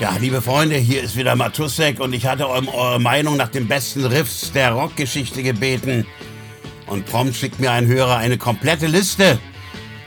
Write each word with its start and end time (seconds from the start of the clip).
Ja, 0.00 0.16
liebe 0.20 0.40
Freunde, 0.40 0.76
hier 0.76 1.02
ist 1.02 1.16
wieder 1.16 1.34
Matusek 1.34 1.98
und 1.98 2.12
ich 2.12 2.24
hatte 2.24 2.46
um 2.46 2.68
eure 2.68 3.00
Meinung 3.00 3.36
nach 3.36 3.48
den 3.48 3.66
besten 3.66 4.04
Riffs 4.04 4.52
der 4.52 4.70
Rockgeschichte 4.70 5.42
gebeten. 5.42 6.06
Und 6.86 7.04
prompt 7.06 7.34
schickt 7.34 7.58
mir 7.58 7.72
ein 7.72 7.88
Hörer 7.88 8.16
eine 8.16 8.38
komplette 8.38 8.86
Liste. 8.86 9.40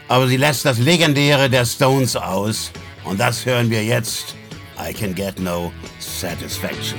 Aber 0.08 0.30
sie 0.30 0.38
lässt 0.38 0.64
das 0.64 0.80
Legendäre 0.80 1.50
der 1.50 1.66
Stones 1.66 2.16
aus. 2.16 2.72
Und 3.04 3.20
das 3.20 3.46
hören 3.46 3.70
wir 3.70 3.84
jetzt. 3.84 4.36
I 4.80 4.94
can 4.94 5.14
get 5.14 5.38
no 5.40 5.74
satisfaction. 6.00 6.98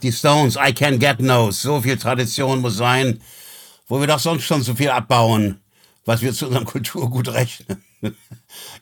Die 0.00 0.12
Stones, 0.12 0.56
I 0.56 0.72
can 0.72 0.98
get 0.98 1.20
no. 1.20 1.50
So 1.50 1.80
viel 1.80 1.96
Tradition 1.96 2.60
muss 2.60 2.76
sein, 2.76 3.20
wo 3.88 4.00
wir 4.00 4.06
doch 4.06 4.18
sonst 4.18 4.44
schon 4.44 4.62
so 4.62 4.74
viel 4.74 4.90
abbauen, 4.90 5.60
was 6.04 6.22
wir 6.22 6.32
zu 6.32 6.46
unserem 6.46 6.64
Kulturgut 6.66 7.28
rechnen. 7.28 7.84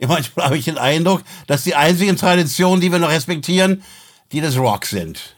Manchmal 0.00 0.46
habe 0.46 0.58
ich 0.58 0.64
den 0.64 0.78
Eindruck, 0.78 1.22
dass 1.46 1.64
die 1.64 1.74
einzigen 1.74 2.16
Traditionen, 2.16 2.80
die 2.80 2.92
wir 2.92 2.98
noch 2.98 3.10
respektieren, 3.10 3.82
die 4.32 4.40
des 4.40 4.56
Rock 4.56 4.86
sind. 4.86 5.36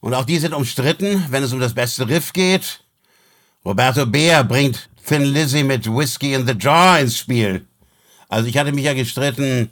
Und 0.00 0.14
auch 0.14 0.24
die 0.24 0.38
sind 0.38 0.52
umstritten, 0.52 1.24
wenn 1.30 1.42
es 1.42 1.52
um 1.52 1.60
das 1.60 1.74
beste 1.74 2.08
Riff 2.08 2.32
geht. 2.32 2.80
Roberto 3.64 4.04
Beer 4.06 4.44
bringt 4.44 4.88
Thin 5.06 5.22
Lizzy 5.22 5.62
mit 5.62 5.86
Whiskey 5.86 6.34
in 6.34 6.46
the 6.46 6.54
Jar 6.58 7.00
ins 7.00 7.18
Spiel. 7.18 7.66
Also 8.28 8.48
ich 8.48 8.58
hatte 8.58 8.72
mich 8.72 8.84
ja 8.84 8.94
gestritten 8.94 9.70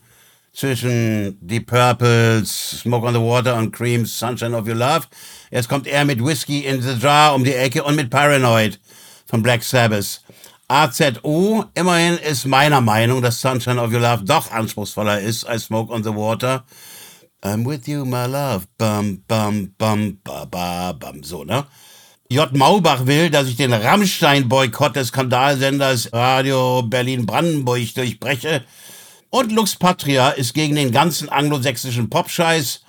zwischen 0.53 1.39
Deep 1.41 1.67
Purples, 1.67 2.81
Smoke 2.83 3.07
on 3.07 3.15
the 3.15 3.21
Water 3.21 3.57
und 3.57 3.73
Cream's 3.73 4.19
Sunshine 4.19 4.55
of 4.55 4.67
Your 4.67 4.75
Love. 4.75 5.07
Jetzt 5.51 5.69
kommt 5.69 5.87
er 5.87 6.05
mit 6.05 6.25
Whiskey 6.25 6.61
in 6.61 6.83
the 6.83 6.95
Jar 6.95 7.35
um 7.35 7.45
die 7.45 7.55
Ecke 7.55 7.83
und 7.83 7.97
mit 7.97 8.11
Paranoid 8.11 8.79
von 9.27 9.43
Black 9.43 9.63
Sabbath. 9.63 10.21
AZO, 10.69 11.65
immerhin 11.75 12.19
ist 12.19 12.47
meiner 12.47 12.81
Meinung, 12.81 13.21
dass 13.23 13.41
Sunshine 13.41 13.81
of 13.81 13.93
Your 13.93 14.01
Love 14.01 14.25
doch 14.25 14.51
anspruchsvoller 14.51 15.21
ist 15.21 15.45
als 15.45 15.65
Smoke 15.65 15.93
on 15.93 16.03
the 16.03 16.15
Water. 16.15 16.65
I'm 17.45 17.67
with 17.67 17.89
you, 17.89 18.05
my 18.05 18.27
love. 18.27 18.67
Bum, 18.79 19.25
bum, 19.27 19.75
bum, 19.77 20.19
ba, 20.23 20.45
ba, 20.45 20.93
bum. 20.93 21.25
So, 21.25 21.45
ne? 21.45 21.65
J. 22.31 22.53
Maubach 22.53 23.05
will, 23.05 23.31
dass 23.31 23.49
ich 23.49 23.57
den 23.57 23.73
Rammstein-Boykott 23.73 24.95
des 24.95 25.09
Skandalsenders 25.09 26.13
Radio 26.13 26.83
Berlin-Brandenburg 26.83 27.95
durchbreche. 27.95 28.65
Und 29.35 29.51
Lux 29.51 29.77
Patria 29.77 30.29
ist 30.29 30.53
gegen 30.53 30.75
den 30.75 30.93
ganzen 30.93 31.31
anglosächsischen 31.31 32.11
Popscheiß. 32.11 32.83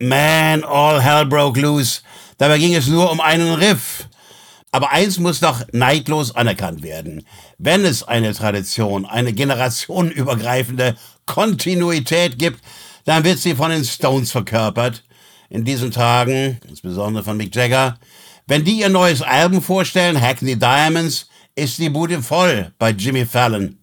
Man, 0.00 0.64
all 0.64 1.00
hell 1.00 1.24
broke 1.24 1.60
loose. 1.60 2.00
Dabei 2.36 2.58
ging 2.58 2.74
es 2.74 2.88
nur 2.88 3.12
um 3.12 3.20
einen 3.20 3.54
Riff. 3.54 4.08
Aber 4.72 4.90
eins 4.90 5.20
muss 5.20 5.38
doch 5.38 5.62
neidlos 5.70 6.34
anerkannt 6.34 6.82
werden. 6.82 7.24
Wenn 7.58 7.84
es 7.84 8.02
eine 8.02 8.34
Tradition, 8.34 9.06
eine 9.06 9.32
generationenübergreifende 9.32 10.96
Kontinuität 11.26 12.40
gibt, 12.40 12.60
dann 13.04 13.22
wird 13.22 13.38
sie 13.38 13.54
von 13.54 13.70
den 13.70 13.84
Stones 13.84 14.32
verkörpert. 14.32 15.04
In 15.48 15.64
diesen 15.64 15.92
Tagen, 15.92 16.58
insbesondere 16.68 17.22
von 17.22 17.36
Mick 17.36 17.54
Jagger. 17.54 18.00
Wenn 18.48 18.64
die 18.64 18.80
ihr 18.80 18.88
neues 18.88 19.22
Album 19.22 19.62
vorstellen, 19.62 20.20
Hackney 20.20 20.58
Diamonds, 20.58 21.28
ist 21.54 21.78
die 21.78 21.88
Bude 21.88 22.20
voll 22.20 22.72
bei 22.80 22.90
Jimmy 22.90 23.24
Fallon. 23.24 23.78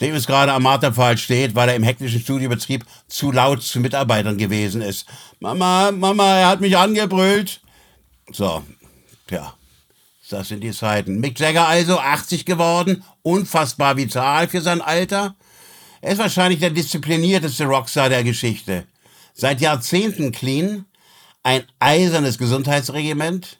Übrigens 0.00 0.26
gerade 0.26 0.52
am 0.52 0.62
Marterpfahl 0.62 1.18
steht, 1.18 1.54
weil 1.54 1.68
er 1.68 1.76
im 1.76 1.82
hektischen 1.82 2.20
Studiobetrieb 2.20 2.86
zu 3.06 3.30
laut 3.32 3.62
zu 3.62 3.80
Mitarbeitern 3.80 4.38
gewesen 4.38 4.80
ist. 4.80 5.06
Mama, 5.40 5.92
Mama, 5.92 6.38
er 6.38 6.48
hat 6.48 6.62
mich 6.62 6.76
angebrüllt. 6.76 7.60
So, 8.32 8.64
ja, 9.30 9.54
das 10.30 10.48
sind 10.48 10.64
die 10.64 10.72
Zeiten. 10.72 11.20
Mick 11.20 11.38
Jagger 11.38 11.68
also, 11.68 11.98
80 11.98 12.46
geworden, 12.46 13.04
unfassbar 13.22 13.98
vital 13.98 14.48
für 14.48 14.62
sein 14.62 14.80
Alter. 14.80 15.34
Er 16.00 16.12
ist 16.12 16.18
wahrscheinlich 16.18 16.60
der 16.60 16.70
disziplinierteste 16.70 17.64
Rockstar 17.66 18.08
der 18.08 18.24
Geschichte. 18.24 18.86
Seit 19.34 19.60
Jahrzehnten 19.60 20.32
clean, 20.32 20.86
ein 21.42 21.64
eisernes 21.78 22.38
Gesundheitsregiment. 22.38 23.59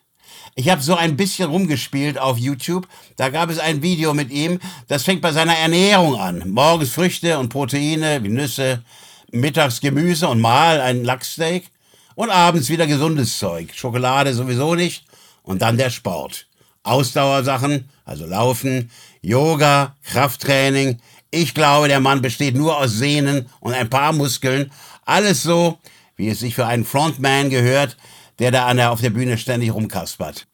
Ich 0.55 0.69
habe 0.69 0.83
so 0.83 0.97
ein 0.97 1.17
bisschen 1.17 1.49
rumgespielt 1.49 2.19
auf 2.19 2.37
YouTube. 2.37 2.89
Da 3.17 3.29
gab 3.29 3.51
es 3.51 3.59
ein 3.59 3.83
Video 3.83 4.15
mit 4.15 4.31
ihm. 4.31 4.59
Das 4.89 5.05
fängt 5.05 5.23
bei 5.23 5.33
seiner 5.33 5.57
Ernährung 5.57 6.17
an. 6.17 6.51
Morgens 6.51 6.91
Früchte 6.91 7.39
und 7.39 7.51
Proteine 7.51 8.23
wie 8.23 8.29
Nüsse, 8.29 8.83
mittags 9.31 9.81
Gemüse 9.81 10.29
und 10.29 10.41
mal 10.41 10.81
ein 10.81 11.05
Lachssteak 11.05 11.71
und 12.17 12.31
abends 12.31 12.69
wieder 12.69 12.87
gesundes 12.87 13.39
Zeug. 13.39 13.71
Schokolade 13.75 14.35
sowieso 14.35 14.75
nicht. 14.75 15.05
Und 15.43 15.63
dann 15.63 15.79
der 15.79 15.91
Sport. 15.91 16.47
Ausdauersachen, 16.83 17.89
also 18.05 18.27
Laufen, 18.27 18.91
Yoga, 19.23 19.97
Krafttraining. 20.05 20.99
Ich 21.31 21.55
glaube, 21.55 21.89
der 21.89 22.01
Mann 22.01 22.23
besteht 22.23 22.57
nur 22.57 22.77
aus 22.77 22.93
Sehnen 22.93 23.49
und 23.61 23.73
ein 23.73 23.89
paar 23.89 24.13
Muskeln. 24.13 24.73
Alles 25.05 25.43
so, 25.43 25.79
wie 26.17 26.29
es 26.29 26.41
sich 26.41 26.55
für 26.55 26.67
einen 26.67 26.85
Frontman 26.85 27.51
gehört, 27.51 27.97
der 28.41 28.51
da 28.51 28.67
an 28.67 28.79
der, 28.79 28.91
auf 28.91 29.01
der 29.01 29.11
Bühne 29.11 29.39
ständig 29.39 29.73
rumkaspert. 29.73 30.47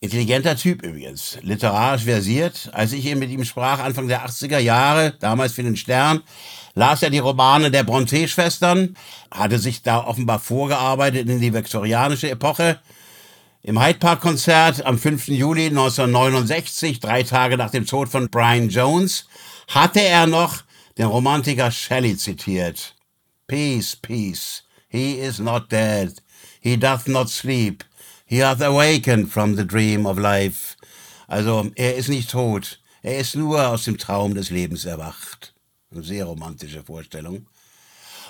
Intelligenter 0.00 0.56
Typ 0.56 0.82
übrigens, 0.82 1.38
literarisch 1.40 2.04
versiert. 2.04 2.68
Als 2.72 2.92
ich 2.92 3.06
eben 3.06 3.20
mit 3.20 3.30
ihm 3.30 3.44
sprach, 3.44 3.78
Anfang 3.78 4.08
der 4.08 4.26
80er 4.26 4.58
Jahre, 4.58 5.14
damals 5.20 5.54
für 5.54 5.62
den 5.62 5.76
Stern, 5.76 6.22
las 6.74 7.02
er 7.02 7.08
die 7.08 7.18
Romane 7.18 7.70
der 7.70 7.84
Brontë-Schwestern, 7.84 8.94
hatte 9.30 9.58
sich 9.58 9.82
da 9.82 10.04
offenbar 10.04 10.38
vorgearbeitet 10.38 11.28
in 11.28 11.40
die 11.40 11.54
viktorianische 11.54 12.30
Epoche. 12.30 12.78
Im 13.62 13.82
Hyde 13.82 13.98
Park 13.98 14.20
Konzert 14.20 14.84
am 14.84 14.98
5. 14.98 15.28
Juli 15.28 15.66
1969, 15.68 17.00
drei 17.00 17.22
Tage 17.22 17.56
nach 17.56 17.70
dem 17.70 17.86
Tod 17.86 18.10
von 18.10 18.28
Brian 18.28 18.68
Jones, 18.68 19.26
hatte 19.68 20.02
er 20.02 20.26
noch 20.26 20.62
den 20.98 21.06
Romantiker 21.06 21.70
Shelley 21.70 22.16
zitiert. 22.16 22.94
Peace, 23.46 23.96
peace. 23.96 24.62
He 24.88 25.14
is 25.14 25.38
not 25.38 25.72
dead. 25.72 26.22
He 26.66 26.76
doth 26.76 27.06
not 27.06 27.30
sleep. 27.30 27.84
He 28.24 28.38
hath 28.38 28.60
awakened 28.60 29.30
from 29.30 29.54
the 29.54 29.64
dream 29.64 30.04
of 30.04 30.18
life. 30.18 30.74
Also, 31.28 31.70
er 31.76 31.94
ist 31.94 32.08
nicht 32.08 32.28
tot. 32.28 32.80
Er 33.04 33.18
ist 33.18 33.36
nur 33.36 33.68
aus 33.68 33.84
dem 33.84 33.98
Traum 33.98 34.34
des 34.34 34.50
Lebens 34.50 34.84
erwacht. 34.84 35.54
Eine 35.92 36.02
sehr 36.02 36.24
romantische 36.24 36.82
Vorstellung. 36.82 37.46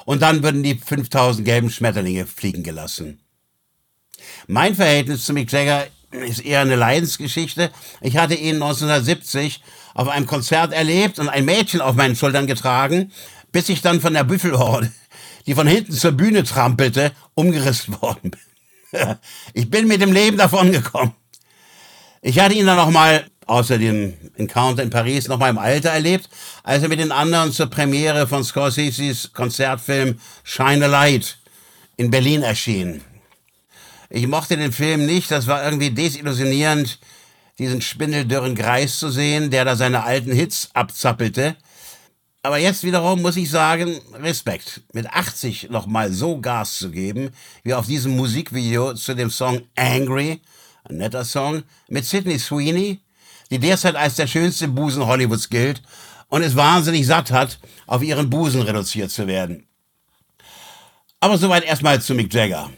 Und 0.05 0.21
dann 0.21 0.43
würden 0.43 0.63
die 0.63 0.75
5000 0.75 1.47
gelben 1.47 1.71
Schmetterlinge 1.71 2.27
fliegen 2.27 2.63
gelassen. 2.63 3.21
Mein 4.47 4.75
Verhältnis 4.75 5.25
zu 5.25 5.33
Mick 5.33 5.51
Jagger 5.51 5.87
ist 6.11 6.45
eher 6.45 6.61
eine 6.61 6.77
Leidensgeschichte. 6.77 7.71
Ich 8.03 8.19
hatte 8.19 8.35
ihn 8.35 8.57
1970 8.57 9.63
auf 9.95 10.09
einem 10.09 10.27
Konzert 10.27 10.75
erlebt 10.75 11.19
und 11.19 11.31
ein 11.31 11.47
Mädchen 11.47 11.81
auf 11.81 11.95
meinen 11.95 12.17
Schultern 12.17 12.47
getragen, 12.47 13.13
bis 13.51 13.71
ich 13.71 13.81
dann 13.81 14.03
von 14.03 14.13
der 14.13 14.25
Büffelhorde, 14.25 14.93
die 15.47 15.55
von 15.55 15.67
hinten 15.67 15.93
zur 15.93 16.13
Bühne 16.13 16.45
trampelte, 16.45 17.13
umgerissen 17.35 18.01
worden 18.01 18.31
bin. 18.31 18.41
Ich 19.53 19.69
bin 19.69 19.89
mit 19.89 20.01
dem 20.01 20.13
Leben 20.13 20.37
davon 20.37 20.73
gekommen. 20.73 21.15
Ich 22.23 22.39
hatte 22.39 22.55
ihn 22.55 22.67
dann 22.67 22.77
noch 22.77 22.91
mal 22.91 23.27
außer 23.47 23.79
dem 23.79 24.15
Encounter 24.37 24.83
in 24.83 24.91
Paris 24.91 25.29
noch 25.29 25.39
mal 25.39 25.51
im 25.51 25.59
Alter 25.59 25.91
erlebt, 25.91 26.29
als 26.63 26.83
er 26.83 26.89
mit 26.89 26.99
den 26.99 27.13
anderen 27.13 27.53
zur 27.53 27.67
Premiere 27.67 28.27
von 28.27 28.45
Scorseses 28.45 29.33
Konzertfilm 29.33 30.19
Shine 30.43 30.85
a 30.85 30.89
Light 30.89 31.39
in 31.97 32.11
Berlin 32.11 32.43
erschien. 32.43 33.03
Ich 34.11 34.27
mochte 34.27 34.57
den 34.57 34.73
Film 34.73 35.07
nicht, 35.07 35.31
das 35.31 35.47
war 35.47 35.65
irgendwie 35.65 35.91
desillusionierend, 35.91 36.99
diesen 37.59 37.81
spindeldürren 37.81 38.55
Greis 38.55 38.99
zu 38.99 39.11
sehen, 39.11 39.51
der 39.51 39.65
da 39.65 39.77
seine 39.77 40.05
alten 40.05 40.33
Hits 40.33 40.71
abzappelte. 40.75 41.57
Aber 42.47 42.59
jetzt 42.59 42.85
wiederum 42.85 43.23
muss 43.23 43.37
ich 43.37 43.51
sagen, 43.51 44.01
Respekt. 44.15 44.83
Mit 44.93 45.11
80 45.11 45.69
nochmal 45.69 46.13
so 46.13 46.41
Gas 46.41 46.77
zu 46.77 46.93
geben, 46.93 47.31
wie 47.65 47.75
auf 47.75 47.89
diesem 47.89 48.15
Musikvideo 48.15 48.95
zu 48.95 49.17
dem 49.17 49.31
Song 49.31 49.63
Angry, 49.75 50.41
ein 50.85 50.99
netter 50.99 51.25
Song, 51.25 51.65
mit 51.89 52.05
Sidney 52.05 52.39
Sweeney, 52.39 53.01
die 53.51 53.59
derzeit 53.59 53.97
als 53.97 54.15
der 54.15 54.29
schönste 54.29 54.69
Busen 54.69 55.05
Hollywoods 55.05 55.49
gilt 55.49 55.83
und 56.29 56.43
es 56.43 56.55
wahnsinnig 56.55 57.05
satt 57.05 57.33
hat, 57.33 57.59
auf 57.89 58.01
ihren 58.01 58.31
Busen 58.31 58.63
reduziert 58.63 59.11
zu 59.11 59.27
werden. 59.27 59.67
Aber 61.19 61.39
soweit 61.39 61.65
erstmal 61.65 62.01
zu 62.01 62.15
Mick 62.15 62.33
Jagger. 62.33 62.71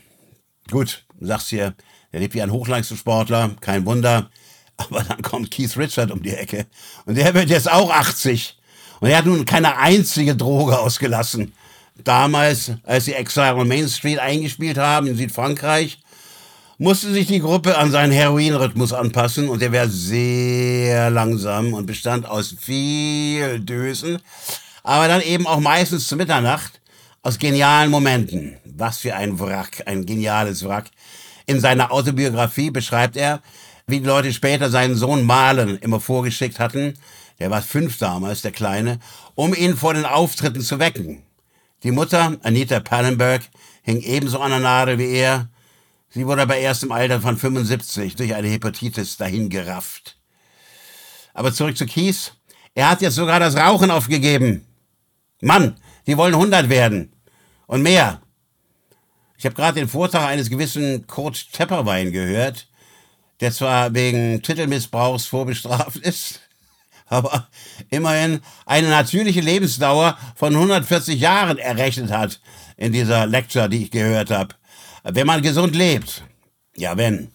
Gut, 0.70 1.04
sagst 1.20 1.50
hier, 1.50 1.74
der 2.14 2.20
lebt 2.20 2.32
wie 2.32 2.40
ein 2.40 2.52
Hochleistungssportler, 2.52 3.56
kein 3.60 3.84
Wunder. 3.84 4.30
Aber 4.78 5.02
dann 5.02 5.20
kommt 5.20 5.50
Keith 5.50 5.76
Richard 5.76 6.10
um 6.10 6.22
die 6.22 6.32
Ecke 6.32 6.64
und 7.04 7.16
der 7.16 7.34
wird 7.34 7.50
jetzt 7.50 7.70
auch 7.70 7.90
80. 7.90 8.57
Und 9.00 9.10
er 9.10 9.18
hat 9.18 9.26
nun 9.26 9.44
keine 9.44 9.76
einzige 9.76 10.34
Droge 10.34 10.78
ausgelassen. 10.78 11.52
Damals, 12.04 12.72
als 12.84 13.06
sie 13.06 13.14
Exile 13.14 13.56
on 13.56 13.68
Main 13.68 13.88
Street 13.88 14.18
eingespielt 14.18 14.78
haben 14.78 15.08
in 15.08 15.16
Südfrankreich, 15.16 15.98
musste 16.78 17.12
sich 17.12 17.26
die 17.26 17.40
Gruppe 17.40 17.76
an 17.76 17.90
seinen 17.90 18.12
Heroinrhythmus 18.12 18.92
anpassen 18.92 19.48
und 19.48 19.60
der 19.60 19.72
wäre 19.72 19.88
sehr 19.88 21.10
langsam 21.10 21.74
und 21.74 21.86
bestand 21.86 22.24
aus 22.26 22.54
viel 22.58 23.58
Dösen, 23.58 24.18
aber 24.84 25.08
dann 25.08 25.20
eben 25.22 25.46
auch 25.46 25.58
meistens 25.58 26.06
zu 26.06 26.14
Mitternacht 26.14 26.80
aus 27.22 27.38
genialen 27.38 27.90
Momenten. 27.90 28.56
Was 28.64 28.98
für 28.98 29.14
ein 29.16 29.40
Wrack, 29.40 29.82
ein 29.86 30.06
geniales 30.06 30.64
Wrack. 30.64 30.86
In 31.46 31.58
seiner 31.58 31.90
Autobiografie 31.90 32.70
beschreibt 32.70 33.16
er, 33.16 33.40
wie 33.88 33.98
die 34.00 34.06
Leute 34.06 34.32
später 34.32 34.70
seinen 34.70 34.94
Sohn 34.94 35.24
Marlon 35.24 35.78
immer 35.78 35.98
vorgeschickt 35.98 36.60
hatten, 36.60 36.94
der 37.38 37.50
war 37.50 37.62
fünf 37.62 37.98
damals, 37.98 38.42
der 38.42 38.52
Kleine, 38.52 38.98
um 39.34 39.54
ihn 39.54 39.76
vor 39.76 39.94
den 39.94 40.04
Auftritten 40.04 40.60
zu 40.60 40.78
wecken. 40.78 41.22
Die 41.84 41.92
Mutter, 41.92 42.36
Anita 42.42 42.80
Pallenberg, 42.80 43.42
hing 43.82 44.00
ebenso 44.02 44.40
an 44.40 44.50
der 44.50 44.60
Nadel 44.60 44.98
wie 44.98 45.12
er. 45.12 45.48
Sie 46.10 46.26
wurde 46.26 46.42
aber 46.42 46.56
erst 46.56 46.82
im 46.82 46.92
Alter 46.92 47.20
von 47.20 47.36
75 47.36 48.16
durch 48.16 48.34
eine 48.34 48.48
Hepatitis 48.48 49.16
dahingerafft. 49.16 50.16
Aber 51.34 51.52
zurück 51.52 51.76
zu 51.76 51.86
Kies. 51.86 52.32
Er 52.74 52.90
hat 52.90 53.00
jetzt 53.00 53.14
sogar 53.14 53.38
das 53.38 53.56
Rauchen 53.56 53.90
aufgegeben. 53.90 54.66
Mann, 55.40 55.76
die 56.06 56.16
wollen 56.16 56.34
100 56.34 56.68
werden. 56.68 57.12
Und 57.66 57.82
mehr. 57.82 58.22
Ich 59.36 59.44
habe 59.44 59.54
gerade 59.54 59.78
den 59.78 59.88
Vortrag 59.88 60.26
eines 60.26 60.50
gewissen 60.50 61.06
Kurt 61.06 61.52
Tepperwein 61.52 62.10
gehört, 62.10 62.66
der 63.40 63.52
zwar 63.52 63.94
wegen 63.94 64.42
Titelmissbrauchs 64.42 65.26
vorbestraft 65.26 65.96
ist, 66.02 66.40
aber 67.08 67.48
immerhin 67.90 68.40
eine 68.66 68.88
natürliche 68.88 69.40
Lebensdauer 69.40 70.18
von 70.36 70.54
140 70.54 71.20
Jahren 71.20 71.58
errechnet 71.58 72.10
hat 72.10 72.40
in 72.76 72.92
dieser 72.92 73.26
Lecture, 73.26 73.68
die 73.68 73.84
ich 73.84 73.90
gehört 73.90 74.30
habe. 74.30 74.54
Wenn 75.04 75.26
man 75.26 75.42
gesund 75.42 75.74
lebt. 75.74 76.24
Ja, 76.76 76.96
wenn. 76.96 77.30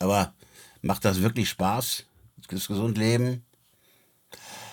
Aber 0.00 0.34
macht 0.82 1.04
das 1.04 1.22
wirklich 1.22 1.48
Spaß, 1.48 2.04
das 2.48 2.66
gesund 2.66 2.98
leben? 2.98 3.44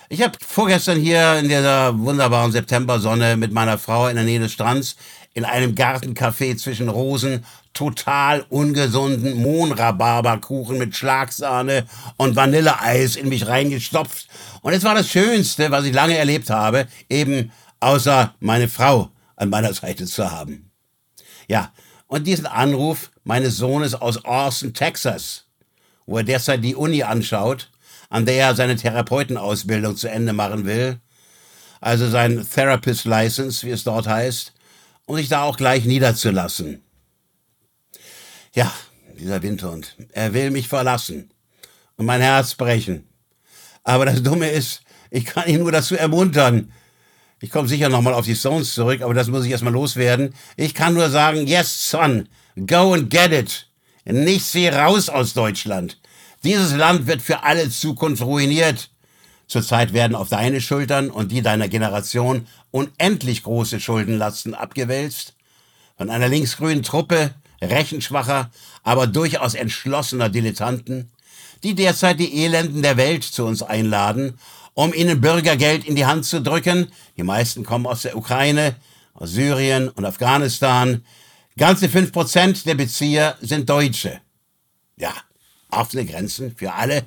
Ich 0.08 0.20
habe 0.20 0.36
vorgestern 0.46 0.98
hier 0.98 1.38
in 1.38 1.48
dieser 1.48 1.98
wunderbaren 1.98 2.52
Septembersonne 2.52 3.36
mit 3.38 3.50
meiner 3.50 3.78
Frau 3.78 4.08
in 4.08 4.16
der 4.16 4.26
Nähe 4.26 4.40
des 4.40 4.52
Strands 4.52 4.96
in 5.32 5.46
einem 5.46 5.74
Gartencafé 5.74 6.54
zwischen 6.58 6.90
Rosen 6.90 7.46
total 7.72 8.44
ungesunden 8.48 9.34
Mohnrhabarberkuchen 9.34 10.78
mit 10.78 10.94
Schlagsahne 10.94 11.86
und 12.16 12.36
Vanilleeis 12.36 13.16
in 13.16 13.28
mich 13.28 13.46
reingestopft. 13.46 14.28
Und 14.60 14.72
es 14.72 14.84
war 14.84 14.94
das 14.94 15.08
Schönste, 15.08 15.70
was 15.70 15.84
ich 15.84 15.94
lange 15.94 16.16
erlebt 16.16 16.50
habe, 16.50 16.86
eben 17.08 17.50
außer 17.80 18.34
meine 18.40 18.68
Frau 18.68 19.10
an 19.36 19.48
meiner 19.48 19.72
Seite 19.72 20.06
zu 20.06 20.30
haben. 20.30 20.70
Ja, 21.48 21.72
und 22.06 22.26
diesen 22.26 22.46
Anruf 22.46 23.10
meines 23.24 23.56
Sohnes 23.56 23.94
aus 23.94 24.24
Austin, 24.24 24.74
Texas, 24.74 25.46
wo 26.06 26.18
er 26.18 26.24
derzeit 26.24 26.62
die 26.62 26.74
Uni 26.74 27.02
anschaut, 27.02 27.70
an 28.10 28.26
der 28.26 28.34
er 28.34 28.54
seine 28.54 28.76
Therapeutenausbildung 28.76 29.96
zu 29.96 30.10
Ende 30.10 30.34
machen 30.34 30.66
will, 30.66 31.00
also 31.80 32.08
sein 32.08 32.46
Therapist 32.48 33.06
License, 33.06 33.66
wie 33.66 33.70
es 33.70 33.84
dort 33.84 34.06
heißt, 34.06 34.52
um 35.06 35.16
sich 35.16 35.28
da 35.28 35.42
auch 35.42 35.56
gleich 35.56 35.84
niederzulassen. 35.84 36.82
Ja, 38.54 38.70
dieser 39.18 39.42
Windhund, 39.42 39.96
er 40.12 40.34
will 40.34 40.50
mich 40.50 40.68
verlassen 40.68 41.30
und 41.96 42.04
mein 42.04 42.20
Herz 42.20 42.54
brechen. 42.54 43.08
Aber 43.82 44.04
das 44.04 44.22
Dumme 44.22 44.50
ist, 44.50 44.82
ich 45.10 45.24
kann 45.24 45.48
ihn 45.48 45.60
nur 45.60 45.72
dazu 45.72 45.96
ermuntern. 45.96 46.70
Ich 47.40 47.50
komme 47.50 47.66
sicher 47.66 47.88
nochmal 47.88 48.12
auf 48.12 48.26
die 48.26 48.36
Stones 48.36 48.74
zurück, 48.74 49.00
aber 49.00 49.14
das 49.14 49.28
muss 49.28 49.46
ich 49.46 49.50
erstmal 49.50 49.72
loswerden. 49.72 50.34
Ich 50.56 50.74
kann 50.74 50.92
nur 50.92 51.08
sagen, 51.08 51.46
yes, 51.46 51.90
son, 51.90 52.28
go 52.66 52.92
and 52.92 53.08
get 53.08 53.32
it. 53.32 53.68
Nichts 54.04 54.52
wie 54.52 54.68
raus 54.68 55.08
aus 55.08 55.32
Deutschland. 55.32 55.98
Dieses 56.44 56.74
Land 56.74 57.06
wird 57.06 57.22
für 57.22 57.44
alle 57.44 57.70
Zukunft 57.70 58.22
ruiniert. 58.22 58.90
Zurzeit 59.46 59.94
werden 59.94 60.14
auf 60.14 60.28
deine 60.28 60.60
Schultern 60.60 61.10
und 61.10 61.32
die 61.32 61.40
deiner 61.40 61.68
Generation 61.68 62.46
unendlich 62.70 63.44
große 63.44 63.80
Schuldenlasten 63.80 64.54
abgewälzt. 64.54 65.34
Von 65.96 66.10
einer 66.10 66.28
linksgrünen 66.28 66.82
Truppe, 66.82 67.34
rechenschwacher, 67.62 68.50
aber 68.82 69.06
durchaus 69.06 69.54
entschlossener 69.54 70.28
Dilettanten, 70.28 71.10
die 71.62 71.74
derzeit 71.74 72.18
die 72.18 72.44
Elenden 72.44 72.82
der 72.82 72.96
Welt 72.96 73.24
zu 73.24 73.44
uns 73.44 73.62
einladen, 73.62 74.38
um 74.74 74.92
ihnen 74.92 75.20
Bürgergeld 75.20 75.84
in 75.84 75.96
die 75.96 76.06
Hand 76.06 76.24
zu 76.24 76.40
drücken. 76.40 76.88
Die 77.16 77.22
meisten 77.22 77.64
kommen 77.64 77.86
aus 77.86 78.02
der 78.02 78.16
Ukraine, 78.16 78.74
aus 79.14 79.30
Syrien 79.30 79.88
und 79.88 80.04
Afghanistan. 80.04 81.04
Ganze 81.56 81.88
fünf 81.88 82.12
Prozent 82.12 82.66
der 82.66 82.74
Bezieher 82.74 83.36
sind 83.40 83.68
Deutsche. 83.68 84.20
Ja, 84.96 85.12
offene 85.70 86.04
Grenzen 86.04 86.54
für 86.56 86.72
alle, 86.72 87.04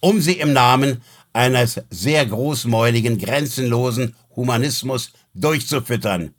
um 0.00 0.20
sie 0.20 0.34
im 0.34 0.52
Namen 0.52 1.02
eines 1.32 1.80
sehr 1.90 2.24
großmäuligen, 2.26 3.18
grenzenlosen 3.18 4.14
Humanismus 4.34 5.12
durchzufüttern. 5.34 6.34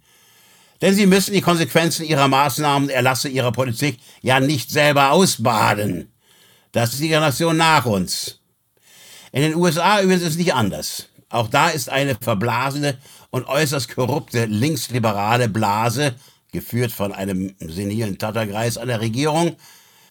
Denn 0.82 0.94
sie 0.94 1.06
müssen 1.06 1.34
die 1.34 1.42
Konsequenzen 1.42 2.06
ihrer 2.06 2.28
Maßnahmen, 2.28 2.90
Erlasse 2.90 3.30
ihrer 3.30 3.52
Politik 3.52 4.00
ja 4.22 4.40
nicht 4.40 4.70
selber 4.70 5.12
ausbaden. 5.12 6.12
Das 6.72 6.94
ist 6.94 7.02
die 7.02 7.08
Generation 7.08 7.58
nach 7.58 7.86
uns. 7.86 8.40
In 9.32 9.42
den 9.42 9.56
USA 9.56 10.02
übrigens 10.02 10.24
ist 10.24 10.32
es 10.32 10.38
nicht 10.38 10.54
anders. 10.54 11.08
Auch 11.30 11.48
da 11.48 11.70
ist 11.70 11.90
eine 11.90 12.16
verblasene 12.16 12.98
und 13.32 13.48
äußerst 13.48 13.94
korrupte 13.94 14.46
linksliberale 14.46 15.50
Blase, 15.50 16.16
geführt 16.52 16.92
von 16.92 17.12
einem 17.12 17.56
senilen 17.60 18.18
Tatterkreis 18.18 18.78
an 18.78 18.88
der 18.88 19.02
Regierung, 19.02 19.58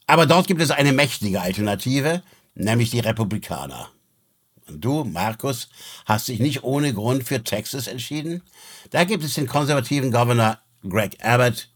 Aber 0.06 0.26
dort 0.26 0.46
gibt 0.46 0.60
es 0.62 0.70
eine 0.70 0.92
mächtige 0.92 1.40
Alternative, 1.40 2.22
nämlich 2.54 2.90
die 2.90 3.00
Republikaner. 3.00 3.90
Und 4.68 4.84
du, 4.84 5.04
Markus, 5.04 5.68
hast 6.04 6.28
dich 6.28 6.38
nicht 6.38 6.64
ohne 6.64 6.92
Grund 6.92 7.24
für 7.24 7.42
Texas 7.42 7.86
entschieden? 7.86 8.42
Da 8.90 9.04
gibt 9.04 9.24
es 9.24 9.34
den 9.34 9.46
konservativen 9.46 10.12
Governor 10.12 10.58
Greg 10.88 11.16
Abbott, 11.24 11.68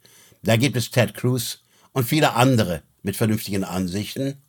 da 0.43 0.57
gibt 0.57 0.77
es 0.77 0.91
Ted 0.91 1.15
Cruz 1.15 1.61
und 1.93 2.05
viele 2.05 2.35
andere 2.35 2.83
mit 3.03 3.17
vernünftigen 3.17 3.65
Ansichten. 3.65 4.43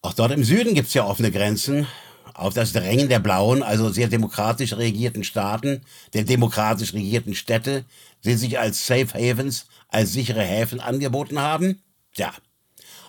Auch 0.00 0.14
dort 0.14 0.32
im 0.32 0.44
Süden 0.44 0.74
gibt 0.74 0.88
es 0.88 0.94
ja 0.94 1.04
offene 1.04 1.30
Grenzen. 1.30 1.86
Auf 2.34 2.54
das 2.54 2.72
Drängen 2.72 3.08
der 3.08 3.18
blauen, 3.18 3.64
also 3.64 3.90
sehr 3.90 4.06
demokratisch 4.06 4.74
regierten 4.74 5.24
Staaten, 5.24 5.82
der 6.14 6.22
demokratisch 6.22 6.94
regierten 6.94 7.34
Städte, 7.34 7.84
die 8.24 8.34
sich 8.34 8.60
als 8.60 8.86
Safe 8.86 9.08
Havens, 9.12 9.66
als 9.88 10.12
sichere 10.12 10.42
Häfen 10.42 10.78
angeboten 10.78 11.40
haben. 11.40 11.82
Tja, 12.14 12.32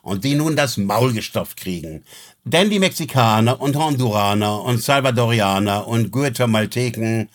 und 0.01 0.24
die 0.24 0.34
nun 0.34 0.56
das 0.56 0.77
Maul 0.77 1.13
gestopft 1.13 1.58
kriegen. 1.58 2.03
Denn 2.44 2.72
die 2.72 2.79
Mexikaner 2.79 3.62
und 3.62 3.75
Honduraner 3.75 4.63
und 4.63 4.82
Salvadorianer 4.82 5.88
und 5.88 6.12
Guatemalteken 6.12 7.29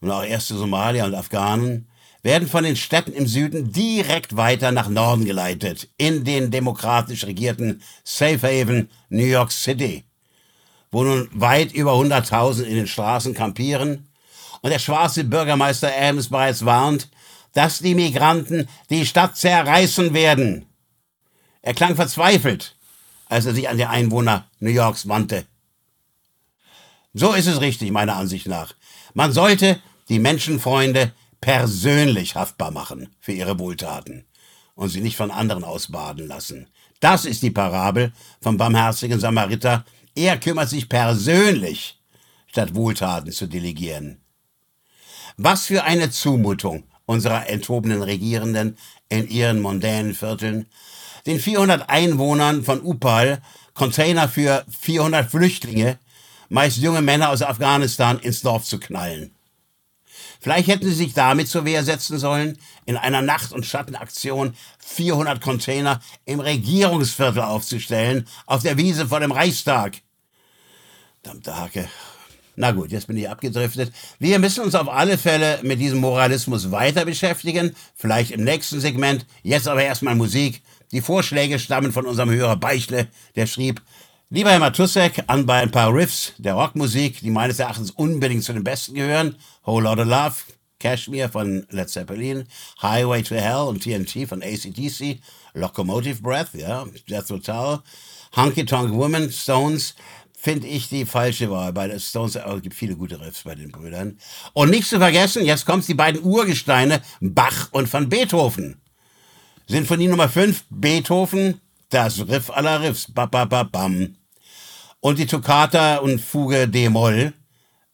und 0.00 0.10
auch 0.10 0.24
erste 0.24 0.54
Somalier 0.54 1.04
und 1.04 1.14
Afghanen 1.14 1.88
werden 2.22 2.48
von 2.48 2.64
den 2.64 2.76
Städten 2.76 3.12
im 3.12 3.26
Süden 3.26 3.72
direkt 3.72 4.36
weiter 4.36 4.72
nach 4.72 4.88
Norden 4.88 5.24
geleitet, 5.24 5.88
in 5.96 6.24
den 6.24 6.50
demokratisch 6.50 7.24
regierten 7.24 7.82
Safe 8.04 8.42
Haven 8.42 8.90
New 9.08 9.24
York 9.24 9.52
City, 9.52 10.04
wo 10.90 11.04
nun 11.04 11.28
weit 11.32 11.72
über 11.72 11.92
100.000 11.92 12.64
in 12.64 12.74
den 12.74 12.86
Straßen 12.86 13.34
kampieren 13.34 14.08
und 14.60 14.70
der 14.70 14.78
schwarze 14.78 15.24
Bürgermeister 15.24 15.90
Adams 15.96 16.28
bereits 16.28 16.64
warnt, 16.64 17.08
dass 17.54 17.78
die 17.78 17.94
Migranten 17.94 18.68
die 18.90 19.06
Stadt 19.06 19.36
zerreißen 19.36 20.12
werden. 20.12 20.66
Er 21.62 21.74
klang 21.74 21.96
verzweifelt, 21.96 22.76
als 23.26 23.46
er 23.46 23.54
sich 23.54 23.68
an 23.68 23.76
die 23.76 23.86
Einwohner 23.86 24.46
New 24.60 24.70
Yorks 24.70 25.08
wandte. 25.08 25.46
So 27.14 27.32
ist 27.32 27.46
es 27.46 27.60
richtig, 27.60 27.90
meiner 27.90 28.16
Ansicht 28.16 28.46
nach. 28.46 28.74
Man 29.14 29.32
sollte 29.32 29.80
die 30.08 30.18
Menschenfreunde 30.18 31.12
persönlich 31.40 32.34
haftbar 32.34 32.70
machen 32.70 33.14
für 33.20 33.32
ihre 33.32 33.58
Wohltaten 33.58 34.24
und 34.74 34.88
sie 34.88 35.00
nicht 35.00 35.16
von 35.16 35.30
anderen 35.30 35.64
ausbaden 35.64 36.26
lassen. 36.26 36.68
Das 37.00 37.24
ist 37.24 37.42
die 37.42 37.50
Parabel 37.50 38.12
vom 38.40 38.56
barmherzigen 38.56 39.20
Samariter. 39.20 39.84
Er 40.14 40.38
kümmert 40.38 40.68
sich 40.68 40.88
persönlich, 40.88 42.00
statt 42.46 42.74
Wohltaten 42.74 43.30
zu 43.32 43.46
delegieren. 43.46 44.20
Was 45.36 45.66
für 45.66 45.84
eine 45.84 46.10
Zumutung 46.10 46.84
unserer 47.06 47.48
enthobenen 47.48 48.02
Regierenden 48.02 48.76
in 49.08 49.28
ihren 49.28 49.60
mondänen 49.60 50.14
Vierteln, 50.14 50.66
den 51.26 51.38
400 51.38 51.88
Einwohnern 51.88 52.64
von 52.64 52.82
Upal 52.82 53.40
Container 53.74 54.28
für 54.28 54.64
400 54.80 55.30
Flüchtlinge, 55.30 55.98
meist 56.48 56.78
junge 56.78 57.02
Männer 57.02 57.30
aus 57.30 57.42
Afghanistan, 57.42 58.18
ins 58.18 58.42
Dorf 58.42 58.64
zu 58.64 58.80
knallen. 58.80 59.30
Vielleicht 60.40 60.68
hätten 60.68 60.86
sie 60.86 60.94
sich 60.94 61.14
damit 61.14 61.48
zur 61.48 61.64
Wehr 61.64 61.84
setzen 61.84 62.18
sollen, 62.18 62.58
in 62.86 62.96
einer 62.96 63.22
Nacht- 63.22 63.52
und 63.52 63.66
Schattenaktion 63.66 64.54
400 64.78 65.40
Container 65.40 66.00
im 66.24 66.40
Regierungsviertel 66.40 67.42
aufzustellen, 67.42 68.26
auf 68.46 68.62
der 68.62 68.76
Wiese 68.78 69.08
vor 69.08 69.20
dem 69.20 69.32
Reichstag. 69.32 69.96
Verdammte 71.22 71.56
Hacke. 71.56 71.88
Na 72.56 72.72
gut, 72.72 72.90
jetzt 72.90 73.06
bin 73.06 73.16
ich 73.16 73.28
abgedriftet. 73.28 73.92
Wir 74.18 74.38
müssen 74.38 74.64
uns 74.64 74.74
auf 74.74 74.88
alle 74.88 75.18
Fälle 75.18 75.60
mit 75.62 75.78
diesem 75.78 76.00
Moralismus 76.00 76.70
weiter 76.70 77.04
beschäftigen, 77.04 77.76
vielleicht 77.94 78.30
im 78.30 78.42
nächsten 78.42 78.80
Segment. 78.80 79.26
Jetzt 79.42 79.68
aber 79.68 79.84
erstmal 79.84 80.14
Musik. 80.14 80.62
Die 80.90 81.02
Vorschläge 81.02 81.58
stammen 81.58 81.92
von 81.92 82.06
unserem 82.06 82.30
Hörer 82.30 82.56
Beichle, 82.56 83.08
der 83.36 83.46
schrieb, 83.46 83.82
Lieber 84.30 84.50
Herr 84.50 84.58
Matussek, 84.58 85.24
an 85.26 85.46
bei 85.46 85.62
ein 85.62 85.70
paar 85.70 85.90
Riffs 85.90 86.34
der 86.36 86.52
Rockmusik, 86.52 87.20
die 87.20 87.30
meines 87.30 87.60
Erachtens 87.60 87.92
unbedingt 87.92 88.44
zu 88.44 88.52
den 88.52 88.62
besten 88.62 88.92
gehören. 88.92 89.36
Whole 89.64 89.84
Lotta 89.84 90.02
Love, 90.02 90.34
Cashmere 90.78 91.30
von 91.30 91.66
Led 91.70 91.88
Zeppelin, 91.88 92.44
Highway 92.82 93.22
to 93.22 93.36
Hell 93.36 93.66
und 93.66 93.82
TNT 93.82 94.28
von 94.28 94.42
ACDC, 94.42 95.20
Locomotive 95.54 96.20
Breath, 96.20 96.52
ja, 96.52 96.84
Death 97.08 97.28
Total, 97.28 97.80
Honky 98.36 98.66
Tonk 98.66 98.92
Woman, 98.92 99.30
Stones, 99.30 99.94
finde 100.38 100.66
ich 100.66 100.90
die 100.90 101.06
falsche 101.06 101.50
Wahl. 101.50 101.72
Bei 101.72 101.88
den 101.88 101.98
Stones 101.98 102.36
es 102.36 102.62
gibt 102.62 102.74
viele 102.74 102.96
gute 102.96 103.18
Riffs 103.18 103.44
bei 103.44 103.54
den 103.54 103.72
Brüdern. 103.72 104.18
Und 104.52 104.68
nicht 104.68 104.88
zu 104.88 104.98
vergessen, 104.98 105.46
jetzt 105.46 105.64
kommt 105.64 105.88
die 105.88 105.94
beiden 105.94 106.22
Urgesteine, 106.22 107.00
Bach 107.22 107.68
und 107.70 107.88
von 107.88 108.10
Beethoven. 108.10 108.78
Sinfonie 109.68 110.08
Nummer 110.08 110.28
5, 110.28 110.64
Beethoven, 110.68 111.62
das 111.90 112.26
Riff 112.28 112.50
aller 112.50 112.80
Riffs, 112.82 113.12
ba, 113.12 113.26
ba, 113.26 113.44
ba, 113.44 113.62
bam. 113.62 114.16
Und 115.00 115.18
die 115.18 115.26
Toccata 115.26 115.98
und 115.98 116.20
Fuge 116.20 116.68
D-Moll, 116.68 117.32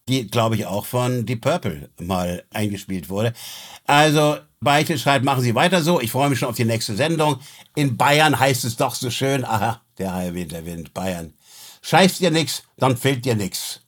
die, 0.08 0.26
glaube 0.26 0.56
ich, 0.56 0.66
auch 0.66 0.86
von 0.86 1.26
Deep 1.26 1.42
Purple 1.42 1.90
mal 1.98 2.44
eingespielt 2.50 3.08
wurde. 3.08 3.32
Also, 3.86 4.38
Beichel 4.60 4.98
schreibt, 4.98 5.24
machen 5.24 5.42
Sie 5.42 5.54
weiter 5.54 5.82
so. 5.82 6.00
Ich 6.00 6.10
freue 6.10 6.30
mich 6.30 6.38
schon 6.38 6.48
auf 6.48 6.56
die 6.56 6.64
nächste 6.64 6.96
Sendung. 6.96 7.38
In 7.74 7.96
Bayern 7.96 8.38
heißt 8.38 8.64
es 8.64 8.76
doch 8.76 8.94
so 8.94 9.10
schön, 9.10 9.44
aha, 9.44 9.82
der 9.98 10.14
High 10.14 10.34
Wind, 10.34 10.52
der 10.52 10.64
Wind, 10.64 10.94
Bayern. 10.94 11.34
Scheißt 11.82 12.20
dir 12.20 12.30
nix, 12.30 12.62
dann 12.78 12.96
fehlt 12.96 13.24
dir 13.24 13.36
nix. 13.36 13.80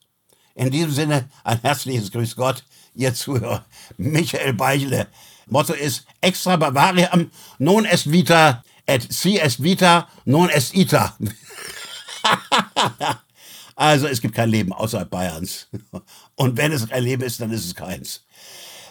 In 0.54 0.70
diesem 0.70 0.90
Sinne, 0.90 1.28
ein 1.44 1.60
herzliches 1.60 2.12
Grüß 2.12 2.36
Gott, 2.36 2.64
Ihr 2.94 3.14
Zuhörer, 3.14 3.64
Michael 3.96 4.54
Beichle. 4.54 5.06
Motto 5.46 5.75
ist 5.75 6.04
Extra 6.20 6.56
Bavariam, 6.56 7.30
non 7.58 7.84
est 7.84 8.10
vita, 8.10 8.64
et 8.87 9.12
si 9.12 9.38
est 9.38 9.62
vita, 9.62 10.09
non 10.25 10.49
est 10.49 10.75
ita. 10.75 11.16
also 13.76 14.07
es 14.07 14.21
gibt 14.21 14.35
kein 14.35 14.50
Leben 14.50 14.73
außerhalb 14.73 15.11
Bayerns. 15.11 15.69
Und 16.35 16.57
wenn 16.57 16.73
es 16.73 16.88
kein 16.88 17.05
Leben 17.05 17.23
ist, 17.23 17.40
dann 17.40 17.50
ist 17.50 17.64
es 17.64 17.75
keins. 17.75 18.25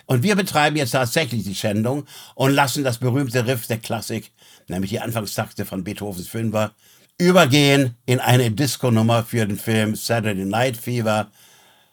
Und 0.05 0.23
wir 0.23 0.35
betreiben 0.35 0.77
jetzt 0.77 0.91
tatsächlich 0.91 1.43
die 1.43 1.55
Schändung 1.55 2.05
und 2.35 2.51
lassen 2.51 2.83
das 2.83 2.99
berühmte 2.99 3.47
Riff 3.47 3.65
der 3.65 3.79
Klassik, 3.79 4.31
nämlich 4.67 4.91
die 4.91 4.99
Anfangstakte 4.99 5.65
von 5.65 5.83
Beethovens 5.83 6.27
Fünfer, 6.27 6.73
übergehen 7.17 7.95
in 8.05 8.19
eine 8.19 8.51
Disco-Nummer 8.51 9.23
für 9.23 9.47
den 9.47 9.57
Film 9.57 9.95
Saturday 9.95 10.45
Night 10.45 10.77
Fever. 10.77 11.31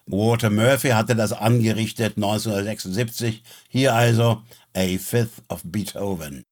Walter 0.07 0.51
Murphy 0.51 0.91
hatte 0.91 1.17
das 1.17 1.33
angerichtet 1.33 2.17
1976. 2.17 3.43
Hier 3.69 3.95
also 3.95 4.43
A 4.75 4.99
Fifth 4.99 5.43
of 5.49 5.63
Beethoven. 5.65 6.45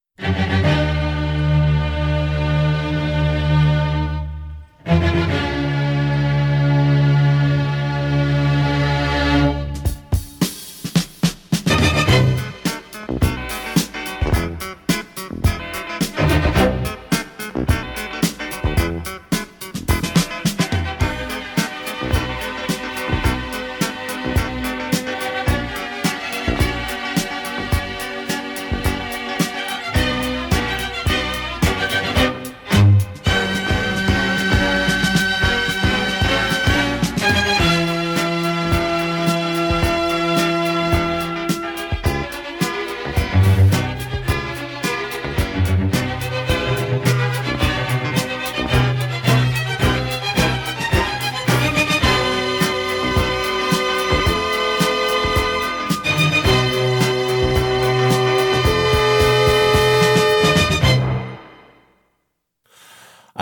Thank 4.91 5.45
you. 5.45 5.50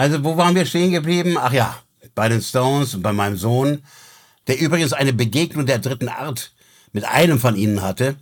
Also, 0.09 0.25
wo 0.25 0.39
waren 0.39 0.55
wir 0.55 0.65
stehen 0.65 0.91
geblieben? 0.91 1.37
Ach 1.39 1.53
ja, 1.53 1.77
bei 2.15 2.31
den 2.31 2.41
Stones 2.41 2.95
und 2.95 3.03
bei 3.03 3.13
meinem 3.13 3.37
Sohn, 3.37 3.83
der 4.47 4.59
übrigens 4.59 4.95
eine 4.95 5.13
Begegnung 5.13 5.67
der 5.67 5.81
dritten 5.81 6.09
Art 6.09 6.55
mit 6.93 7.05
einem 7.05 7.39
von 7.39 7.55
ihnen 7.55 7.83
hatte. 7.83 8.17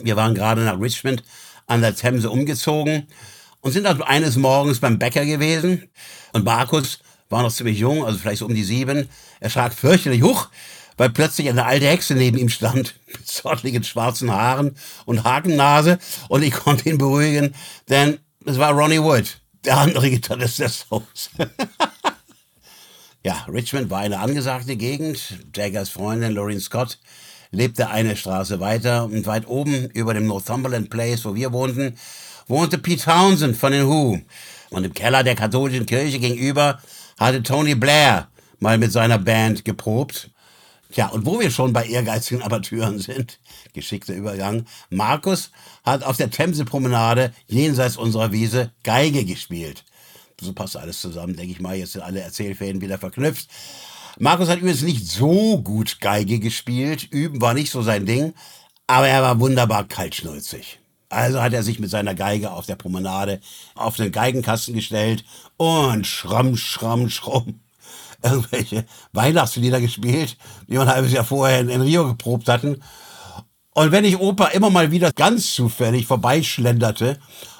Wir 0.00 0.16
waren 0.16 0.34
gerade 0.34 0.62
nach 0.62 0.80
Richmond 0.80 1.22
an 1.66 1.82
der 1.82 1.94
Themse 1.94 2.30
umgezogen 2.30 3.08
und 3.60 3.72
sind 3.72 3.84
also 3.84 4.04
eines 4.04 4.36
Morgens 4.36 4.80
beim 4.80 4.98
Bäcker 4.98 5.26
gewesen. 5.26 5.90
Und 6.32 6.46
Markus 6.46 7.00
war 7.28 7.42
noch 7.42 7.52
ziemlich 7.52 7.78
jung, 7.78 8.06
also 8.06 8.18
vielleicht 8.18 8.38
so 8.38 8.46
um 8.46 8.54
die 8.54 8.64
sieben. 8.64 9.10
Er 9.38 9.50
schrak 9.50 9.74
fürchterlich 9.74 10.22
hoch, 10.22 10.48
weil 10.96 11.10
plötzlich 11.10 11.50
eine 11.50 11.66
alte 11.66 11.88
Hexe 11.88 12.14
neben 12.14 12.38
ihm 12.38 12.48
stand, 12.48 12.94
mit 13.06 13.28
zottligen 13.28 13.84
schwarzen 13.84 14.32
Haaren 14.32 14.76
und 15.04 15.24
Hakennase. 15.24 15.98
Und 16.30 16.42
ich 16.42 16.54
konnte 16.54 16.88
ihn 16.88 16.96
beruhigen, 16.96 17.54
denn 17.90 18.18
es 18.46 18.58
war 18.58 18.72
Ronnie 18.72 19.02
Wood 19.02 19.38
der 19.68 19.76
andere 19.76 20.08
Gitarrist 20.08 20.60
des 20.60 20.86
Haus. 20.90 21.28
ja, 23.22 23.44
Richmond 23.52 23.90
war 23.90 24.00
eine 24.00 24.18
angesagte 24.18 24.76
Gegend. 24.76 25.20
Jaggers 25.54 25.90
Freundin 25.90 26.32
Lorraine 26.32 26.60
Scott 26.60 26.98
lebte 27.50 27.90
eine 27.90 28.16
Straße 28.16 28.60
weiter 28.60 29.04
und 29.04 29.26
weit 29.26 29.46
oben 29.46 29.90
über 29.90 30.14
dem 30.14 30.26
Northumberland 30.26 30.88
Place, 30.88 31.26
wo 31.26 31.34
wir 31.34 31.52
wohnten, 31.52 31.98
wohnte 32.46 32.78
Pete 32.78 33.04
Townsend 33.04 33.58
von 33.58 33.72
den 33.72 33.86
Who. 33.86 34.18
Und 34.70 34.84
im 34.84 34.94
Keller 34.94 35.22
der 35.22 35.34
katholischen 35.34 35.84
Kirche 35.84 36.18
gegenüber 36.18 36.80
hatte 37.18 37.42
Tony 37.42 37.74
Blair 37.74 38.28
mal 38.60 38.78
mit 38.78 38.90
seiner 38.90 39.18
Band 39.18 39.66
geprobt. 39.66 40.30
Tja, 40.92 41.08
und 41.08 41.26
wo 41.26 41.40
wir 41.40 41.50
schon 41.50 41.74
bei 41.74 41.84
ehrgeizigen 41.84 42.42
Amateuren 42.42 43.00
sind, 43.00 43.38
geschickter 43.72 44.14
Übergang, 44.14 44.66
Markus 44.90 45.50
hat 45.84 46.04
auf 46.04 46.16
der 46.16 46.30
Themse-Promenade 46.30 47.32
jenseits 47.46 47.96
unserer 47.96 48.32
Wiese 48.32 48.72
Geige 48.82 49.24
gespielt. 49.24 49.84
So 50.40 50.52
passt 50.52 50.76
alles 50.76 51.00
zusammen, 51.00 51.36
denke 51.36 51.52
ich 51.52 51.60
mal. 51.60 51.76
Jetzt 51.76 51.92
sind 51.92 52.02
alle 52.02 52.20
Erzählfäden 52.20 52.80
wieder 52.80 52.98
verknüpft. 52.98 53.48
Markus 54.18 54.48
hat 54.48 54.58
übrigens 54.58 54.82
nicht 54.82 55.06
so 55.06 55.60
gut 55.62 56.00
Geige 56.00 56.38
gespielt. 56.38 57.04
Üben 57.10 57.40
war 57.40 57.54
nicht 57.54 57.70
so 57.70 57.82
sein 57.82 58.06
Ding. 58.06 58.34
Aber 58.86 59.08
er 59.08 59.22
war 59.22 59.40
wunderbar 59.40 59.86
kaltschnäuzig. 59.86 60.80
Also 61.08 61.40
hat 61.40 61.52
er 61.52 61.62
sich 61.62 61.78
mit 61.78 61.90
seiner 61.90 62.14
Geige 62.14 62.50
auf 62.50 62.66
der 62.66 62.76
Promenade 62.76 63.40
auf 63.74 63.96
den 63.96 64.12
Geigenkasten 64.12 64.74
gestellt 64.74 65.24
und 65.56 66.06
schramm, 66.06 66.56
schramm, 66.56 67.08
schrumm 67.08 67.60
irgendwelche 68.22 68.84
Weihnachtslieder 69.12 69.80
gespielt, 69.80 70.36
die 70.66 70.72
wir 70.72 70.82
ein 70.82 70.88
halbes 70.88 71.12
Jahr 71.12 71.24
vorher 71.24 71.60
in, 71.60 71.68
in 71.68 71.80
Rio 71.80 72.06
geprobt 72.06 72.48
hatten. 72.48 72.82
Und 73.78 73.92
wenn 73.92 74.04
ich 74.04 74.18
Opa 74.18 74.46
immer 74.46 74.70
mal 74.70 74.90
wieder 74.90 75.12
ganz 75.12 75.54
zufällig 75.54 76.04
vorbeischlenderte 76.04 77.16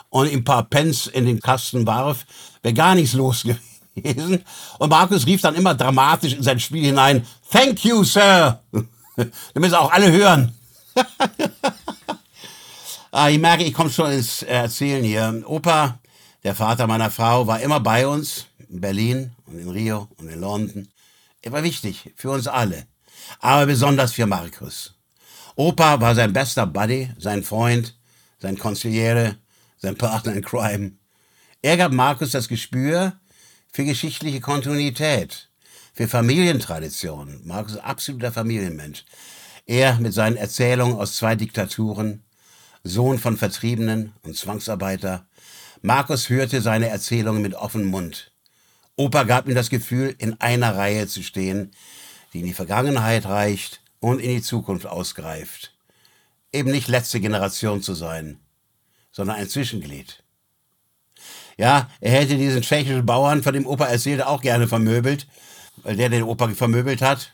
und 0.08 0.26
ihm 0.28 0.40
ein 0.40 0.44
paar 0.44 0.64
Pence 0.64 1.06
in 1.06 1.26
den 1.26 1.38
Kasten 1.38 1.86
warf, 1.86 2.26
wäre 2.60 2.74
gar 2.74 2.96
nichts 2.96 3.12
los 3.12 3.44
gewesen. 3.94 4.44
Und 4.80 4.90
Markus 4.90 5.26
rief 5.26 5.42
dann 5.42 5.54
immer 5.54 5.76
dramatisch 5.76 6.32
in 6.32 6.42
sein 6.42 6.58
Spiel 6.58 6.86
hinein, 6.86 7.24
Thank 7.52 7.84
you, 7.84 8.02
Sir! 8.02 8.60
Damit 9.54 9.70
es 9.70 9.74
auch 9.74 9.92
alle 9.92 10.10
hören. 10.10 10.52
ah, 13.12 13.28
ich 13.28 13.38
merke, 13.38 13.62
ich 13.62 13.72
komme 13.72 13.90
schon 13.90 14.10
ins 14.10 14.42
Erzählen 14.42 15.04
hier. 15.04 15.44
Opa, 15.46 16.00
der 16.42 16.56
Vater 16.56 16.88
meiner 16.88 17.12
Frau, 17.12 17.46
war 17.46 17.60
immer 17.60 17.78
bei 17.78 18.08
uns 18.08 18.46
in 18.68 18.80
Berlin 18.80 19.36
und 19.46 19.60
in 19.60 19.68
Rio 19.68 20.08
und 20.16 20.28
in 20.28 20.40
London. 20.40 20.88
Er 21.42 21.52
war 21.52 21.62
wichtig 21.62 22.12
für 22.16 22.32
uns 22.32 22.48
alle, 22.48 22.88
aber 23.38 23.66
besonders 23.66 24.14
für 24.14 24.26
Markus. 24.26 24.97
Opa 25.58 26.00
war 26.00 26.14
sein 26.14 26.32
bester 26.32 26.68
Buddy, 26.68 27.10
sein 27.18 27.42
Freund, 27.42 27.98
sein 28.38 28.56
Konziliere, 28.56 29.38
sein 29.76 29.96
Partner 29.96 30.34
in 30.34 30.44
Crime. 30.44 30.92
Er 31.62 31.76
gab 31.76 31.90
Markus 31.90 32.30
das 32.30 32.46
Gespür 32.46 33.14
für 33.72 33.84
geschichtliche 33.84 34.40
Kontinuität, 34.40 35.50
für 35.94 36.06
Familientradition. 36.06 37.40
Markus 37.42 37.72
ist 37.72 37.80
absoluter 37.80 38.30
Familienmensch. 38.30 39.04
Er 39.66 39.98
mit 39.98 40.14
seinen 40.14 40.36
Erzählungen 40.36 40.96
aus 40.96 41.16
zwei 41.16 41.34
Diktaturen, 41.34 42.22
Sohn 42.84 43.18
von 43.18 43.36
Vertriebenen 43.36 44.12
und 44.22 44.36
Zwangsarbeiter. 44.36 45.26
Markus 45.82 46.28
hörte 46.28 46.62
seine 46.62 46.88
Erzählungen 46.88 47.42
mit 47.42 47.54
offenem 47.54 47.88
Mund. 47.88 48.30
Opa 48.94 49.24
gab 49.24 49.48
ihm 49.48 49.56
das 49.56 49.70
Gefühl, 49.70 50.14
in 50.18 50.40
einer 50.40 50.76
Reihe 50.76 51.08
zu 51.08 51.24
stehen, 51.24 51.72
die 52.32 52.38
in 52.38 52.46
die 52.46 52.54
Vergangenheit 52.54 53.26
reicht 53.26 53.80
und 54.00 54.20
in 54.20 54.30
die 54.30 54.42
Zukunft 54.42 54.86
ausgreift. 54.86 55.74
Eben 56.52 56.70
nicht 56.70 56.88
letzte 56.88 57.20
Generation 57.20 57.82
zu 57.82 57.94
sein, 57.94 58.40
sondern 59.10 59.36
ein 59.36 59.48
Zwischenglied. 59.48 60.22
Ja, 61.56 61.90
er 62.00 62.12
hätte 62.12 62.36
diesen 62.36 62.62
tschechischen 62.62 63.04
Bauern, 63.04 63.42
von 63.42 63.52
dem 63.52 63.66
Opa 63.66 63.86
erzählte, 63.86 64.28
auch 64.28 64.40
gerne 64.40 64.68
vermöbelt, 64.68 65.26
weil 65.82 65.96
der 65.96 66.08
den 66.08 66.22
Opa 66.22 66.48
vermöbelt 66.50 67.02
hat. 67.02 67.32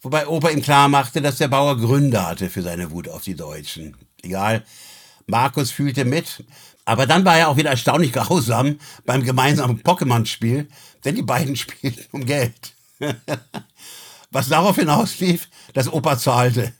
Wobei 0.00 0.26
Opa 0.26 0.50
ihm 0.50 0.62
klar 0.62 0.88
machte, 0.88 1.20
dass 1.20 1.38
der 1.38 1.48
Bauer 1.48 1.78
Gründe 1.78 2.26
hatte 2.26 2.50
für 2.50 2.62
seine 2.62 2.90
Wut 2.90 3.08
auf 3.08 3.22
die 3.22 3.34
Deutschen. 3.34 3.96
Egal, 4.22 4.64
Markus 5.26 5.70
fühlte 5.70 6.04
mit, 6.04 6.44
aber 6.84 7.06
dann 7.06 7.24
war 7.24 7.38
er 7.38 7.48
auch 7.48 7.56
wieder 7.56 7.70
erstaunlich 7.70 8.12
grausam 8.12 8.78
beim 9.04 9.22
gemeinsamen 9.22 9.82
Pokémon-Spiel, 9.82 10.68
denn 11.04 11.14
die 11.14 11.22
beiden 11.22 11.56
spielten 11.56 12.04
um 12.12 12.24
Geld. 12.24 12.74
Was 14.34 14.48
darauf 14.48 14.74
hinauslief, 14.74 15.48
dass 15.74 15.92
Opa 15.92 16.18
zahlte. 16.18 16.72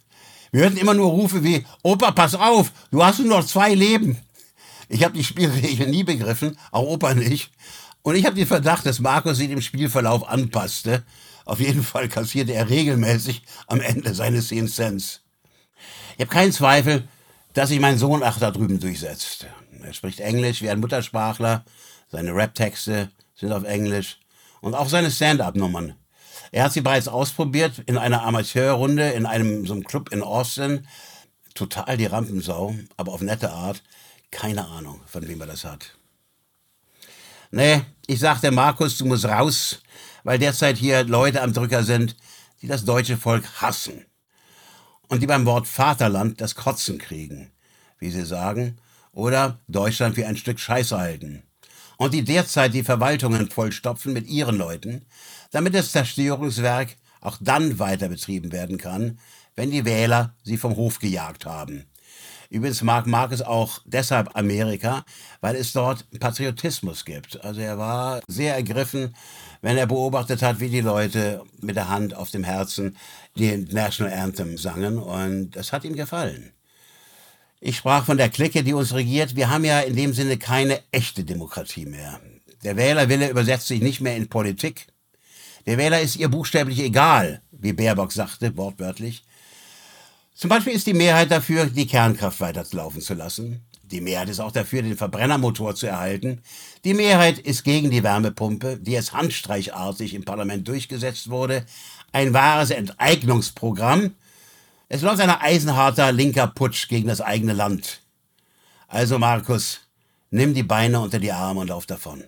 Wir 0.50 0.62
hörten 0.62 0.76
immer 0.76 0.92
nur 0.92 1.08
Rufe 1.10 1.44
wie, 1.44 1.64
Opa, 1.84 2.10
pass 2.10 2.34
auf, 2.34 2.72
du 2.90 3.04
hast 3.04 3.20
nur 3.20 3.28
noch 3.28 3.46
zwei 3.46 3.74
Leben. 3.74 4.18
Ich 4.88 5.04
habe 5.04 5.16
die 5.16 5.22
Spielregeln 5.22 5.88
nie 5.88 6.02
begriffen, 6.02 6.58
auch 6.72 6.82
Opa 6.82 7.14
nicht. 7.14 7.52
Und 8.02 8.16
ich 8.16 8.26
habe 8.26 8.34
den 8.34 8.48
Verdacht, 8.48 8.84
dass 8.86 8.98
Markus 8.98 9.36
sie 9.36 9.46
dem 9.46 9.60
Spielverlauf 9.60 10.28
anpasste. 10.28 11.04
Auf 11.44 11.60
jeden 11.60 11.84
Fall 11.84 12.08
kassierte 12.08 12.54
er 12.54 12.68
regelmäßig 12.68 13.42
am 13.68 13.80
Ende 13.80 14.16
seine 14.16 14.42
10 14.42 14.66
Cent. 14.66 15.22
Ich 16.16 16.22
habe 16.22 16.34
keinen 16.34 16.52
Zweifel, 16.52 17.06
dass 17.52 17.68
sich 17.68 17.78
mein 17.78 17.98
Sohn 17.98 18.24
auch 18.24 18.40
da 18.40 18.50
drüben 18.50 18.80
durchsetzt. 18.80 19.46
Er 19.80 19.92
spricht 19.92 20.18
Englisch 20.18 20.60
wie 20.60 20.70
ein 20.70 20.80
Muttersprachler, 20.80 21.64
seine 22.10 22.34
Rap-Texte 22.34 23.12
sind 23.36 23.52
auf 23.52 23.62
Englisch 23.62 24.18
und 24.60 24.74
auch 24.74 24.88
seine 24.88 25.12
Stand-up-Nummern. 25.12 25.94
Er 26.54 26.62
hat 26.62 26.72
sie 26.72 26.82
bereits 26.82 27.08
ausprobiert 27.08 27.80
in 27.86 27.98
einer 27.98 28.22
Amateurrunde 28.22 29.10
in 29.10 29.26
einem 29.26 29.66
so 29.66 29.72
einem 29.72 29.82
Club 29.82 30.12
in 30.12 30.22
Austin. 30.22 30.86
Total 31.56 31.96
die 31.96 32.06
Rampensau, 32.06 32.76
aber 32.96 33.12
auf 33.12 33.22
nette 33.22 33.50
Art. 33.50 33.82
Keine 34.30 34.64
Ahnung, 34.64 35.00
von 35.04 35.26
wem 35.26 35.40
er 35.40 35.48
das 35.48 35.64
hat. 35.64 35.96
Nee, 37.50 37.82
ich 38.06 38.20
sagte 38.20 38.52
Markus, 38.52 38.96
du 38.98 39.04
musst 39.04 39.24
raus, 39.24 39.82
weil 40.22 40.38
derzeit 40.38 40.76
hier 40.76 41.02
Leute 41.02 41.42
am 41.42 41.52
Drücker 41.52 41.82
sind, 41.82 42.14
die 42.62 42.68
das 42.68 42.84
deutsche 42.84 43.16
Volk 43.16 43.44
hassen. 43.60 44.06
Und 45.08 45.22
die 45.22 45.26
beim 45.26 45.46
Wort 45.46 45.66
Vaterland 45.66 46.40
das 46.40 46.54
Kotzen 46.54 46.98
kriegen, 46.98 47.50
wie 47.98 48.12
sie 48.12 48.24
sagen, 48.24 48.78
oder 49.10 49.58
Deutschland 49.66 50.16
wie 50.16 50.24
ein 50.24 50.36
Stück 50.36 50.60
Scheiße 50.60 50.96
halten. 50.96 51.42
Und 51.96 52.14
die 52.14 52.24
derzeit 52.24 52.74
die 52.74 52.82
Verwaltungen 52.82 53.50
vollstopfen 53.50 54.12
mit 54.12 54.26
ihren 54.26 54.56
Leuten, 54.56 55.06
damit 55.50 55.74
das 55.74 55.92
Zerstörungswerk 55.92 56.96
auch 57.20 57.38
dann 57.40 57.78
weiter 57.78 58.08
betrieben 58.08 58.52
werden 58.52 58.78
kann, 58.78 59.18
wenn 59.56 59.70
die 59.70 59.84
Wähler 59.84 60.34
sie 60.42 60.56
vom 60.56 60.76
Hof 60.76 60.98
gejagt 60.98 61.46
haben. 61.46 61.86
Übrigens 62.50 62.82
mag 62.82 63.06
Marcus 63.06 63.42
auch 63.42 63.80
deshalb 63.84 64.36
Amerika, 64.36 65.04
weil 65.40 65.56
es 65.56 65.72
dort 65.72 66.08
Patriotismus 66.20 67.04
gibt. 67.04 67.42
Also 67.44 67.60
er 67.60 67.78
war 67.78 68.20
sehr 68.28 68.54
ergriffen, 68.54 69.14
wenn 69.60 69.76
er 69.76 69.86
beobachtet 69.86 70.42
hat, 70.42 70.60
wie 70.60 70.68
die 70.68 70.80
Leute 70.80 71.42
mit 71.60 71.74
der 71.74 71.88
Hand 71.88 72.14
auf 72.14 72.30
dem 72.30 72.44
Herzen 72.44 72.96
den 73.36 73.64
National 73.72 74.12
Anthem 74.12 74.56
sangen 74.56 74.98
und 74.98 75.50
das 75.52 75.72
hat 75.72 75.84
ihm 75.84 75.96
gefallen. 75.96 76.53
Ich 77.66 77.78
sprach 77.78 78.04
von 78.04 78.18
der 78.18 78.28
Clique, 78.28 78.62
die 78.62 78.74
uns 78.74 78.92
regiert. 78.92 79.36
Wir 79.36 79.48
haben 79.48 79.64
ja 79.64 79.80
in 79.80 79.96
dem 79.96 80.12
Sinne 80.12 80.36
keine 80.36 80.82
echte 80.90 81.24
Demokratie 81.24 81.86
mehr. 81.86 82.20
Der 82.62 82.76
Wählerwille 82.76 83.30
übersetzt 83.30 83.68
sich 83.68 83.80
nicht 83.80 84.02
mehr 84.02 84.18
in 84.18 84.28
Politik. 84.28 84.88
Der 85.64 85.78
Wähler 85.78 86.02
ist 86.02 86.16
ihr 86.16 86.28
buchstäblich 86.28 86.80
egal, 86.80 87.40
wie 87.52 87.72
Baerbock 87.72 88.12
sagte, 88.12 88.54
wortwörtlich. 88.58 89.24
Zum 90.34 90.50
Beispiel 90.50 90.74
ist 90.74 90.86
die 90.86 90.92
Mehrheit 90.92 91.30
dafür, 91.30 91.64
die 91.64 91.86
Kernkraft 91.86 92.38
weiterlaufen 92.38 93.00
zu 93.00 93.14
lassen. 93.14 93.62
Die 93.82 94.02
Mehrheit 94.02 94.28
ist 94.28 94.40
auch 94.40 94.52
dafür, 94.52 94.82
den 94.82 94.98
Verbrennermotor 94.98 95.74
zu 95.74 95.86
erhalten. 95.86 96.42
Die 96.84 96.92
Mehrheit 96.92 97.38
ist 97.38 97.64
gegen 97.64 97.90
die 97.90 98.02
Wärmepumpe, 98.02 98.76
die 98.76 98.92
jetzt 98.92 99.14
handstreichartig 99.14 100.12
im 100.12 100.26
Parlament 100.26 100.68
durchgesetzt 100.68 101.30
wurde. 101.30 101.64
Ein 102.12 102.34
wahres 102.34 102.68
Enteignungsprogramm, 102.68 104.10
es 104.94 105.02
läuft 105.02 105.20
ein 105.20 105.28
eisenharter 105.28 106.12
linker 106.12 106.46
Putsch 106.46 106.86
gegen 106.86 107.08
das 107.08 107.20
eigene 107.20 107.52
Land. 107.52 108.02
Also 108.86 109.18
Markus, 109.18 109.80
nimm 110.30 110.54
die 110.54 110.62
Beine 110.62 111.00
unter 111.00 111.18
die 111.18 111.32
Arme 111.32 111.62
und 111.62 111.66
lauf 111.66 111.84
davon. 111.84 112.22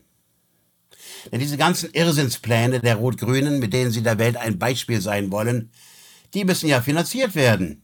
Denn 1.31 1.39
diese 1.39 1.57
ganzen 1.57 1.93
Irrsinnspläne 1.93 2.81
der 2.81 2.97
Rot-Grünen, 2.97 3.61
mit 3.61 3.73
denen 3.73 3.93
sie 3.93 4.03
der 4.03 4.19
Welt 4.19 4.37
ein 4.37 4.59
Beispiel 4.59 5.01
sein 5.01 5.31
wollen, 5.31 5.71
die 6.35 6.45
müssen 6.45 6.67
ja 6.67 6.83
finanziert 6.83 7.37
werden. 7.37 7.83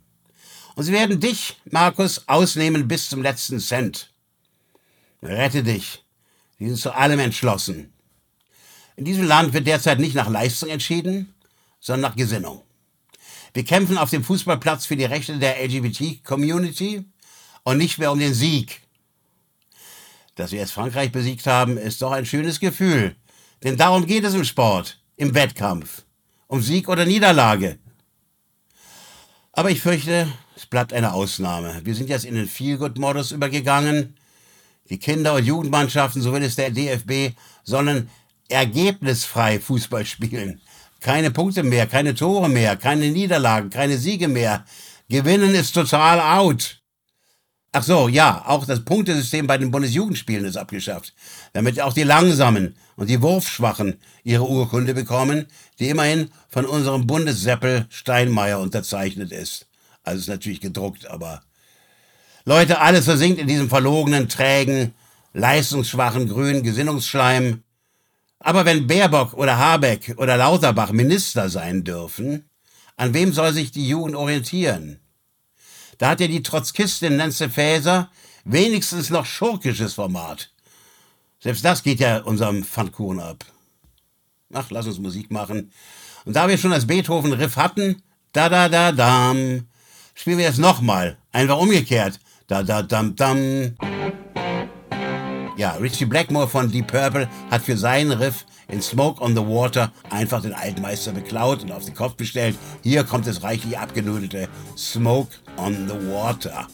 Und 0.74 0.82
sie 0.82 0.92
werden 0.92 1.20
dich, 1.20 1.60
Markus, 1.70 2.26
ausnehmen 2.26 2.88
bis 2.88 3.08
zum 3.08 3.22
letzten 3.22 3.60
Cent. 3.60 4.12
Rette 5.22 5.62
dich. 5.62 6.04
Sie 6.58 6.66
sind 6.66 6.78
zu 6.78 6.90
allem 6.90 7.20
entschlossen. 7.20 7.92
In 8.96 9.04
diesem 9.04 9.28
Land 9.28 9.52
wird 9.52 9.68
derzeit 9.68 10.00
nicht 10.00 10.16
nach 10.16 10.28
Leistung 10.28 10.70
entschieden, 10.70 11.34
sondern 11.78 12.10
nach 12.10 12.16
Gesinnung. 12.16 12.64
Wir 13.54 13.64
kämpfen 13.64 13.98
auf 13.98 14.10
dem 14.10 14.24
Fußballplatz 14.24 14.86
für 14.86 14.96
die 14.96 15.04
Rechte 15.04 15.38
der 15.38 15.62
LGBT-Community 15.62 17.04
und 17.64 17.78
nicht 17.78 17.98
mehr 17.98 18.12
um 18.12 18.18
den 18.18 18.34
Sieg. 18.34 18.80
Dass 20.34 20.52
wir 20.52 20.60
jetzt 20.60 20.72
Frankreich 20.72 21.12
besiegt 21.12 21.46
haben, 21.46 21.76
ist 21.76 22.00
doch 22.00 22.12
ein 22.12 22.24
schönes 22.24 22.60
Gefühl. 22.60 23.14
Denn 23.62 23.76
darum 23.76 24.06
geht 24.06 24.24
es 24.24 24.34
im 24.34 24.44
Sport, 24.44 24.98
im 25.16 25.34
Wettkampf. 25.34 26.02
Um 26.46 26.62
Sieg 26.62 26.88
oder 26.88 27.04
Niederlage. 27.04 27.78
Aber 29.52 29.70
ich 29.70 29.82
fürchte, 29.82 30.32
es 30.56 30.64
bleibt 30.64 30.94
eine 30.94 31.12
Ausnahme. 31.12 31.80
Wir 31.84 31.94
sind 31.94 32.08
jetzt 32.08 32.24
in 32.24 32.34
den 32.34 32.48
Feel-Good-Modus 32.48 33.32
übergegangen. 33.32 34.16
Die 34.88 34.98
Kinder- 34.98 35.34
und 35.34 35.44
Jugendmannschaften, 35.44 36.22
so 36.22 36.32
will 36.32 36.42
es 36.42 36.56
der 36.56 36.70
DFB, 36.70 37.36
sollen 37.62 38.08
ergebnisfrei 38.48 39.60
Fußball 39.60 40.06
spielen. 40.06 40.60
Keine 41.02 41.32
Punkte 41.32 41.64
mehr, 41.64 41.88
keine 41.88 42.14
Tore 42.14 42.48
mehr, 42.48 42.76
keine 42.76 43.10
Niederlagen, 43.10 43.70
keine 43.70 43.98
Siege 43.98 44.28
mehr. 44.28 44.64
Gewinnen 45.08 45.52
ist 45.52 45.72
total 45.72 46.20
out. 46.20 46.80
Ach 47.72 47.82
so, 47.82 48.06
ja, 48.06 48.44
auch 48.46 48.66
das 48.66 48.84
Punktesystem 48.84 49.48
bei 49.48 49.58
den 49.58 49.72
Bundesjugendspielen 49.72 50.44
ist 50.44 50.56
abgeschafft, 50.56 51.12
damit 51.54 51.80
auch 51.80 51.92
die 51.92 52.04
Langsamen 52.04 52.76
und 52.96 53.10
die 53.10 53.20
Wurfschwachen 53.20 53.98
ihre 54.22 54.46
Urkunde 54.48 54.94
bekommen, 54.94 55.46
die 55.80 55.88
immerhin 55.88 56.30
von 56.48 56.66
unserem 56.66 57.06
Bundesseppel 57.06 57.86
Steinmeier 57.88 58.60
unterzeichnet 58.60 59.32
ist. 59.32 59.66
Also 60.04 60.20
ist 60.20 60.28
natürlich 60.28 60.60
gedruckt, 60.60 61.06
aber 61.06 61.42
Leute, 62.44 62.80
alles 62.80 63.06
versinkt 63.06 63.40
in 63.40 63.48
diesem 63.48 63.68
verlogenen, 63.68 64.28
trägen, 64.28 64.94
leistungsschwachen 65.32 66.28
grünen 66.28 66.62
Gesinnungsschleim. 66.62 67.64
Aber 68.44 68.64
wenn 68.64 68.88
Baerbock 68.88 69.34
oder 69.34 69.56
Habeck 69.56 70.14
oder 70.16 70.36
Lauterbach 70.36 70.90
Minister 70.90 71.48
sein 71.48 71.84
dürfen, 71.84 72.50
an 72.96 73.14
wem 73.14 73.32
soll 73.32 73.52
sich 73.52 73.70
die 73.70 73.88
Jugend 73.88 74.16
orientieren? 74.16 74.98
Da 75.98 76.10
hat 76.10 76.20
ja 76.20 76.26
die 76.26 76.42
Trotzkistin 76.42 77.16
Nancy 77.16 77.48
Faeser 77.48 78.10
wenigstens 78.44 79.10
noch 79.10 79.26
schurkisches 79.26 79.94
Format. 79.94 80.50
Selbst 81.38 81.64
das 81.64 81.84
geht 81.84 82.00
ja 82.00 82.18
unserem 82.18 82.64
Pfannkuchen 82.64 83.20
ab. 83.20 83.44
Ach, 84.52 84.70
lass 84.70 84.86
uns 84.86 84.98
Musik 84.98 85.30
machen. 85.30 85.70
Und 86.24 86.34
da 86.34 86.48
wir 86.48 86.58
schon 86.58 86.72
das 86.72 86.86
Beethoven-Riff 86.86 87.56
hatten, 87.56 88.02
da 88.32 88.48
da 88.48 88.68
da 88.68 88.90
dam, 88.90 89.68
spielen 90.14 90.38
wir 90.38 90.48
es 90.48 90.58
nochmal. 90.58 91.16
Einfach 91.30 91.58
umgekehrt. 91.58 92.18
Da 92.48 92.64
da 92.64 92.82
dam 92.82 93.14
dam. 93.14 93.76
Ja, 95.56 95.72
Richie 95.72 96.06
Blackmore 96.06 96.48
von 96.48 96.70
Deep 96.70 96.86
Purple 96.86 97.28
hat 97.50 97.62
für 97.62 97.76
seinen 97.76 98.12
Riff 98.12 98.46
in 98.68 98.80
Smoke 98.80 99.22
on 99.22 99.36
the 99.36 99.42
Water 99.42 99.92
einfach 100.08 100.40
den 100.40 100.54
Altmeister 100.54 101.12
beklaut 101.12 101.62
und 101.62 101.72
auf 101.72 101.84
den 101.84 101.94
Kopf 101.94 102.14
bestellt. 102.14 102.56
Hier 102.82 103.04
kommt 103.04 103.26
das 103.26 103.42
reichlich 103.42 103.78
abgenudelte 103.78 104.48
Smoke 104.76 105.28
on 105.58 105.88
the 105.88 106.10
Water. 106.10 106.66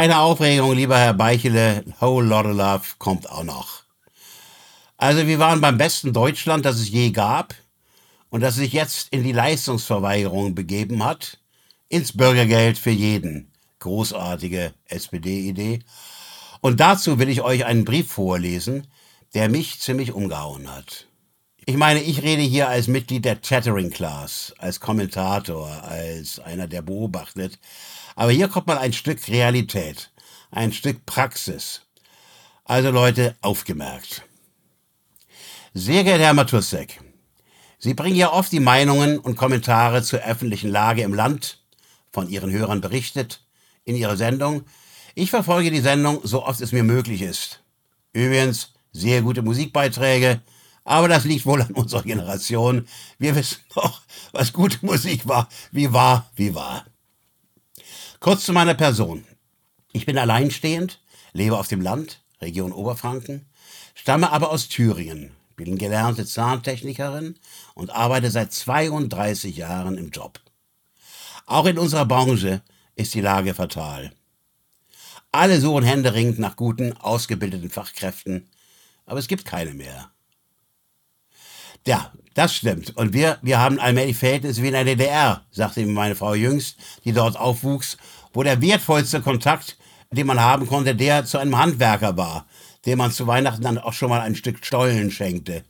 Keine 0.00 0.20
Aufregung, 0.20 0.72
lieber 0.72 0.96
Herr 0.96 1.12
Beichele. 1.12 1.84
Whole 2.00 2.26
lot 2.26 2.46
of 2.46 2.56
love 2.56 2.80
kommt 2.96 3.28
auch 3.28 3.44
noch. 3.44 3.82
Also 4.96 5.26
wir 5.26 5.38
waren 5.38 5.60
beim 5.60 5.76
besten 5.76 6.14
Deutschland, 6.14 6.64
das 6.64 6.76
es 6.76 6.88
je 6.88 7.10
gab 7.10 7.54
und 8.30 8.40
das 8.40 8.54
sich 8.54 8.72
jetzt 8.72 9.08
in 9.10 9.24
die 9.24 9.32
Leistungsverweigerung 9.32 10.54
begeben 10.54 11.04
hat, 11.04 11.38
ins 11.90 12.16
Bürgergeld 12.16 12.78
für 12.78 12.88
jeden. 12.88 13.52
Großartige 13.80 14.72
SPD-Idee. 14.86 15.80
Und 16.62 16.80
dazu 16.80 17.18
will 17.18 17.28
ich 17.28 17.42
euch 17.42 17.66
einen 17.66 17.84
Brief 17.84 18.10
vorlesen, 18.10 18.86
der 19.34 19.50
mich 19.50 19.80
ziemlich 19.80 20.12
umgehauen 20.12 20.74
hat. 20.74 21.08
Ich 21.66 21.76
meine, 21.76 22.02
ich 22.02 22.22
rede 22.22 22.42
hier 22.42 22.68
als 22.68 22.88
Mitglied 22.88 23.24
der 23.24 23.40
Chattering 23.40 23.90
Class, 23.90 24.54
als 24.58 24.80
Kommentator, 24.80 25.68
als 25.82 26.38
einer, 26.38 26.66
der 26.66 26.82
beobachtet. 26.82 27.58
Aber 28.16 28.32
hier 28.32 28.48
kommt 28.48 28.66
mal 28.66 28.78
ein 28.78 28.92
Stück 28.92 29.28
Realität, 29.28 30.10
ein 30.50 30.72
Stück 30.72 31.04
Praxis. 31.06 31.82
Also 32.64 32.90
Leute, 32.90 33.36
aufgemerkt. 33.42 34.22
Sehr 35.74 36.02
geehrter 36.02 36.24
Herr 36.24 36.34
Matussek, 36.34 37.00
Sie 37.82 37.94
bringen 37.94 38.16
ja 38.16 38.30
oft 38.30 38.52
die 38.52 38.60
Meinungen 38.60 39.18
und 39.18 39.36
Kommentare 39.36 40.02
zur 40.02 40.20
öffentlichen 40.20 40.70
Lage 40.70 41.00
im 41.00 41.14
Land, 41.14 41.62
von 42.12 42.28
Ihren 42.28 42.50
Hörern 42.50 42.82
berichtet, 42.82 43.42
in 43.84 43.96
Ihrer 43.96 44.18
Sendung. 44.18 44.64
Ich 45.14 45.30
verfolge 45.30 45.70
die 45.70 45.80
Sendung 45.80 46.20
so 46.22 46.44
oft 46.44 46.60
es 46.60 46.72
mir 46.72 46.82
möglich 46.82 47.22
ist. 47.22 47.62
Übrigens, 48.12 48.74
sehr 48.92 49.22
gute 49.22 49.40
Musikbeiträge, 49.40 50.42
aber 50.90 51.06
das 51.06 51.24
liegt 51.24 51.46
wohl 51.46 51.62
an 51.62 51.70
unserer 51.70 52.02
Generation. 52.02 52.88
Wir 53.16 53.36
wissen 53.36 53.60
doch, 53.76 54.02
was 54.32 54.52
gute 54.52 54.84
Musik 54.84 55.28
war, 55.28 55.48
wie 55.70 55.92
war, 55.92 56.28
wie 56.34 56.52
war. 56.52 56.84
Kurz 58.18 58.44
zu 58.44 58.52
meiner 58.52 58.74
Person. 58.74 59.24
Ich 59.92 60.04
bin 60.04 60.18
alleinstehend, 60.18 61.00
lebe 61.32 61.56
auf 61.56 61.68
dem 61.68 61.80
Land, 61.80 62.22
Region 62.40 62.72
Oberfranken, 62.72 63.46
stamme 63.94 64.32
aber 64.32 64.50
aus 64.50 64.66
Thüringen, 64.66 65.30
bin 65.54 65.78
gelernte 65.78 66.26
Zahntechnikerin 66.26 67.36
und 67.74 67.90
arbeite 67.90 68.32
seit 68.32 68.52
32 68.52 69.58
Jahren 69.58 69.96
im 69.96 70.10
Job. 70.10 70.40
Auch 71.46 71.66
in 71.66 71.78
unserer 71.78 72.04
Branche 72.04 72.62
ist 72.96 73.14
die 73.14 73.20
Lage 73.20 73.54
fatal. 73.54 74.10
Alle 75.30 75.60
suchen 75.60 75.84
händeringend 75.84 76.40
nach 76.40 76.56
guten, 76.56 76.96
ausgebildeten 76.96 77.70
Fachkräften, 77.70 78.48
aber 79.06 79.20
es 79.20 79.28
gibt 79.28 79.44
keine 79.44 79.72
mehr. 79.72 80.10
Ja, 81.86 82.12
das 82.34 82.54
stimmt. 82.54 82.96
Und 82.96 83.12
wir, 83.12 83.38
wir 83.42 83.58
haben 83.58 83.80
allmählich 83.80 84.16
Verhältnisse 84.16 84.62
wie 84.62 84.68
in 84.68 84.74
der 84.74 84.84
DDR, 84.84 85.42
sagte 85.50 85.84
meine 85.86 86.14
Frau 86.14 86.34
jüngst, 86.34 86.76
die 87.04 87.12
dort 87.12 87.36
aufwuchs, 87.36 87.96
wo 88.32 88.42
der 88.42 88.60
wertvollste 88.60 89.20
Kontakt, 89.20 89.76
den 90.10 90.26
man 90.26 90.40
haben 90.40 90.66
konnte, 90.66 90.94
der 90.94 91.24
zu 91.24 91.38
einem 91.38 91.58
Handwerker 91.58 92.16
war, 92.16 92.46
dem 92.86 92.98
man 92.98 93.12
zu 93.12 93.26
Weihnachten 93.26 93.62
dann 93.62 93.78
auch 93.78 93.92
schon 93.92 94.10
mal 94.10 94.20
ein 94.20 94.34
Stück 94.34 94.64
Stollen 94.64 95.10
schenkte. 95.10 95.64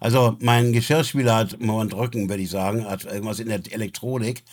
Also 0.00 0.36
mein 0.40 0.72
Geschirrspüler 0.72 1.34
hat 1.34 1.60
Moment 1.60 1.94
Rücken, 1.94 2.28
würde 2.28 2.42
ich 2.42 2.50
sagen, 2.50 2.88
hat 2.88 3.04
irgendwas 3.04 3.40
in 3.40 3.48
der 3.48 3.60
Elektronik. 3.70 4.44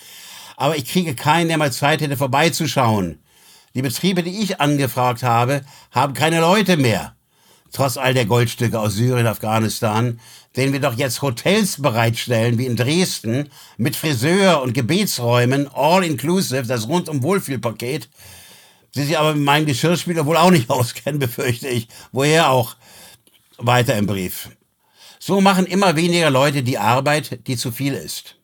Aber 0.57 0.75
ich 0.75 0.85
kriege 0.85 1.15
keinen, 1.15 1.49
der 1.49 1.57
mal 1.57 1.71
Zeit 1.71 2.01
hätte, 2.01 2.17
vorbeizuschauen. 2.17 3.19
Die 3.75 3.81
Betriebe, 3.81 4.23
die 4.23 4.41
ich 4.41 4.61
angefragt 4.61 5.21
habe, 5.21 5.61
haben 5.91 6.13
keine 6.13 6.39
Leute 6.39 6.77
mehr. 6.77 7.15
Trotz 7.71 7.97
all 7.97 8.13
der 8.13 8.25
Goldstücke 8.25 8.79
aus 8.79 8.93
Syrien, 8.93 9.27
Afghanistan, 9.27 10.19
denen 10.55 10.73
wir 10.73 10.79
doch 10.79 10.97
jetzt 10.97 11.21
Hotels 11.21 11.81
bereitstellen, 11.81 12.57
wie 12.57 12.65
in 12.65 12.75
Dresden, 12.75 13.49
mit 13.77 13.95
Friseur 13.95 14.61
und 14.61 14.73
Gebetsräumen, 14.73 15.67
all 15.73 16.03
inclusive, 16.03 16.63
das 16.63 16.87
rundum 16.87 17.23
Wohlfühlpaket, 17.23 18.09
die 18.95 19.03
sich 19.03 19.17
aber 19.17 19.33
mit 19.33 19.43
meinem 19.43 19.65
Geschirrspüler 19.65 20.25
wohl 20.25 20.37
auch 20.37 20.51
nicht 20.51 20.69
auskennen, 20.69 21.19
befürchte 21.19 21.67
ich. 21.67 21.87
Woher 22.11 22.49
auch? 22.49 22.75
Weiter 23.57 23.97
im 23.97 24.05
Brief. 24.05 24.49
So 25.19 25.41
machen 25.41 25.65
immer 25.65 25.95
weniger 25.95 26.29
Leute 26.29 26.61
die 26.63 26.77
Arbeit, 26.77 27.47
die 27.47 27.57
zu 27.57 27.71
viel 27.71 27.93
ist. 27.93 28.35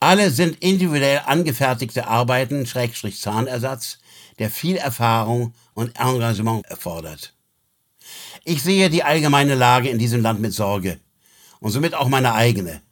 Alle 0.00 0.30
sind 0.30 0.62
individuell 0.62 1.22
angefertigte 1.24 2.06
Arbeiten, 2.06 2.66
Schrägstrich 2.66 3.20
Zahnersatz, 3.20 3.98
der 4.38 4.50
viel 4.50 4.76
Erfahrung 4.76 5.54
und 5.72 5.98
Engagement 5.98 6.66
erfordert. 6.66 7.34
Ich 8.44 8.62
sehe 8.62 8.90
die 8.90 9.04
allgemeine 9.04 9.54
Lage 9.54 9.88
in 9.88 9.98
diesem 9.98 10.20
Land 10.20 10.40
mit 10.40 10.52
Sorge 10.52 11.00
und 11.64 11.70
somit 11.70 11.94
auch 11.94 12.08
meine 12.08 12.34
eigene. 12.34 12.82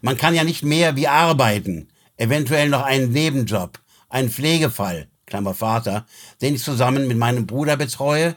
Man 0.00 0.16
kann 0.16 0.34
ja 0.34 0.42
nicht 0.42 0.64
mehr 0.64 0.96
wie 0.96 1.08
arbeiten, 1.08 1.88
eventuell 2.16 2.70
noch 2.70 2.80
einen 2.82 3.12
Nebenjob, 3.12 3.78
einen 4.08 4.30
Pflegefall, 4.30 5.08
Klammer 5.26 5.52
Vater, 5.52 6.06
den 6.40 6.54
ich 6.54 6.62
zusammen 6.62 7.06
mit 7.06 7.18
meinem 7.18 7.46
Bruder 7.46 7.76
betreue, 7.76 8.34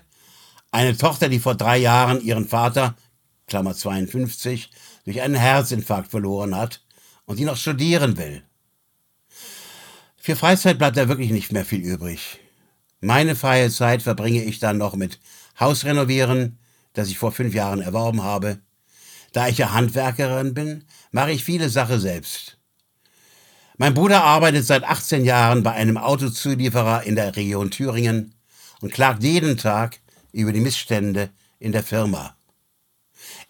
eine 0.71 0.97
Tochter, 0.97 1.29
die 1.29 1.39
vor 1.39 1.55
drei 1.55 1.77
Jahren 1.77 2.19
ihren 2.19 2.49
Vater, 2.49 2.95
Klammer 3.47 3.73
52, 3.73 4.71
durch 5.05 5.21
einen 5.21 5.35
Herzinfarkt 5.35 6.11
verloren 6.11 6.53
hat 6.53 6.83
und 7.23 7.39
die 7.39 7.45
noch 7.45 7.55
studieren 7.55 8.17
will. 8.17 8.43
Für 10.17 10.35
Freizeit 10.35 10.79
bleibt 10.79 10.97
da 10.97 11.07
wirklich 11.07 11.31
nicht 11.31 11.53
mehr 11.53 11.63
viel 11.63 11.79
übrig. 11.79 12.39
Meine 12.99 13.37
freie 13.37 13.69
Zeit 13.69 14.01
verbringe 14.01 14.43
ich 14.43 14.59
dann 14.59 14.77
noch 14.77 14.97
mit 14.97 15.21
Hausrenovieren, 15.61 16.59
das 16.91 17.07
ich 17.07 17.17
vor 17.17 17.31
fünf 17.31 17.53
Jahren 17.53 17.79
erworben 17.79 18.21
habe. 18.21 18.59
Da 19.33 19.47
ich 19.47 19.57
ja 19.57 19.71
Handwerkerin 19.71 20.53
bin, 20.53 20.83
mache 21.11 21.31
ich 21.31 21.43
viele 21.43 21.69
Sachen 21.69 21.99
selbst. 21.99 22.57
Mein 23.77 23.93
Bruder 23.93 24.23
arbeitet 24.23 24.65
seit 24.65 24.83
18 24.83 25.25
Jahren 25.25 25.63
bei 25.63 25.71
einem 25.71 25.97
Autozulieferer 25.97 27.03
in 27.03 27.15
der 27.15 27.35
Region 27.35 27.71
Thüringen 27.71 28.35
und 28.81 28.93
klagt 28.93 29.23
jeden 29.23 29.57
Tag 29.57 29.99
über 30.31 30.51
die 30.51 30.59
Missstände 30.59 31.29
in 31.59 31.71
der 31.71 31.83
Firma. 31.83 32.35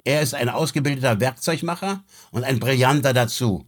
Er 0.04 0.22
ist 0.22 0.34
ein 0.34 0.50
ausgebildeter 0.50 1.20
Werkzeugmacher 1.20 2.04
und 2.32 2.44
ein 2.44 2.60
Brillanter 2.60 3.14
dazu. 3.14 3.66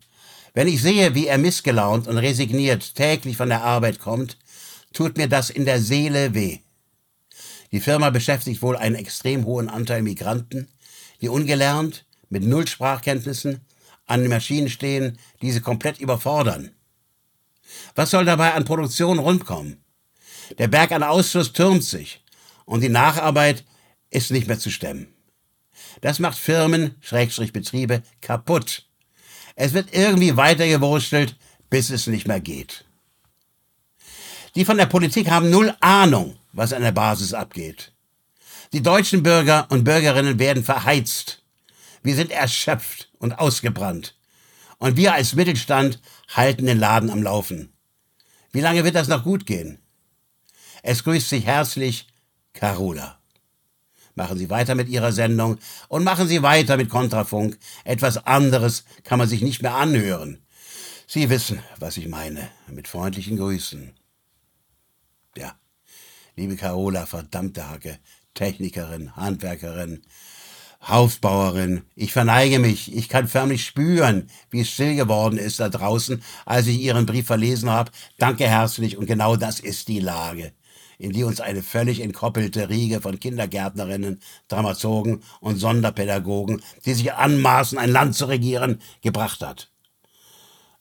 Wenn 0.53 0.67
ich 0.67 0.81
sehe, 0.81 1.15
wie 1.15 1.27
er 1.27 1.37
missgelaunt 1.37 2.07
und 2.07 2.17
resigniert 2.17 2.95
täglich 2.95 3.37
von 3.37 3.49
der 3.49 3.63
Arbeit 3.63 3.99
kommt, 3.99 4.37
tut 4.93 5.17
mir 5.17 5.27
das 5.27 5.49
in 5.49 5.65
der 5.65 5.81
Seele 5.81 6.33
weh. 6.33 6.59
Die 7.71 7.79
Firma 7.79 8.11
beschäftigt 8.11 8.61
wohl 8.61 8.77
einen 8.77 8.95
extrem 8.95 9.45
hohen 9.45 9.67
Anteil 9.67 10.03
Migranten, 10.03 10.67
die 11.23 11.29
ungelernt, 11.29 12.05
mit 12.27 12.43
null 12.43 12.67
Sprachkenntnissen 12.67 13.61
an 14.05 14.19
den 14.19 14.29
Maschinen 14.29 14.69
stehen, 14.69 15.17
diese 15.41 15.61
komplett 15.61 15.99
überfordern. 15.99 16.71
Was 17.95 18.11
soll 18.11 18.25
dabei 18.25 18.53
an 18.53 18.65
Produktion 18.65 19.19
rundkommen? 19.19 19.81
Der 20.57 20.67
Berg 20.67 20.91
an 20.91 21.01
Ausschuss 21.01 21.53
türmt 21.53 21.85
sich 21.85 22.21
und 22.65 22.81
die 22.81 22.89
Nacharbeit 22.89 23.63
ist 24.09 24.31
nicht 24.31 24.47
mehr 24.47 24.59
zu 24.59 24.69
stemmen. 24.69 25.07
Das 26.01 26.19
macht 26.19 26.37
Firmen, 26.37 26.95
Schrägstrich 26.99 27.53
Betriebe, 27.53 28.03
kaputt. 28.19 28.85
Es 29.55 29.73
wird 29.73 29.93
irgendwie 29.93 30.35
weitergewurstelt, 30.35 31.37
bis 31.69 31.89
es 31.89 32.07
nicht 32.07 32.27
mehr 32.27 32.41
geht. 32.41 32.83
Die 34.55 34.65
von 34.65 34.75
der 34.75 34.87
Politik 34.87 35.31
haben 35.31 35.49
null 35.49 35.73
Ahnung, 35.79 36.35
was 36.51 36.73
an 36.73 36.81
der 36.81 36.91
Basis 36.91 37.33
abgeht. 37.33 37.93
Die 38.73 38.81
deutschen 38.81 39.21
Bürger 39.21 39.67
und 39.69 39.83
Bürgerinnen 39.83 40.39
werden 40.39 40.63
verheizt. 40.63 41.43
Wir 42.01 42.15
sind 42.15 42.31
erschöpft 42.31 43.11
und 43.19 43.33
ausgebrannt. 43.33 44.17
Und 44.79 44.97
wir 44.97 45.13
als 45.13 45.35
Mittelstand 45.35 46.01
halten 46.29 46.65
den 46.65 46.79
Laden 46.79 47.11
am 47.11 47.21
Laufen. 47.21 47.71
Wie 48.51 48.61
lange 48.61 48.83
wird 48.83 48.95
das 48.95 49.07
noch 49.07 49.23
gut 49.23 49.45
gehen? 49.45 49.77
Es 50.81 51.03
grüßt 51.03 51.29
sich 51.29 51.45
herzlich 51.45 52.07
Carola. 52.53 53.19
Machen 54.15 54.39
Sie 54.39 54.49
weiter 54.49 54.73
mit 54.73 54.89
Ihrer 54.89 55.11
Sendung 55.11 55.59
und 55.87 56.03
machen 56.03 56.27
Sie 56.27 56.41
weiter 56.41 56.75
mit 56.75 56.89
Kontrafunk. 56.89 57.59
Etwas 57.83 58.25
anderes 58.25 58.85
kann 59.03 59.19
man 59.19 59.29
sich 59.29 59.43
nicht 59.43 59.61
mehr 59.61 59.75
anhören. 59.75 60.43
Sie 61.05 61.29
wissen, 61.29 61.61
was 61.77 61.97
ich 61.97 62.07
meine. 62.07 62.49
Mit 62.67 62.87
freundlichen 62.87 63.37
Grüßen. 63.37 63.93
Ja, 65.37 65.55
liebe 66.35 66.55
Carola, 66.55 67.05
verdammte 67.05 67.69
Hacke, 67.69 67.99
Technikerin, 68.33 69.15
Handwerkerin, 69.15 70.01
Hausbauerin, 70.87 71.83
ich 71.95 72.11
verneige 72.11 72.59
mich, 72.59 72.93
ich 72.93 73.07
kann 73.07 73.27
förmlich 73.27 73.65
spüren, 73.65 74.29
wie 74.49 74.61
es 74.61 74.69
still 74.69 74.95
geworden 74.95 75.37
ist 75.37 75.59
da 75.59 75.69
draußen, 75.69 76.21
als 76.45 76.67
ich 76.67 76.79
Ihren 76.81 77.05
Brief 77.05 77.25
verlesen 77.25 77.69
habe. 77.69 77.91
Danke 78.17 78.47
herzlich 78.47 78.97
und 78.97 79.05
genau 79.05 79.37
das 79.37 79.61
ist 79.61 79.87
die 79.87 80.01
Lage, 80.01 80.51
in 80.97 81.11
die 81.11 81.23
uns 81.23 81.39
eine 81.39 81.63
völlig 81.63 82.01
entkoppelte 82.01 82.67
Riege 82.67 82.99
von 82.99 83.19
Kindergärtnerinnen, 83.19 84.21
Dramaturgen 84.49 85.23
und 85.39 85.57
Sonderpädagogen, 85.57 86.61
die 86.85 86.93
sich 86.93 87.13
anmaßen, 87.13 87.77
ein 87.77 87.91
Land 87.91 88.15
zu 88.15 88.25
regieren, 88.25 88.81
gebracht 89.01 89.41
hat. 89.41 89.69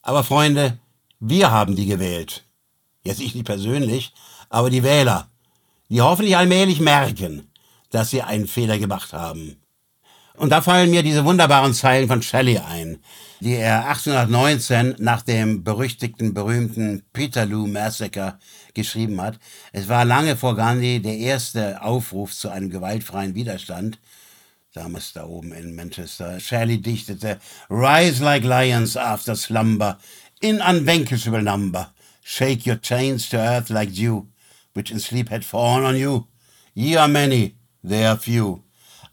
Aber 0.02 0.24
Freunde, 0.24 0.78
wir 1.20 1.52
haben 1.52 1.76
die 1.76 1.86
gewählt. 1.86 2.44
Jetzt 3.04 3.20
ich 3.20 3.36
nicht 3.36 3.46
persönlich, 3.46 4.12
aber 4.48 4.68
die 4.68 4.82
Wähler, 4.82 5.31
die 5.92 6.00
hoffentlich 6.00 6.38
allmählich 6.38 6.81
merken, 6.81 7.50
dass 7.90 8.09
sie 8.09 8.22
einen 8.22 8.46
Fehler 8.46 8.78
gemacht 8.78 9.12
haben. 9.12 9.57
Und 10.35 10.48
da 10.48 10.62
fallen 10.62 10.90
mir 10.90 11.02
diese 11.02 11.26
wunderbaren 11.26 11.74
Zeilen 11.74 12.09
von 12.09 12.22
Shelley 12.22 12.57
ein, 12.57 12.96
die 13.40 13.57
er 13.57 13.87
1819 13.88 14.94
nach 15.00 15.20
dem 15.20 15.62
berüchtigten, 15.62 16.33
berühmten 16.33 17.02
Peterloo 17.12 17.66
Massacre 17.66 18.38
geschrieben 18.72 19.20
hat. 19.20 19.38
Es 19.72 19.87
war 19.90 20.07
lange 20.07 20.35
vor 20.35 20.57
Gandhi 20.57 21.02
der 21.02 21.18
erste 21.18 21.83
Aufruf 21.83 22.35
zu 22.35 22.48
einem 22.48 22.70
gewaltfreien 22.70 23.35
Widerstand. 23.35 23.98
Damals 24.72 25.12
da 25.12 25.26
oben 25.26 25.52
in 25.52 25.74
Manchester. 25.74 26.40
Shelley 26.40 26.81
dichtete 26.81 27.38
Rise 27.68 28.24
like 28.24 28.44
lions 28.44 28.96
after 28.96 29.37
slumber, 29.37 29.98
in 30.40 30.62
unvanquishable 30.62 31.42
number. 31.42 31.92
Shake 32.22 32.66
your 32.66 32.81
chains 32.81 33.28
to 33.28 33.37
earth 33.37 33.68
like 33.68 33.92
dew, 33.92 34.31
which 34.74 34.90
in 34.90 34.98
sleep 34.98 35.28
had 35.30 35.44
fallen 35.44 35.85
on 35.85 35.96
you. 35.96 36.26
Ye 36.74 36.96
are 36.96 37.08
many, 37.08 37.56
they 37.85 38.04
are 38.04 38.16
few. 38.16 38.62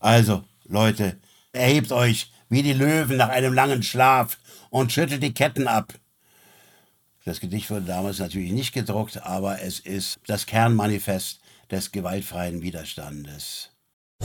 Also, 0.02 0.44
Leute, 0.68 1.18
erhebt 1.54 1.92
euch 1.92 2.32
wie 2.50 2.64
die 2.64 2.74
Löwen 2.74 3.18
nach 3.18 3.30
einem 3.30 3.54
langen 3.54 3.84
Schlaf 3.84 4.38
und 4.70 4.92
schüttelt 4.92 5.24
die 5.24 5.34
Ketten 5.34 5.68
ab. 5.68 5.94
Das 7.26 7.40
Gedicht 7.40 7.70
wurde 7.70 7.86
damals 7.86 8.20
natürlich 8.20 8.52
nicht 8.52 8.74
gedruckt, 8.74 9.22
aber 9.24 9.62
es 9.62 9.80
ist 9.80 10.20
das 10.26 10.46
Kernmanifest 10.46 11.40
des 11.70 11.92
gewaltfreien 11.92 12.62
Widerstandes. 12.62 13.70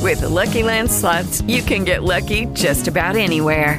With 0.01 0.20
the 0.20 0.29
Lucky 0.29 0.62
Land 0.62 0.90
slots, 0.90 1.42
you 1.47 1.62
can 1.62 1.85
get 1.85 2.03
lucky 2.03 2.47
just 2.55 2.88
about 2.88 3.16
anywhere. 3.16 3.79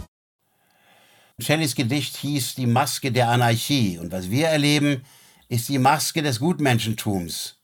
Shelleys 1.41 1.75
Gedicht 1.75 2.17
hieß 2.17 2.55
Die 2.55 2.67
Maske 2.67 3.11
der 3.11 3.29
Anarchie 3.29 3.97
und 3.97 4.11
was 4.11 4.29
wir 4.29 4.47
erleben, 4.47 5.03
ist 5.49 5.69
die 5.69 5.79
Maske 5.79 6.21
des 6.21 6.39
Gutmenschentums. 6.39 7.57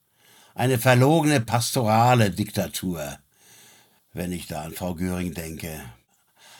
Eine 0.55 0.79
verlogene 0.79 1.41
pastorale 1.41 2.31
Diktatur, 2.31 3.17
wenn 4.13 4.31
ich 4.31 4.47
da 4.47 4.63
an 4.63 4.73
Frau 4.73 4.95
Göring 4.95 5.33
denke. 5.33 5.81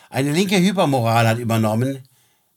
Eine 0.09 0.31
linke 0.31 0.57
Hypermoral 0.57 1.27
hat 1.27 1.39
übernommen, 1.39 2.07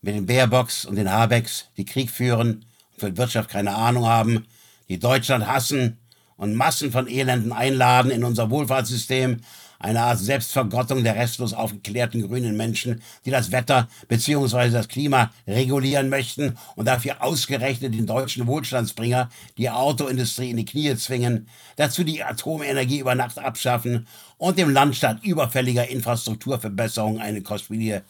mit 0.03 0.14
den 0.14 0.27
Baerbocks 0.27 0.85
und 0.85 0.96
den 0.96 1.11
Habecks, 1.11 1.66
die 1.77 1.85
Krieg 1.85 2.11
führen 2.11 2.66
und 2.92 3.01
für 3.01 3.16
Wirtschaft 3.16 3.51
keine 3.51 3.75
Ahnung 3.75 4.07
haben, 4.07 4.46
die 4.88 4.99
Deutschland 4.99 5.46
hassen 5.46 5.99
und 6.37 6.55
Massen 6.55 6.92
von 6.92 7.09
Elenden 7.09 7.53
einladen 7.53 8.11
in 8.11 8.25
unser 8.25 8.51
Wohlfahrtssystem, 8.51 9.40
eine 9.81 10.03
Art 10.03 10.19
Selbstvergottung 10.19 11.03
der 11.03 11.16
restlos 11.16 11.55
aufgeklärten 11.55 12.23
grünen 12.29 12.57
Menschen, 12.57 13.03
die 13.25 13.31
das 13.31 13.51
Wetter 13.51 13.88
bzw. 14.09 14.71
das 14.71 14.88
Klima 14.88 15.33
regulieren 15.47 16.11
möchten 16.11 16.57
und 16.77 16.87
dafür 16.87 17.23
ausgerechnet 17.23 17.95
den 17.95 18.07
deutschen 18.07 18.47
Wohlstandsbringer, 18.47 19.31
die 19.57 19.71
Autoindustrie 19.71 20.51
in 20.51 20.59
die 20.59 20.66
Knie 20.66 20.95
zwingen, 20.97 21.49
dazu 21.77 22.05
die 22.05 22.23
Atomenergie 22.23 23.01
über 23.01 23.14
Nacht 23.14 23.38
abschaffen 23.38 24.07
und 24.37 24.59
dem 24.59 24.71
Land 24.71 24.97
statt 24.97 25.25
überfälliger 25.25 25.88
Infrastrukturverbesserungen 25.88 27.21
eine 27.21 27.40
kostspielige 27.40 28.03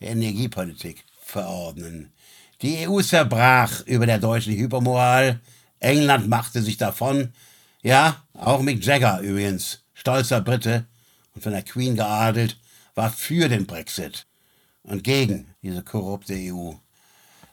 Energiepolitik 0.00 1.04
verordnen. 1.20 2.12
Die 2.62 2.88
EU 2.88 3.02
zerbrach 3.02 3.86
über 3.86 4.06
der 4.06 4.18
deutschen 4.18 4.54
Hypermoral, 4.54 5.40
England 5.80 6.28
machte 6.28 6.62
sich 6.62 6.78
davon, 6.78 7.32
ja, 7.82 8.22
auch 8.34 8.62
Mick 8.62 8.84
Jagger 8.84 9.20
übrigens, 9.20 9.82
stolzer 9.94 10.40
Brite, 10.40 10.86
und 11.34 11.42
von 11.42 11.52
der 11.52 11.62
Queen 11.62 11.96
geadelt, 11.96 12.56
war 12.94 13.10
für 13.10 13.48
den 13.48 13.66
Brexit 13.66 14.26
und 14.82 15.04
gegen 15.04 15.54
diese 15.62 15.82
korrupte 15.82 16.34
EU. 16.34 16.72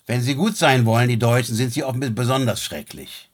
Wenn 0.05 0.21
sie 0.21 0.35
gut 0.35 0.55
sein 0.55 0.85
wollen, 0.85 1.09
die 1.09 1.19
Deutschen, 1.19 1.55
sind 1.55 1.73
sie 1.73 1.83
oft 1.83 1.99
besonders 2.15 2.61
schrecklich. 2.63 3.29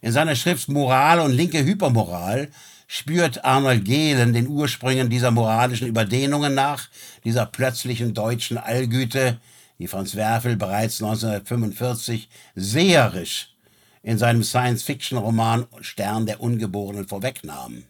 In 0.00 0.12
seiner 0.12 0.34
Schrift 0.34 0.68
Moral 0.68 1.20
und 1.20 1.32
linke 1.32 1.64
Hypermoral 1.64 2.48
spürt 2.86 3.44
Arnold 3.44 3.84
Gehlen 3.84 4.32
den 4.32 4.48
Ursprüngen 4.48 5.10
dieser 5.10 5.30
moralischen 5.30 5.86
Überdehnungen 5.86 6.54
nach, 6.54 6.88
dieser 7.22 7.46
plötzlichen 7.46 8.14
deutschen 8.14 8.56
Allgüte, 8.56 9.38
die 9.78 9.86
Franz 9.88 10.16
Werfel 10.16 10.56
bereits 10.56 11.02
1945 11.02 12.28
seherisch 12.54 13.54
in 14.02 14.18
seinem 14.18 14.42
Science-Fiction-Roman 14.42 15.66
Stern 15.82 16.26
der 16.26 16.40
Ungeborenen 16.40 17.06
vorwegnahm. 17.06 17.84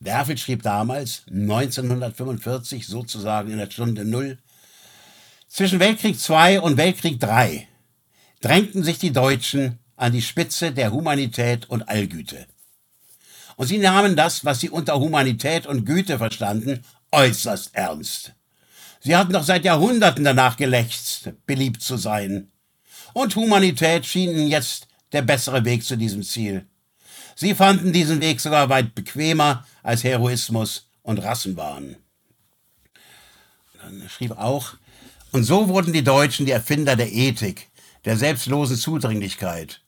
Werfel 0.00 0.38
schrieb 0.38 0.62
damals, 0.62 1.24
1945, 1.30 2.86
sozusagen 2.86 3.50
in 3.50 3.58
der 3.58 3.70
Stunde 3.70 4.06
Null, 4.06 4.38
zwischen 5.46 5.78
Weltkrieg 5.78 6.16
II 6.28 6.58
und 6.58 6.78
Weltkrieg 6.78 7.22
III 7.22 7.66
drängten 8.40 8.82
sich 8.82 8.98
die 8.98 9.12
Deutschen 9.12 9.78
an 9.96 10.12
die 10.12 10.22
Spitze 10.22 10.72
der 10.72 10.92
Humanität 10.92 11.68
und 11.68 11.86
Allgüte. 11.88 12.46
Und 13.56 13.66
sie 13.66 13.76
nahmen 13.76 14.16
das, 14.16 14.46
was 14.46 14.60
sie 14.60 14.70
unter 14.70 14.98
Humanität 14.98 15.66
und 15.66 15.84
Güte 15.84 16.16
verstanden, 16.16 16.82
äußerst 17.12 17.74
ernst. 17.74 18.32
Sie 19.00 19.14
hatten 19.14 19.34
doch 19.34 19.44
seit 19.44 19.66
Jahrhunderten 19.66 20.24
danach 20.24 20.56
gelächzt, 20.56 21.32
beliebt 21.44 21.82
zu 21.82 21.98
sein. 21.98 22.50
Und 23.12 23.36
Humanität 23.36 24.06
schien 24.06 24.30
ihnen 24.30 24.48
jetzt 24.48 24.88
der 25.12 25.22
bessere 25.22 25.64
Weg 25.66 25.84
zu 25.84 25.96
diesem 25.96 26.22
Ziel. 26.22 26.64
Sie 27.40 27.54
fanden 27.54 27.94
diesen 27.94 28.20
Weg 28.20 28.38
sogar 28.38 28.68
weit 28.68 28.94
bequemer 28.94 29.64
als 29.82 30.04
Heroismus 30.04 30.90
und 31.00 31.22
Rassenwahn. 31.22 31.96
Dann 33.80 34.06
schrieb 34.10 34.32
auch, 34.32 34.74
und 35.32 35.44
so 35.44 35.68
wurden 35.68 35.94
die 35.94 36.04
Deutschen 36.04 36.44
die 36.44 36.52
Erfinder 36.52 36.96
der 36.96 37.10
Ethik, 37.10 37.70
der 38.04 38.18
selbstlosen 38.18 38.76
Zudringlichkeit. 38.76 39.80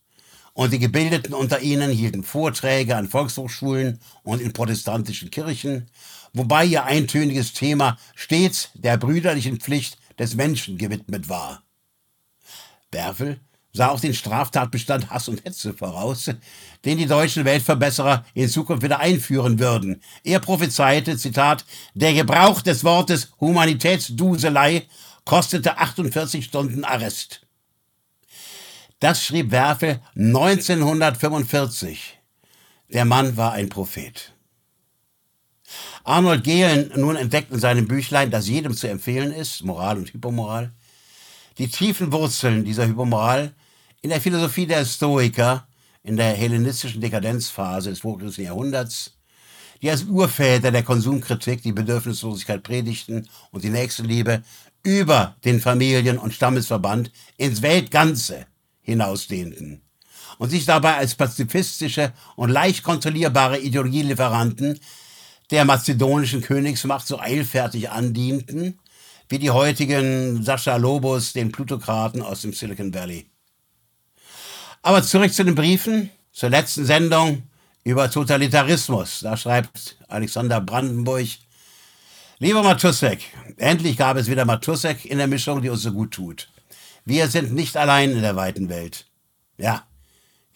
Und 0.55 0.73
die 0.73 0.79
Gebildeten 0.79 1.35
unter 1.35 1.61
ihnen 1.61 1.91
hielten 1.91 2.25
Vorträge 2.25 2.97
an 2.97 3.07
Volkshochschulen 3.07 4.01
und 4.23 4.41
in 4.41 4.55
protestantischen 4.55 5.31
Kirchen, 5.31 5.91
wobei 6.33 6.65
ihr 6.65 6.85
eintöniges 6.85 7.53
Thema 7.53 7.99
stets 8.15 8.71
der 8.73 8.97
brüderlichen 8.97 9.61
Pflicht 9.61 9.99
des 10.19 10.37
Menschen 10.37 10.79
gewidmet 10.79 11.29
war. 11.29 11.63
Werfel 12.91 13.41
sah 13.73 13.89
auch 13.89 14.01
den 14.01 14.15
Straftatbestand 14.15 15.11
Hass 15.11 15.29
und 15.29 15.45
Hetze 15.45 15.73
voraus, 15.73 16.31
den 16.85 16.99
die 16.99 17.07
deutschen 17.07 17.47
Weltverbesserer 17.47 18.25
in 18.35 18.49
Zukunft 18.49 18.83
wieder 18.83 19.01
einführen 19.01 19.59
würden. 19.59 20.03
Er 20.25 20.41
prophezeite, 20.41 21.17
Zitat, 21.17 21.65
der 21.95 22.13
Gebrauch 22.13 22.61
des 22.61 22.85
Wortes 22.85 23.33
Humanitätsduselei 23.41 24.87
kostete 25.25 25.79
48 25.79 26.45
Stunden 26.45 26.85
Arrest. 26.85 27.47
Das 29.01 29.25
schrieb 29.25 29.51
Werfel 29.51 30.01
1945. 30.17 32.19
Der 32.93 33.07
Mann 33.07 33.37
war 33.37 33.53
ein 33.53 33.69
Prophet. 33.69 34.33
Arnold 36.05 36.45
Gehlen 36.45 36.93
nun 36.97 37.17
entdeckt 37.17 37.53
in 37.53 37.59
seinem 37.59 37.89
Büchlein, 37.89 38.31
das 38.31 38.49
jedem 38.49 38.77
zu 38.77 38.89
empfehlen 38.89 39.33
ist, 39.33 39.65
Moral 39.65 39.97
und 39.97 40.13
Hypermoral, 40.13 40.73
die 41.59 41.69
tiefen 41.69 42.13
Wurzeln 42.13 42.65
dieser 42.65 42.87
Hypermoral 42.87 43.55
in 44.03 44.11
der 44.11 44.21
Philosophie 44.21 44.67
der 44.67 44.85
Stoiker 44.85 45.67
in 46.03 46.17
der 46.17 46.35
hellenistischen 46.35 47.01
Dekadenzphase 47.01 47.91
des 47.91 48.01
vorchristlichen 48.01 48.49
Jahrhunderts, 48.49 49.17
die 49.81 49.91
als 49.91 50.03
Urväter 50.03 50.73
der 50.73 50.83
Konsumkritik 50.83 51.63
die 51.63 51.73
Bedürfnislosigkeit 51.73 52.65
predigten 52.65 53.29
und 53.53 53.63
die 53.63 53.71
Nächstenliebe 53.71 54.43
über 54.83 55.37
den 55.45 55.61
Familien- 55.61 56.19
und 56.19 56.35
Stammesverband 56.35 57.13
ins 57.37 57.63
Weltganze 57.63 58.47
hinausdehnten 58.81 59.83
und 60.39 60.51
sich 60.51 60.65
dabei 60.65 60.97
als 60.97 61.15
pazifistische 61.15 62.13
und 62.35 62.51
leicht 62.51 62.83
kontrollierbare 62.83 63.61
Ideologielieferanten 63.61 64.81
der 65.53 65.65
mazedonischen 65.65 66.43
Königsmacht 66.43 67.07
so 67.07 67.21
eilfertig 67.21 67.91
andienten, 67.91 68.81
wie 69.29 69.39
die 69.39 69.51
heutigen 69.51 70.43
Sascha 70.43 70.77
Lobos 70.77 71.33
den 71.33 71.53
Plutokraten 71.53 72.23
aus 72.23 72.43
dem 72.43 72.53
Silicon 72.53 72.93
Valley. 72.93 73.32
Aber 74.83 75.03
zurück 75.03 75.33
zu 75.33 75.45
den 75.45 75.55
Briefen, 75.55 76.11
zur 76.33 76.51
letzten 76.51 76.85
Sendung 76.85 77.45
über 77.85 78.11
Totalitarismus. 78.11 79.21
Da 79.21 79.37
schreibt 79.37 79.97
Alexander 80.09 80.61
Brandenburg, 80.61 81.29
Lieber 82.41 82.65
Matussek, 82.65 83.23
endlich 83.59 83.97
gab 83.97 84.17
es 84.17 84.29
wieder 84.29 84.45
Matussek 84.45 85.05
in 85.05 85.19
der 85.19 85.29
Mischung, 85.29 85.63
die 85.63 85.69
uns 85.69 85.83
so 85.83 85.93
gut 85.93 86.11
tut. 86.11 86.49
Wir 87.05 87.29
sind 87.29 87.53
nicht 87.53 87.77
allein 87.77 88.11
in 88.11 88.23
der 88.23 88.35
weiten 88.35 88.69
Welt. 88.69 89.07
Ja, 89.59 89.87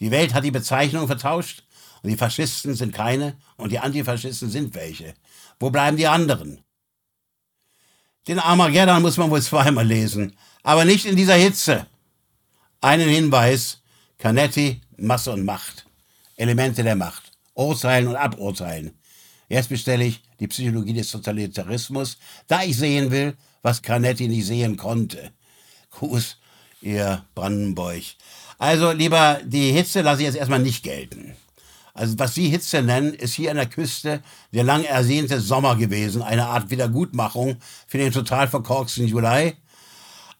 die 0.01 0.11
Welt 0.11 0.33
hat 0.33 0.43
die 0.43 0.51
Bezeichnung 0.51 1.07
vertauscht 1.07 1.63
und 2.03 2.09
die 2.09 2.17
Faschisten 2.17 2.75
sind 2.75 2.93
keine 2.93 3.37
und 3.55 3.71
die 3.71 3.79
Antifaschisten 3.79 4.49
sind 4.49 4.75
welche. 4.75 5.13
Wo 5.61 5.69
bleiben 5.69 5.95
die 5.95 6.07
anderen? 6.07 6.59
Den 8.27 8.39
Armageddon 8.39 9.01
muss 9.01 9.15
man 9.15 9.29
wohl 9.29 9.41
zweimal 9.41 9.87
lesen, 9.87 10.35
aber 10.63 10.83
nicht 10.83 11.05
in 11.05 11.15
dieser 11.15 11.35
Hitze. 11.35 11.87
Einen 12.81 13.07
Hinweis, 13.07 13.81
Canetti, 14.17 14.81
Masse 14.97 15.31
und 15.31 15.45
Macht. 15.45 15.85
Elemente 16.35 16.83
der 16.83 16.95
Macht. 16.95 17.31
Urteilen 17.53 18.07
und 18.07 18.15
aburteilen. 18.15 18.91
Jetzt 19.47 19.69
bestelle 19.69 20.05
ich 20.05 20.21
die 20.39 20.47
Psychologie 20.47 20.93
des 20.93 21.11
Totalitarismus, 21.11 22.17
da 22.47 22.63
ich 22.63 22.77
sehen 22.77 23.11
will, 23.11 23.35
was 23.61 23.81
Canetti 23.81 24.27
nicht 24.27 24.45
sehen 24.45 24.75
konnte. 24.75 25.31
Gruß, 25.91 26.37
ihr 26.81 27.25
Brandenburg. 27.35 28.03
Also, 28.57 28.91
lieber, 28.91 29.39
die 29.43 29.71
Hitze 29.71 30.01
lasse 30.01 30.21
ich 30.21 30.27
jetzt 30.27 30.37
erstmal 30.37 30.59
nicht 30.59 30.83
gelten. 30.83 31.35
Also, 31.93 32.17
was 32.17 32.33
Sie 32.33 32.49
Hitze 32.49 32.81
nennen, 32.81 33.13
ist 33.13 33.33
hier 33.33 33.51
an 33.51 33.57
der 33.57 33.67
Küste 33.67 34.21
der 34.51 34.63
lang 34.63 34.83
ersehnte 34.83 35.39
Sommer 35.39 35.75
gewesen, 35.75 36.21
eine 36.21 36.47
Art 36.47 36.69
Wiedergutmachung 36.69 37.57
für 37.87 37.97
den 37.97 38.11
total 38.11 38.47
verkorksten 38.47 39.07
Juli. 39.07 39.55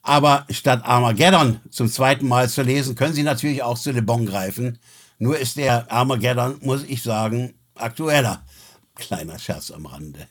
Aber 0.02 0.46
statt 0.50 0.82
Armageddon 0.84 1.60
zum 1.70 1.90
zweiten 1.90 2.28
Mal 2.28 2.50
zu 2.50 2.62
lesen, 2.62 2.96
können 2.96 3.14
Sie 3.14 3.24
natürlich 3.24 3.64
auch 3.64 3.78
zu 3.78 3.92
Le 3.92 4.02
Bon 4.02 4.26
greifen. 4.26 4.80
Nur 5.20 5.38
ist 5.38 5.58
der 5.58 5.92
Armageddon, 5.92 6.60
muss 6.62 6.84
ich 6.84 7.04
sagen, 7.04 7.56
aktueller. 7.76 8.44
Kleiner 8.96 9.38
Scherz 9.38 9.72
am 9.72 9.86
Rande. 9.86 10.28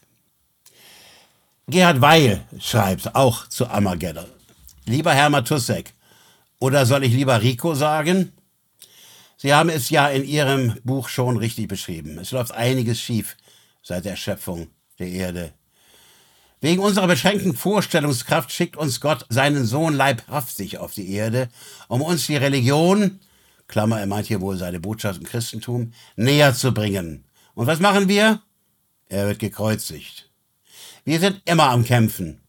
Gerhard 1.69 2.01
Weil 2.01 2.45
schreibt 2.61 3.15
auch 3.15 3.49
zu 3.49 3.67
Armageddon. 3.67 4.27
Lieber 4.85 5.13
Herr 5.13 5.31
Matussek, 5.31 5.95
oder 6.59 6.87
soll 6.87 7.05
ich 7.05 7.13
lieber 7.13 7.43
Rico 7.43 7.75
sagen? 7.75 8.33
Sie 9.37 9.53
haben 9.53 9.69
es 9.69 9.91
ja 9.91 10.09
in 10.09 10.25
Ihrem 10.25 10.77
Buch 10.85 11.09
schon 11.09 11.37
richtig 11.37 11.69
beschrieben. 11.69 12.19
Es 12.19 12.31
läuft 12.31 12.53
einiges 12.53 13.01
schief 13.01 13.37
seit 13.83 14.05
der 14.05 14.17
Schöpfung 14.17 14.69
der 14.99 15.09
Erde. 15.09 15.53
Wegen 16.61 16.81
unserer 16.83 17.07
beschränkten 17.07 17.55
Vorstellungskraft 17.55 18.51
schickt 18.51 18.77
uns 18.77 19.01
Gott 19.01 19.27
seinen 19.29 19.67
Sohn 19.67 19.95
leibhaftig 19.95 20.79
auf 20.79 20.95
die 20.95 21.13
Erde, 21.13 21.49
um 21.89 22.01
uns 22.01 22.27
die 22.27 22.37
Religion, 22.37 23.21
Klammer, 23.69 24.01
er 24.01 24.07
meint 24.07 24.27
hier 24.27 24.41
wohl 24.41 24.57
seine 24.57 24.81
Botschaft 24.81 25.21
im 25.21 25.27
Christentum, 25.27 25.93
näher 26.17 26.55
zu 26.55 26.73
bringen. 26.73 27.25
Und 27.55 27.67
was 27.67 27.81
machen 27.81 28.09
wir? 28.09 28.41
Er 29.09 29.27
wird 29.27 29.39
gekreuzigt. 29.39 30.31
Wir 31.05 31.21
sind 31.21 31.43
immer 31.45 31.71
am 31.71 31.85
Kämpfen. 31.85 32.41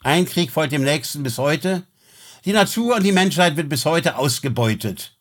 Ein 0.00 0.26
Krieg 0.26 0.50
folgt 0.50 0.72
dem 0.72 0.84
nächsten 0.84 1.22
bis 1.22 1.38
heute. 1.38 1.82
Die 2.44 2.52
Natur 2.52 2.96
und 2.96 3.02
die 3.02 3.12
Menschheit 3.12 3.56
wird 3.56 3.68
bis 3.68 3.84
heute 3.84 4.16
ausgebeutet. 4.16 5.16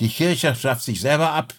Die 0.00 0.08
Kirche 0.08 0.54
schafft 0.54 0.82
sich 0.82 1.00
selber 1.00 1.30
ab. 1.30 1.54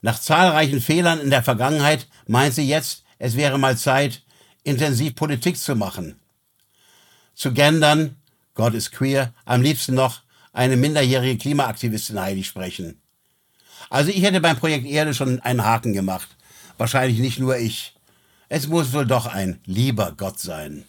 Nach 0.00 0.18
zahlreichen 0.18 0.80
Fehlern 0.80 1.20
in 1.20 1.30
der 1.30 1.42
Vergangenheit 1.42 2.06
meint 2.26 2.54
sie 2.54 2.66
jetzt, 2.66 3.04
es 3.18 3.36
wäre 3.36 3.58
mal 3.58 3.76
Zeit, 3.76 4.22
intensiv 4.66 5.14
Politik 5.14 5.56
zu 5.56 5.76
machen. 5.76 6.16
Zu 7.34 7.52
gendern, 7.52 8.16
Gott 8.54 8.74
ist 8.74 8.92
queer, 8.92 9.32
am 9.44 9.62
liebsten 9.62 9.94
noch 9.94 10.22
eine 10.52 10.76
minderjährige 10.76 11.38
Klimaaktivistin 11.38 12.20
heilig 12.20 12.46
sprechen. 12.46 13.00
Also 13.90 14.10
ich 14.10 14.22
hätte 14.22 14.40
beim 14.40 14.56
Projekt 14.56 14.86
Erde 14.86 15.14
schon 15.14 15.40
einen 15.40 15.64
Haken 15.64 15.92
gemacht. 15.92 16.28
Wahrscheinlich 16.78 17.18
nicht 17.18 17.38
nur 17.38 17.56
ich. 17.56 17.94
Es 18.48 18.66
muss 18.66 18.92
wohl 18.92 19.06
doch 19.06 19.26
ein 19.26 19.60
lieber 19.66 20.12
Gott 20.16 20.40
sein. 20.40 20.84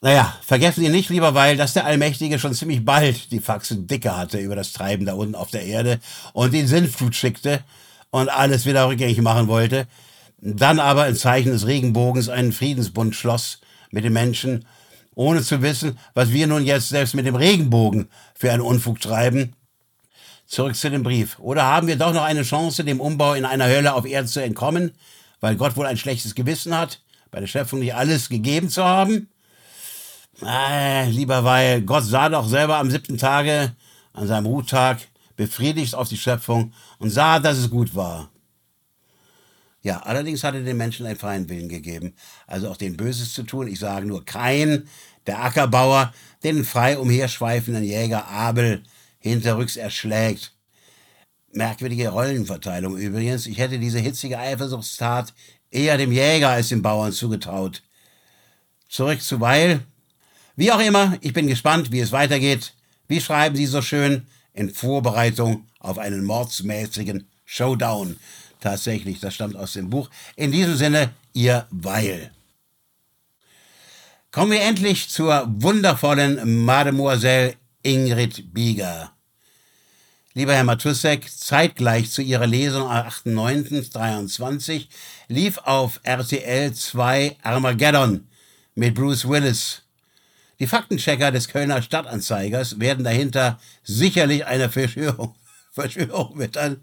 Naja, 0.00 0.36
vergessen 0.44 0.84
Sie 0.84 0.90
nicht, 0.90 1.08
lieber 1.08 1.34
Weil, 1.34 1.56
dass 1.56 1.72
der 1.72 1.86
Allmächtige 1.86 2.38
schon 2.38 2.54
ziemlich 2.54 2.84
bald 2.84 3.32
die 3.32 3.40
Faxen 3.40 3.86
dicke 3.86 4.16
hatte 4.16 4.38
über 4.38 4.54
das 4.54 4.72
Treiben 4.72 5.06
da 5.06 5.14
unten 5.14 5.34
auf 5.34 5.50
der 5.50 5.64
Erde 5.64 5.98
und 6.34 6.52
den 6.52 6.68
Sinnflut 6.68 7.16
schickte 7.16 7.64
und 8.10 8.28
alles 8.28 8.66
wieder 8.66 8.86
rückgängig 8.86 9.20
machen 9.22 9.48
wollte, 9.48 9.86
dann 10.44 10.78
aber 10.78 11.08
im 11.08 11.16
Zeichen 11.16 11.52
des 11.52 11.66
Regenbogens 11.66 12.28
einen 12.28 12.52
Friedensbund 12.52 13.14
schloss 13.14 13.60
mit 13.90 14.04
den 14.04 14.12
Menschen, 14.12 14.66
ohne 15.14 15.42
zu 15.42 15.62
wissen, 15.62 15.98
was 16.14 16.32
wir 16.32 16.46
nun 16.46 16.64
jetzt 16.64 16.88
selbst 16.88 17.14
mit 17.14 17.26
dem 17.26 17.36
Regenbogen 17.36 18.08
für 18.34 18.52
einen 18.52 18.62
Unfug 18.62 19.00
treiben. 19.00 19.54
Zurück 20.46 20.76
zu 20.76 20.90
dem 20.90 21.02
Brief. 21.02 21.38
Oder 21.38 21.64
haben 21.64 21.86
wir 21.86 21.96
doch 21.96 22.12
noch 22.12 22.24
eine 22.24 22.42
Chance, 22.42 22.84
dem 22.84 23.00
Umbau 23.00 23.34
in 23.34 23.44
einer 23.44 23.66
Hölle 23.66 23.94
auf 23.94 24.04
Erden 24.04 24.28
zu 24.28 24.42
entkommen? 24.42 24.92
weil 25.44 25.56
Gott 25.56 25.76
wohl 25.76 25.84
ein 25.84 25.98
schlechtes 25.98 26.34
Gewissen 26.34 26.74
hat, 26.74 27.02
bei 27.30 27.38
der 27.38 27.46
Schöpfung 27.46 27.80
nicht 27.80 27.94
alles 27.94 28.30
gegeben 28.30 28.70
zu 28.70 28.82
haben? 28.82 29.28
Ah, 30.40 31.02
lieber 31.02 31.44
Weil, 31.44 31.82
Gott 31.82 32.04
sah 32.04 32.30
doch 32.30 32.48
selber 32.48 32.78
am 32.78 32.90
siebten 32.90 33.18
Tage, 33.18 33.76
an 34.14 34.26
seinem 34.26 34.46
Ruhtag, 34.46 35.06
befriedigt 35.36 35.94
auf 35.96 36.08
die 36.08 36.16
Schöpfung 36.16 36.72
und 36.98 37.10
sah, 37.10 37.40
dass 37.40 37.58
es 37.58 37.68
gut 37.68 37.94
war. 37.94 38.30
Ja, 39.84 39.98
allerdings 39.98 40.42
hat 40.42 40.54
er 40.54 40.62
den 40.62 40.78
Menschen 40.78 41.04
einen 41.04 41.18
freien 41.18 41.46
Willen 41.50 41.68
gegeben, 41.68 42.14
also 42.46 42.70
auch 42.70 42.78
den 42.78 42.96
Böses 42.96 43.34
zu 43.34 43.42
tun. 43.42 43.68
Ich 43.68 43.78
sage 43.78 44.06
nur 44.06 44.24
kein, 44.24 44.88
der 45.26 45.44
Ackerbauer, 45.44 46.14
den 46.42 46.64
frei 46.64 46.98
umherschweifenden 46.98 47.84
Jäger 47.84 48.26
Abel 48.26 48.82
hinterrücks 49.18 49.76
erschlägt. 49.76 50.52
Merkwürdige 51.52 52.08
Rollenverteilung 52.08 52.96
übrigens. 52.96 53.46
Ich 53.46 53.58
hätte 53.58 53.78
diese 53.78 53.98
hitzige 53.98 54.38
Eifersuchtstat 54.38 55.34
eher 55.70 55.98
dem 55.98 56.12
Jäger 56.12 56.48
als 56.48 56.70
dem 56.70 56.80
Bauern 56.80 57.12
zugetraut. 57.12 57.82
Zurück 58.88 59.20
zu 59.20 59.38
Weil. 59.40 59.80
Wie 60.56 60.72
auch 60.72 60.80
immer, 60.80 61.18
ich 61.20 61.34
bin 61.34 61.46
gespannt, 61.46 61.92
wie 61.92 62.00
es 62.00 62.10
weitergeht. 62.10 62.72
Wie 63.06 63.20
schreiben 63.20 63.54
Sie 63.54 63.66
so 63.66 63.82
schön? 63.82 64.26
In 64.54 64.70
Vorbereitung 64.70 65.66
auf 65.78 65.98
einen 65.98 66.24
mordsmäßigen 66.24 67.28
Showdown. 67.44 68.16
Tatsächlich, 68.64 69.20
das 69.20 69.34
stammt 69.34 69.56
aus 69.56 69.74
dem 69.74 69.90
Buch. 69.90 70.08
In 70.36 70.50
diesem 70.50 70.74
Sinne, 70.74 71.10
Ihr 71.34 71.66
Weil. 71.70 72.30
Kommen 74.30 74.52
wir 74.52 74.62
endlich 74.62 75.10
zur 75.10 75.44
wundervollen 75.58 76.64
Mademoiselle 76.64 77.56
Ingrid 77.82 78.54
Bieger. 78.54 79.12
Lieber 80.32 80.54
Herr 80.54 80.64
Matussek, 80.64 81.30
zeitgleich 81.30 82.10
zu 82.10 82.22
Ihrer 82.22 82.46
Lesung 82.46 82.88
am 82.90 83.06
8.9.23 83.06 84.86
lief 85.28 85.58
auf 85.58 86.00
RTL 86.02 86.72
2 86.72 87.36
Armageddon 87.42 88.26
mit 88.74 88.94
Bruce 88.94 89.28
Willis. 89.28 89.82
Die 90.58 90.66
Faktenchecker 90.66 91.30
des 91.30 91.48
Kölner 91.48 91.82
Stadtanzeigers 91.82 92.80
werden 92.80 93.04
dahinter 93.04 93.60
sicherlich 93.82 94.46
eine 94.46 94.70
Verschwörung, 94.70 95.34
Verschwörung 95.70 96.38
wittern. 96.38 96.82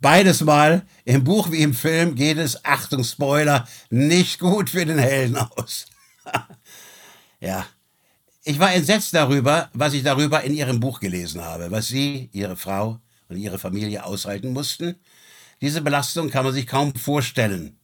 Beides 0.00 0.42
mal, 0.42 0.86
im 1.04 1.24
Buch 1.24 1.50
wie 1.50 1.62
im 1.62 1.74
Film 1.74 2.14
geht 2.14 2.38
es, 2.38 2.64
Achtung 2.64 3.02
Spoiler, 3.02 3.66
nicht 3.90 4.38
gut 4.38 4.70
für 4.70 4.86
den 4.86 4.98
Helden 4.98 5.36
aus. 5.36 5.86
ja, 7.40 7.66
ich 8.44 8.60
war 8.60 8.72
entsetzt 8.72 9.12
darüber, 9.12 9.70
was 9.72 9.94
ich 9.94 10.04
darüber 10.04 10.42
in 10.42 10.54
Ihrem 10.54 10.78
Buch 10.78 11.00
gelesen 11.00 11.44
habe, 11.44 11.72
was 11.72 11.88
Sie, 11.88 12.30
Ihre 12.32 12.56
Frau 12.56 13.00
und 13.28 13.38
Ihre 13.38 13.58
Familie 13.58 14.04
aushalten 14.04 14.52
mussten. 14.52 14.94
Diese 15.60 15.82
Belastung 15.82 16.30
kann 16.30 16.44
man 16.44 16.54
sich 16.54 16.68
kaum 16.68 16.94
vorstellen. 16.94 17.76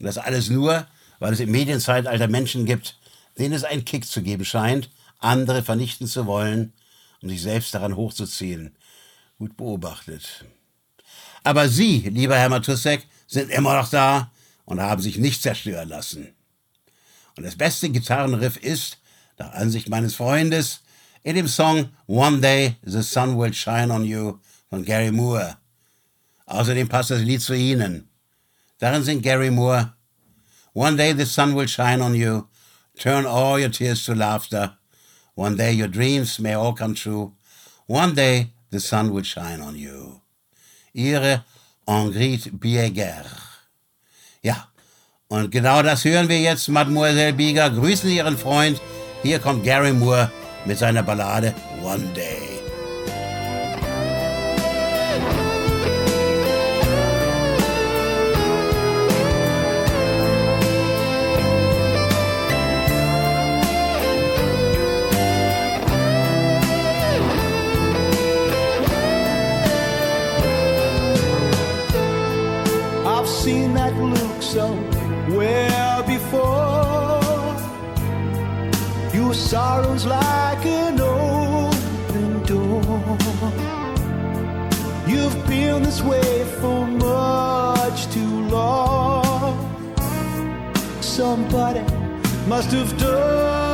Und 0.00 0.06
das 0.06 0.18
alles 0.18 0.50
nur, 0.50 0.88
weil 1.20 1.32
es 1.32 1.40
im 1.40 1.52
Medienzeitalter 1.52 2.26
Menschen 2.26 2.66
gibt, 2.66 2.98
denen 3.38 3.54
es 3.54 3.62
einen 3.62 3.84
Kick 3.84 4.06
zu 4.06 4.22
geben 4.22 4.44
scheint, 4.44 4.90
andere 5.20 5.62
vernichten 5.62 6.08
zu 6.08 6.26
wollen, 6.26 6.72
um 7.22 7.28
sich 7.28 7.42
selbst 7.42 7.72
daran 7.74 7.94
hochzuziehen. 7.94 8.76
Gut 9.38 9.56
beobachtet. 9.56 10.44
Aber 11.44 11.68
Sie, 11.68 12.00
lieber 12.00 12.36
Herr 12.36 12.48
Matussek, 12.48 13.06
sind 13.28 13.50
immer 13.50 13.76
noch 13.76 13.88
da 13.88 14.32
und 14.64 14.80
haben 14.80 15.00
sich 15.00 15.18
nicht 15.18 15.40
zerstören 15.40 15.88
lassen. 15.88 16.34
Und 17.36 17.44
das 17.44 17.56
beste 17.56 17.88
Gitarrenriff 17.90 18.56
ist, 18.56 18.98
nach 19.38 19.52
Ansicht 19.52 19.88
meines 19.88 20.16
Freundes, 20.16 20.80
in 21.22 21.36
dem 21.36 21.46
Song 21.46 21.90
One 22.06 22.40
Day 22.40 22.76
the 22.84 23.02
Sun 23.02 23.38
Will 23.38 23.54
Shine 23.54 23.92
on 23.92 24.04
You 24.04 24.40
von 24.68 24.84
Gary 24.84 25.12
Moore. 25.12 25.58
Außerdem 26.46 26.88
passt 26.88 27.10
das 27.10 27.22
Lied 27.22 27.40
zu 27.40 27.54
Ihnen. 27.54 28.08
Darin 28.78 29.04
singt 29.04 29.22
Gary 29.22 29.50
Moore 29.50 29.94
One 30.74 30.96
day 30.96 31.12
the 31.12 31.24
sun 31.24 31.54
will 31.54 31.68
shine 31.68 32.02
on 32.02 32.16
you, 32.16 32.48
turn 32.98 33.26
all 33.26 33.60
your 33.60 33.68
tears 33.68 34.04
to 34.06 34.14
laughter. 34.14 34.76
One 35.36 35.56
day 35.56 35.70
your 35.70 35.86
dreams 35.86 36.40
may 36.40 36.54
all 36.54 36.72
come 36.72 36.94
true. 36.94 37.34
One 37.86 38.16
day 38.16 38.54
the 38.70 38.80
sun 38.80 39.12
will 39.12 39.22
shine 39.22 39.60
on 39.60 39.76
you. 39.76 40.23
Ihre 40.94 41.44
Ingrid 41.86 42.60
Bieger. 42.60 43.24
Ja, 44.42 44.68
und 45.28 45.50
genau 45.50 45.82
das 45.82 46.04
hören 46.04 46.28
wir 46.28 46.40
jetzt, 46.40 46.68
Mademoiselle 46.68 47.32
Bieger. 47.32 47.68
Grüßen 47.68 48.08
Sie 48.08 48.16
Ihren 48.16 48.38
Freund. 48.38 48.80
Hier 49.22 49.40
kommt 49.40 49.64
Gary 49.64 49.92
Moore 49.92 50.30
mit 50.64 50.78
seiner 50.78 51.02
Ballade 51.02 51.52
One 51.82 52.06
Day. 52.14 52.53
Seen 73.44 73.74
that 73.74 73.94
look 73.96 74.40
somewhere 74.40 76.02
before. 76.06 77.20
Your 79.12 79.34
sorrow's 79.34 80.06
like 80.06 80.64
an 80.64 80.98
open 80.98 82.42
door. 82.44 82.80
You've 85.06 85.38
been 85.46 85.82
this 85.82 86.00
way 86.00 86.44
for 86.58 86.86
much 86.86 88.06
too 88.14 88.34
long. 88.48 89.54
Somebody 91.02 91.84
must 92.48 92.70
have 92.70 92.96
done 92.96 93.73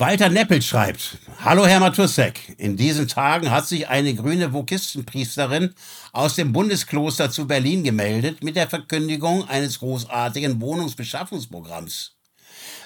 Walter 0.00 0.28
Neppel 0.28 0.62
schreibt, 0.62 1.18
Hallo 1.40 1.66
Herr 1.66 1.80
Matussek, 1.80 2.54
in 2.56 2.76
diesen 2.76 3.08
Tagen 3.08 3.50
hat 3.50 3.66
sich 3.66 3.88
eine 3.88 4.14
grüne 4.14 4.52
Vokistenpriesterin 4.52 5.74
aus 6.12 6.36
dem 6.36 6.52
Bundeskloster 6.52 7.32
zu 7.32 7.48
Berlin 7.48 7.82
gemeldet 7.82 8.44
mit 8.44 8.54
der 8.54 8.68
Verkündigung 8.68 9.48
eines 9.48 9.80
großartigen 9.80 10.60
Wohnungsbeschaffungsprogramms. 10.60 12.12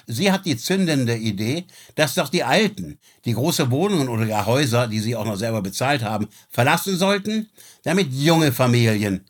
Sie 0.07 0.31
hat 0.31 0.47
die 0.47 0.57
zündende 0.57 1.15
Idee, 1.15 1.65
dass 1.93 2.15
doch 2.15 2.29
die 2.29 2.43
Alten, 2.43 2.97
die 3.25 3.33
große 3.33 3.69
Wohnungen 3.69 4.09
oder 4.09 4.25
gar 4.25 4.47
Häuser, 4.47 4.87
die 4.87 4.99
sie 4.99 5.15
auch 5.15 5.25
noch 5.25 5.37
selber 5.37 5.61
bezahlt 5.61 6.01
haben, 6.01 6.29
verlassen 6.49 6.97
sollten, 6.97 7.47
damit 7.83 8.11
junge 8.11 8.51
Familien, 8.51 9.23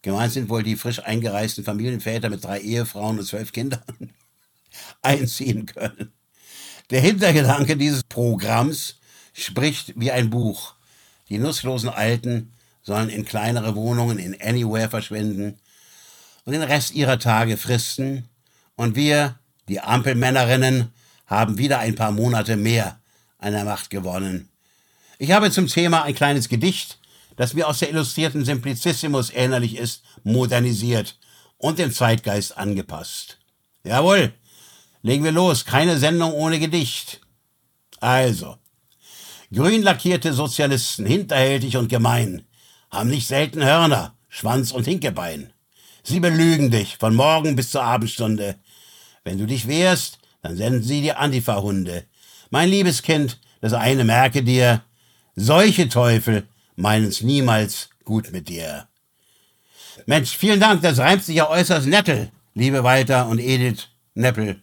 gemeint 0.00 0.32
sind 0.32 0.48
wohl 0.48 0.62
die 0.62 0.76
frisch 0.76 1.04
eingereisten 1.04 1.64
Familienväter 1.64 2.30
mit 2.30 2.42
drei 2.42 2.60
Ehefrauen 2.60 3.18
und 3.18 3.26
zwölf 3.26 3.52
Kindern, 3.52 3.82
einziehen 5.02 5.66
können. 5.66 6.15
Der 6.90 7.00
Hintergedanke 7.00 7.76
dieses 7.76 8.04
Programms 8.04 8.96
spricht 9.32 9.94
wie 9.96 10.12
ein 10.12 10.30
Buch. 10.30 10.74
Die 11.28 11.38
nutzlosen 11.38 11.88
Alten 11.88 12.52
sollen 12.82 13.08
in 13.08 13.24
kleinere 13.24 13.74
Wohnungen 13.74 14.18
in 14.18 14.40
Anywhere 14.40 14.88
verschwinden 14.88 15.58
und 16.44 16.52
den 16.52 16.62
Rest 16.62 16.94
ihrer 16.94 17.18
Tage 17.18 17.56
fristen. 17.56 18.28
Und 18.76 18.94
wir, 18.94 19.36
die 19.68 19.80
Ampelmännerinnen, 19.80 20.92
haben 21.26 21.58
wieder 21.58 21.80
ein 21.80 21.96
paar 21.96 22.12
Monate 22.12 22.56
mehr 22.56 23.00
an 23.38 23.52
der 23.52 23.64
Macht 23.64 23.90
gewonnen. 23.90 24.48
Ich 25.18 25.32
habe 25.32 25.50
zum 25.50 25.66
Thema 25.66 26.04
ein 26.04 26.14
kleines 26.14 26.48
Gedicht, 26.48 26.98
das 27.36 27.54
mir 27.54 27.66
aus 27.66 27.80
der 27.80 27.90
illustrierten 27.90 28.44
Simplicissimus 28.44 29.30
ähnlich 29.30 29.76
ist, 29.76 30.02
modernisiert 30.22 31.18
und 31.58 31.80
dem 31.80 31.92
Zeitgeist 31.92 32.56
angepasst. 32.56 33.38
Jawohl, 33.82 34.32
legen 35.06 35.22
wir 35.22 35.30
los. 35.30 35.64
Keine 35.64 35.98
Sendung 35.98 36.32
ohne 36.32 36.58
Gedicht. 36.58 37.20
Also, 38.00 38.56
grün 39.54 39.82
lackierte 39.82 40.32
Sozialisten, 40.32 41.06
hinterhältig 41.06 41.76
und 41.76 41.88
gemein, 41.88 42.42
haben 42.90 43.10
nicht 43.10 43.28
selten 43.28 43.64
Hörner, 43.64 44.16
Schwanz 44.28 44.72
und 44.72 44.84
Hinkebein. 44.84 45.52
Sie 46.02 46.18
belügen 46.18 46.72
dich 46.72 46.96
von 46.96 47.14
morgen 47.14 47.54
bis 47.54 47.70
zur 47.70 47.84
Abendstunde. 47.84 48.56
Wenn 49.22 49.38
du 49.38 49.46
dich 49.46 49.68
wehrst, 49.68 50.18
dann 50.42 50.56
senden 50.56 50.82
sie 50.82 51.02
die 51.02 51.12
Antifa-Hunde. 51.12 52.04
Mein 52.50 52.68
liebes 52.68 53.02
Kind, 53.02 53.38
das 53.60 53.74
eine 53.74 54.02
merke 54.02 54.42
dir, 54.42 54.82
solche 55.36 55.88
Teufel 55.88 56.48
meinen's 56.74 57.22
niemals 57.22 57.90
gut 58.04 58.32
mit 58.32 58.48
dir. 58.48 58.88
Mensch, 60.06 60.36
vielen 60.36 60.60
Dank, 60.60 60.82
das 60.82 60.98
reimt 60.98 61.22
sich 61.22 61.36
ja 61.36 61.48
äußerst 61.48 61.86
nettel, 61.86 62.32
liebe 62.54 62.82
Walter 62.82 63.28
und 63.28 63.38
Edith 63.38 63.88
Neppel. 64.14 64.62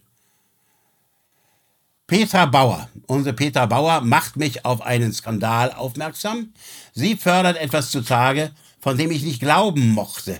Petra 2.14 2.46
Bauer, 2.46 2.88
unsere 3.08 3.34
Petra 3.34 3.66
Bauer, 3.66 4.00
macht 4.00 4.36
mich 4.36 4.64
auf 4.64 4.82
einen 4.82 5.12
Skandal 5.12 5.72
aufmerksam. 5.72 6.54
Sie 6.92 7.16
fördert 7.16 7.56
etwas 7.56 7.90
zutage, 7.90 8.52
von 8.78 8.96
dem 8.96 9.10
ich 9.10 9.24
nicht 9.24 9.40
glauben 9.40 9.88
mochte, 9.88 10.38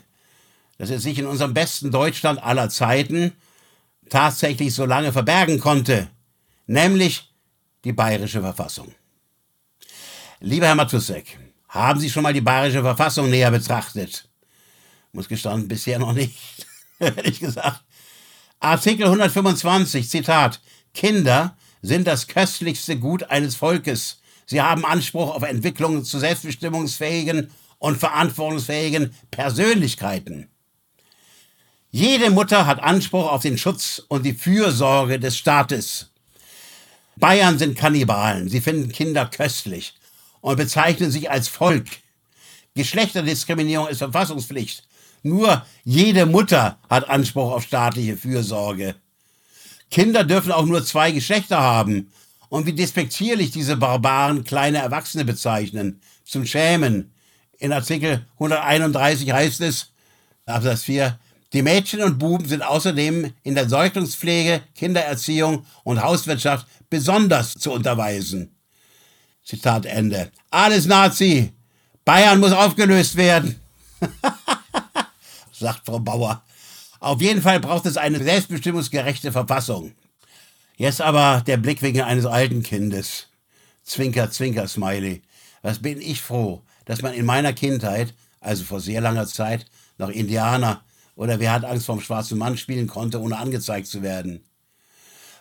dass 0.79 0.91
es 0.91 1.03
sich 1.03 1.19
in 1.19 1.27
unserem 1.27 1.53
besten 1.53 1.91
Deutschland 1.91 2.41
aller 2.41 2.71
Zeiten 2.71 3.33
tatsächlich 4.09 4.73
so 4.73 4.87
lange 4.87 5.13
verbergen 5.13 5.59
konnte, 5.59 6.07
nämlich 6.69 7.35
die 7.83 7.93
bayerische 7.93 8.41
Verfassung. 8.41 8.95
Lieber 10.39 10.69
Herr 10.69 10.77
Matusek, 10.77 11.41
haben 11.71 11.99
Sie 11.99 12.09
schon 12.09 12.23
mal 12.23 12.33
die 12.33 12.41
bayerische 12.41 12.83
Verfassung 12.83 13.31
näher 13.31 13.51
betrachtet? 13.51 14.29
Muss 15.11 15.27
gestanden, 15.27 15.67
bisher 15.67 15.99
noch 15.99 16.13
nicht, 16.13 16.39
ehrlich 17.01 17.41
gesagt. 17.41 17.83
Artikel 18.61 19.07
125, 19.07 20.09
Zitat, 20.09 20.61
Kinder 20.95 21.57
sind 21.85 22.07
das 22.07 22.29
köstlichste 22.29 22.99
Gut 22.99 23.25
eines 23.25 23.57
Volkes. 23.57 24.21
Sie 24.47 24.63
haben 24.63 24.87
Anspruch 24.87 25.35
auf 25.35 25.43
Entwicklung 25.43 26.03
zu 26.03 26.19
selbstbestimmungsfähigen 26.19 27.51
und 27.79 27.99
verantwortungsfähigen 27.99 29.15
Persönlichkeiten. 29.31 30.49
Jede 31.91 32.31
Mutter 32.31 32.67
hat 32.67 32.83
Anspruch 32.83 33.31
auf 33.31 33.43
den 33.43 33.59
Schutz 33.59 34.03
und 34.09 34.25
die 34.25 34.33
Fürsorge 34.33 35.21
des 35.21 35.37
Staates. 35.37 36.11
Bayern 37.17 37.59
sind 37.59 37.77
Kannibalen. 37.77 38.49
Sie 38.49 38.63
finden 38.63 38.91
Kinder 38.91 39.27
köstlich 39.27 39.95
und 40.41 40.57
bezeichnen 40.57 41.11
sich 41.11 41.31
als 41.31 41.49
Volk. 41.49 41.87
Geschlechterdiskriminierung 42.75 43.89
ist 43.89 43.99
Verfassungspflicht. 43.99 44.89
Nur 45.23 45.65
jede 45.85 46.25
Mutter 46.25 46.79
hat 46.89 47.09
Anspruch 47.09 47.53
auf 47.53 47.65
staatliche 47.65 48.17
Fürsorge. 48.17 48.95
Kinder 49.95 50.25
dürfen 50.25 50.51
auch 50.51 50.67
nur 50.67 50.85
zwei 50.85 51.13
Geschlechter 51.13 51.61
haben. 51.61 52.11
Und 52.49 52.67
wie 52.67 52.73
despektierlich 52.73 53.53
diese 53.53 53.77
Barbaren 53.77 54.43
kleine 54.43 54.79
Erwachsene 54.79 55.25
bezeichnen. 55.25 56.01
Zum 56.25 56.45
Schämen. 56.47 57.15
In 57.59 57.73
Artikel 57.73 58.27
131 58.33 59.31
heißt 59.31 59.61
es, 59.61 59.93
Absatz 60.47 60.83
4, 60.83 61.17
die 61.53 61.63
Mädchen 61.63 62.03
und 62.03 62.19
Buben 62.19 62.49
sind 62.49 62.63
außerdem 62.63 63.33
in 63.45 63.55
der 63.55 63.69
Säuglingspflege, 63.69 64.63
Kindererziehung 64.75 65.65
und 65.85 66.03
Hauswirtschaft 66.03 66.67
besonders 66.91 67.53
zu 67.53 67.71
unterweisen. 67.71 68.53
Zitat 69.45 69.87
Ende. 69.87 70.33
Alles 70.51 70.87
Nazi. 70.87 71.53
Bayern 72.05 72.41
muss 72.41 72.51
aufgelöst 72.51 73.15
werden. 73.15 73.61
sagt 75.53 75.87
Frau 75.87 76.01
Bauer. 76.01 76.43
Auf 77.05 77.21
jeden 77.21 77.43
Fall 77.43 77.61
braucht 77.61 77.85
es 77.85 77.99
eine 77.99 78.19
selbstbestimmungsgerechte 78.19 79.31
Verfassung. 79.31 79.93
Jetzt 80.79 81.03
aber 81.03 81.43
der 81.47 81.59
Blickwinkel 81.59 82.03
eines 82.03 82.25
alten 82.25 82.63
Kindes. 82.63 83.27
Zwinker, 83.83 84.31
zwinker, 84.31 84.67
Smiley. 84.67 85.21
Was 85.61 85.81
bin 85.81 86.01
ich 86.01 86.23
froh, 86.23 86.63
dass 86.87 87.03
man 87.03 87.13
in 87.13 87.27
meiner 87.27 87.53
Kindheit, 87.53 88.15
also 88.41 88.65
vor 88.65 88.81
sehr 88.81 89.03
langer 89.03 89.27
Zeit, 89.27 89.67
noch 89.99 90.09
Indianer 90.09 90.83
oder 91.15 91.39
Wer 91.41 91.53
hat 91.53 91.67
Angst 91.67 91.85
vom 91.85 92.01
schwarzen 92.01 92.39
Mann 92.39 92.57
spielen 92.57 92.87
konnte, 92.87 93.21
ohne 93.21 93.37
angezeigt 93.37 93.87
zu 93.87 94.01
werden. 94.01 94.43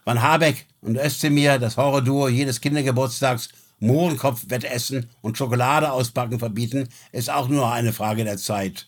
Wann 0.04 0.22
Habeck 0.22 0.66
und 0.82 0.98
Özdemir 0.98 1.60
das 1.60 1.78
Horrorduo 1.78 2.28
jedes 2.28 2.60
Kindergeburtstags 2.60 3.48
Mohrenkopf-Wettessen 3.80 5.10
und 5.22 5.38
Schokolade 5.38 5.94
auspacken 5.94 6.40
verbieten, 6.40 6.90
ist 7.14 7.30
auch 7.30 7.48
nur 7.48 7.72
eine 7.72 7.94
Frage 7.94 8.26
der 8.26 8.38
Zeit. 8.38 8.88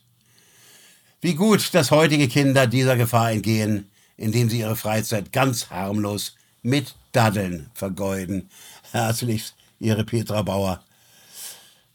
Wie 1.22 1.34
gut, 1.34 1.74
dass 1.74 1.92
heutige 1.92 2.28
Kinder 2.28 2.68
dieser 2.68 2.98
Gefahr 2.98 3.32
entgehen, 3.32 3.90
indem 4.18 4.50
sie 4.50 4.60
ihre 4.60 4.76
Freizeit 4.76 5.32
ganz 5.32 5.70
harmlos 5.70 6.36
mit 6.62 6.96
Daddeln 7.12 7.70
vergeuden. 7.74 8.50
Herzlichst, 8.92 9.56
Ihre 9.80 10.04
Petra 10.04 10.42
Bauer. 10.42 10.84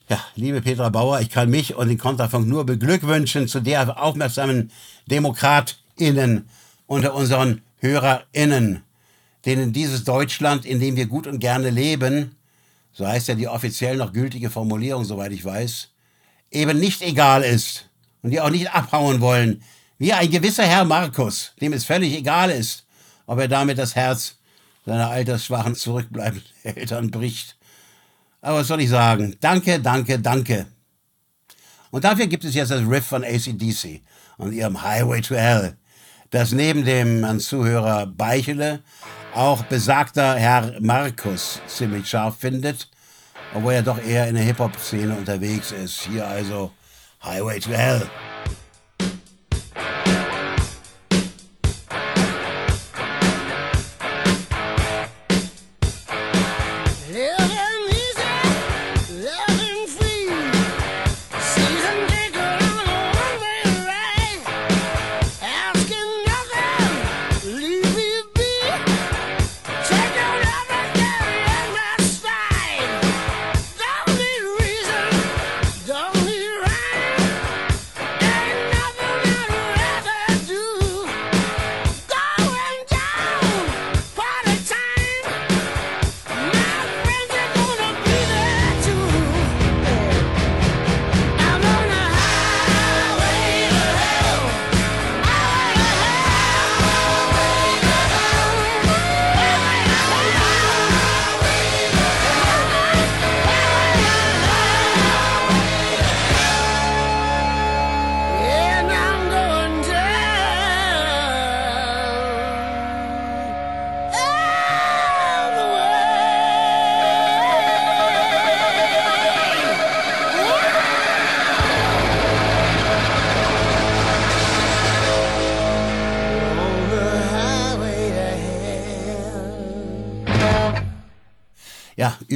Ja, 0.09 0.21
liebe 0.35 0.61
Petra 0.61 0.89
Bauer, 0.89 1.21
ich 1.21 1.31
kann 1.31 1.51
mich 1.51 1.75
und 1.75 1.89
den 1.89 1.99
Kontrafunk 1.99 2.47
nur 2.47 2.67
beglückwünschen 2.67 3.47
zu 3.47 3.61
der 3.61 4.03
aufmerksamen 4.03 4.71
DemokratInnen 5.07 6.49
unter 6.87 7.15
unseren 7.15 7.63
HörerInnen, 7.79 8.83
denen 9.47 9.73
dieses 9.73 10.05
Deutschland, 10.05 10.67
in 10.67 10.81
dem 10.81 10.97
wir 10.97 11.07
gut 11.07 11.27
und 11.27 11.39
gerne 11.39 11.71
leben, 11.71 12.37
so 12.93 13.07
heißt 13.07 13.29
ja 13.29 13.35
die 13.35 13.49
offiziell 13.49 13.97
noch 13.97 14.13
gültige 14.13 14.51
Formulierung, 14.51 15.05
soweit 15.05 15.33
ich 15.33 15.45
weiß, 15.45 15.89
eben 16.51 16.79
nicht 16.81 17.03
egal 17.03 17.43
ist 17.43 17.90
und 18.23 18.31
die 18.31 18.41
auch 18.41 18.51
nicht 18.51 18.71
abhauen 18.73 19.21
wollen, 19.21 19.63
wie 19.99 20.13
ein 20.13 20.31
gewisser 20.31 20.65
Herr 20.65 20.85
Markus, 20.85 21.53
dem 21.61 21.73
es 21.73 21.85
völlig 21.85 22.15
egal 22.15 22.51
ist, 22.51 22.87
ob 23.27 23.39
er 23.39 23.49
damit 23.49 23.79
das 23.79 23.95
Herz 23.95 24.39
seiner 24.87 25.11
altersschwachen, 25.11 25.75
zurückbleibenden 25.75 26.49
Eltern 26.65 27.11
bricht. 27.11 27.57
Aber 28.41 28.59
was 28.59 28.69
soll 28.69 28.81
ich 28.81 28.89
sagen? 28.89 29.37
Danke, 29.41 29.81
danke, 29.81 30.19
danke. 30.19 30.67
Und 31.91 32.05
dafür 32.05 32.27
gibt 32.27 32.45
es 32.45 32.55
jetzt 32.55 32.71
das 32.71 32.87
Riff 32.89 33.07
von 33.07 33.25
ACDC 33.25 34.01
und 34.39 34.53
ihrem 34.53 34.83
Highway 34.83 35.21
to 35.21 35.35
Hell, 35.35 35.77
das 36.31 36.53
neben 36.53 36.85
dem 36.85 37.25
an 37.25 37.41
Zuhörer 37.41 38.07
Beichele 38.07 38.81
auch 39.35 39.63
besagter 39.65 40.37
Herr 40.37 40.81
Markus 40.81 41.61
ziemlich 41.67 42.09
scharf 42.09 42.39
findet, 42.39 42.89
obwohl 43.55 43.75
er 43.75 43.83
doch 43.83 44.03
eher 44.03 44.29
in 44.29 44.35
der 44.35 44.45
Hip-Hop-Szene 44.45 45.15
unterwegs 45.17 45.73
ist. 45.73 46.09
Hier 46.11 46.27
also 46.27 46.73
Highway 47.21 47.61
to 47.61 47.77
Hell. 47.77 48.30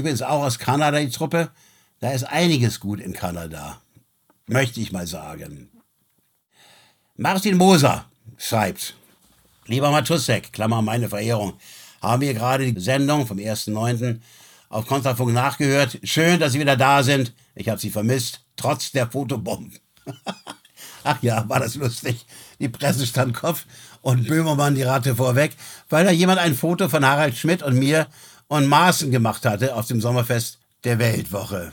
Übrigens 0.05 0.21
auch 0.21 0.43
aus 0.43 0.59
Kanada 0.59 1.01
die 1.01 1.09
Truppe. 1.09 1.49
Da 2.01 2.11
ist 2.11 2.25
einiges 2.25 2.79
gut 2.79 3.01
in 3.01 3.15
Kanada. 3.15 3.81
Möchte 4.47 4.79
ich 4.79 4.93
mal 4.93 5.07
sagen. 5.07 5.71
Martin 7.17 7.57
Moser 7.57 8.05
schreibt, 8.37 8.97
lieber 9.65 9.91
Matussek, 9.91 10.53
Klammer 10.53 10.83
meine 10.83 11.09
Verehrung, 11.09 11.55
haben 12.03 12.21
wir 12.21 12.35
gerade 12.35 12.71
die 12.71 12.79
Sendung 12.79 13.27
vom 13.27 13.39
1.9. 13.39 14.21
auf 14.69 14.87
Kontrafunk 14.87 15.33
nachgehört. 15.33 15.99
Schön, 16.03 16.39
dass 16.39 16.53
Sie 16.53 16.61
wieder 16.61 16.77
da 16.77 17.03
sind. 17.03 17.33
Ich 17.55 17.71
habe 17.71 17.81
Sie 17.81 17.89
vermisst, 17.89 18.45
trotz 18.57 18.93
der 18.93 19.11
Fotobomben. 19.11 19.79
Ach 21.05 21.23
ja, 21.23 21.49
war 21.49 21.61
das 21.61 21.77
lustig. 21.77 22.27
Die 22.61 22.69
Presse 22.69 23.07
stand 23.07 23.33
Kopf 23.33 23.65
und 24.03 24.29
Böhmermann 24.29 24.75
die 24.75 24.83
Ratte 24.83 25.17
vorweg, 25.17 25.53
weil 25.89 26.05
da 26.05 26.11
jemand 26.11 26.41
ein 26.41 26.55
Foto 26.55 26.91
von 26.91 27.07
Harald 27.07 27.39
Schmidt 27.39 27.63
und 27.63 27.79
mir 27.79 28.07
und 28.49 28.67
Maaßen 28.67 29.11
gemacht 29.11 29.45
hatte 29.45 29.75
auf 29.75 29.87
dem 29.87 30.01
Sommerfest 30.01 30.59
der 30.85 30.99
Weltwoche. 30.99 31.73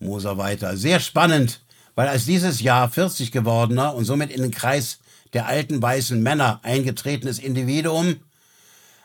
Moser 0.00 0.38
weiter. 0.38 0.76
Sehr 0.76 1.00
spannend, 1.00 1.60
weil 1.94 2.08
als 2.08 2.24
dieses 2.24 2.60
Jahr 2.60 2.90
40 2.90 3.32
gewordener 3.32 3.94
und 3.94 4.04
somit 4.04 4.30
in 4.30 4.42
den 4.42 4.50
Kreis 4.50 4.98
der 5.32 5.46
alten 5.46 5.80
weißen 5.82 6.22
Männer 6.22 6.60
eingetretenes 6.62 7.38
Individuum, 7.38 8.16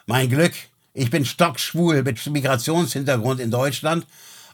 mein 0.05 0.29
Glück, 0.29 0.53
ich 0.93 1.09
bin 1.09 1.25
stockschwul 1.25 2.03
mit 2.03 2.25
Migrationshintergrund 2.25 3.39
in 3.39 3.51
Deutschland, 3.51 4.05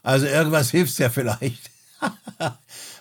also 0.04 0.26
irgendwas 0.26 0.72
hilft's 0.72 0.98
ja 0.98 1.10
vielleicht. 1.10 1.70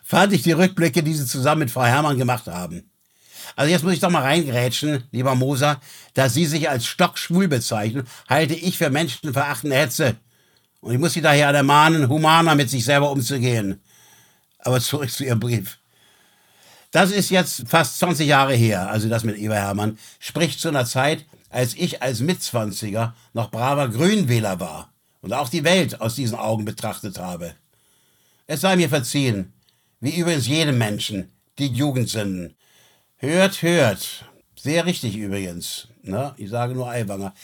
Fand 0.04 0.32
ich 0.32 0.42
die 0.42 0.52
Rückblicke, 0.52 1.02
die 1.02 1.14
Sie 1.14 1.26
zusammen 1.26 1.60
mit 1.60 1.70
Frau 1.70 1.84
Herrmann 1.84 2.18
gemacht 2.18 2.46
haben. 2.46 2.90
Also 3.59 3.72
jetzt 3.72 3.82
muss 3.82 3.94
ich 3.94 3.98
doch 3.98 4.11
mal 4.11 4.22
reingrätschen, 4.22 5.02
lieber 5.11 5.34
Moser, 5.34 5.80
dass 6.14 6.32
Sie 6.32 6.46
sich 6.46 6.70
als 6.70 6.86
stockschwul 6.86 7.48
bezeichnen, 7.48 8.06
halte 8.28 8.54
ich 8.54 8.78
für 8.78 8.88
menschenverachtende 8.88 9.74
Hetze. 9.74 10.14
Und 10.80 10.92
ich 10.92 11.00
muss 11.00 11.14
Sie 11.14 11.22
daher 11.22 11.48
ermahnen, 11.48 12.09
humaner 12.09 12.54
mit 12.54 12.70
sich 12.70 12.84
selber 12.84 13.11
umzugehen. 13.11 13.82
Aber 14.61 14.80
zurück 14.80 15.11
zu 15.11 15.24
Ihrem 15.24 15.40
Brief. 15.40 15.80
Das 16.92 17.11
ist 17.11 17.30
jetzt 17.30 17.64
fast 17.66 17.98
20 17.98 18.28
Jahre 18.28 18.54
her, 18.54 18.88
also 18.90 19.09
das 19.09 19.24
mit 19.24 19.36
Eva 19.36 19.54
Hermann, 19.54 19.98
spricht 20.20 20.61
zu 20.61 20.68
einer 20.68 20.86
Zeit, 20.86 21.26
als 21.50 21.74
ich 21.74 22.00
als 22.00 22.20
Mitzwanziger 22.20 23.16
noch 23.32 23.50
braver 23.50 23.88
Grünwähler 23.88 24.61
war 24.61 24.92
und 25.20 25.32
auch 25.32 25.48
die 25.48 25.64
Welt 25.64 26.00
aus 26.00 26.14
diesen 26.14 26.38
Augen 26.38 26.64
betrachtet 26.64 27.18
habe. 27.18 27.56
Es 28.46 28.61
sei 28.61 28.76
mir 28.76 28.88
verziehen, 28.88 29.52
wie 29.98 30.16
übrigens 30.16 30.46
jedem 30.46 30.78
Menschen, 30.78 31.32
die 31.59 31.66
Jugendsünden. 31.66 32.54
Hört, 33.20 33.62
hört. 33.62 34.24
Sehr 34.54 34.86
richtig 34.86 35.16
übrigens. 35.16 35.88
Ne? 36.04 36.32
Ich 36.36 36.50
sage 36.50 36.74
nur 36.74 36.88
Aiwanger. 36.88 37.34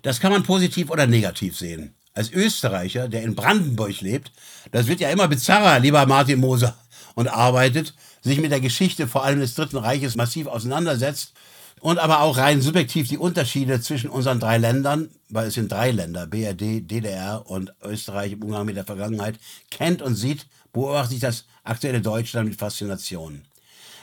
Das 0.01 0.19
kann 0.19 0.31
man 0.31 0.43
positiv 0.43 0.89
oder 0.89 1.07
negativ 1.07 1.57
sehen. 1.57 1.95
Als 2.13 2.31
Österreicher, 2.31 3.07
der 3.07 3.23
in 3.23 3.35
Brandenburg 3.35 4.01
lebt, 4.01 4.31
das 4.71 4.87
wird 4.87 4.99
ja 4.99 5.09
immer 5.09 5.27
bizarrer, 5.27 5.79
lieber 5.79 6.05
Martin 6.05 6.39
Moser, 6.39 6.77
und 7.15 7.27
arbeitet, 7.27 7.93
sich 8.21 8.39
mit 8.39 8.51
der 8.51 8.61
Geschichte 8.61 9.07
vor 9.07 9.23
allem 9.23 9.39
des 9.39 9.55
Dritten 9.55 9.77
Reiches 9.77 10.15
massiv 10.15 10.47
auseinandersetzt 10.47 11.33
und 11.81 11.97
aber 11.97 12.21
auch 12.21 12.37
rein 12.37 12.61
subjektiv 12.61 13.09
die 13.09 13.17
Unterschiede 13.17 13.81
zwischen 13.81 14.09
unseren 14.09 14.39
drei 14.39 14.57
Ländern, 14.57 15.09
weil 15.29 15.47
es 15.47 15.55
sind 15.55 15.71
drei 15.71 15.91
Länder, 15.91 16.27
BRD, 16.27 16.89
DDR 16.89 17.43
und 17.47 17.73
Österreich 17.83 18.33
im 18.33 18.43
Umgang 18.43 18.65
mit 18.65 18.77
der 18.77 18.85
Vergangenheit, 18.85 19.39
kennt 19.71 20.01
und 20.01 20.15
sieht, 20.15 20.45
beobachtet 20.71 21.15
ich 21.15 21.19
das 21.19 21.45
aktuelle 21.63 22.01
Deutschland 22.01 22.49
mit 22.49 22.59
Faszination. 22.59 23.41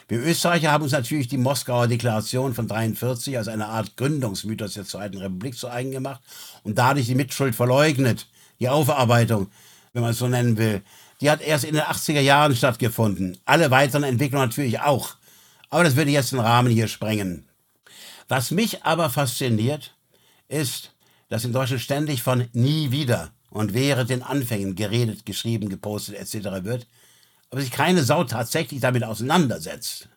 Wir 0.08 0.20
Österreicher 0.20 0.72
haben 0.72 0.84
uns 0.84 0.92
natürlich 0.92 1.28
die 1.28 1.38
Moskauer 1.38 1.86
Deklaration 1.86 2.54
von 2.54 2.66
43 2.66 3.36
als 3.36 3.46
eine 3.46 3.66
Art 3.66 3.96
Gründungsmythos 3.96 4.74
der 4.74 4.86
Zweiten 4.86 5.18
Republik 5.18 5.56
zu 5.56 5.68
eigen 5.68 5.90
gemacht 5.90 6.20
und 6.64 6.78
dadurch 6.78 7.06
die 7.06 7.14
Mitschuld 7.14 7.54
verleugnet. 7.54 8.26
Die 8.58 8.68
Aufarbeitung, 8.68 9.48
wenn 9.92 10.02
man 10.02 10.12
es 10.12 10.18
so 10.18 10.26
nennen 10.26 10.56
will, 10.56 10.82
die 11.20 11.30
hat 11.30 11.42
erst 11.42 11.64
in 11.64 11.74
den 11.74 11.82
80er 11.82 12.20
Jahren 12.20 12.56
stattgefunden. 12.56 13.36
Alle 13.44 13.70
weiteren 13.70 14.02
Entwicklungen 14.02 14.48
natürlich 14.48 14.80
auch. 14.80 15.10
Aber 15.68 15.84
das 15.84 15.94
würde 15.94 16.10
jetzt 16.10 16.32
den 16.32 16.40
Rahmen 16.40 16.72
hier 16.72 16.88
sprengen. 16.88 17.47
Was 18.28 18.50
mich 18.50 18.84
aber 18.84 19.10
fasziniert, 19.10 19.94
ist, 20.48 20.92
dass 21.28 21.44
in 21.44 21.52
Deutschland 21.52 21.82
ständig 21.82 22.22
von 22.22 22.48
nie 22.52 22.90
wieder 22.90 23.32
und 23.50 23.74
während 23.74 24.10
den 24.10 24.22
Anfängen 24.22 24.74
geredet, 24.74 25.24
geschrieben, 25.26 25.68
gepostet 25.68 26.16
etc. 26.16 26.64
wird, 26.64 26.86
aber 27.50 27.60
sich 27.60 27.70
keine 27.70 28.04
Sau 28.04 28.24
tatsächlich 28.24 28.80
damit 28.80 29.04
auseinandersetzt. 29.04 30.08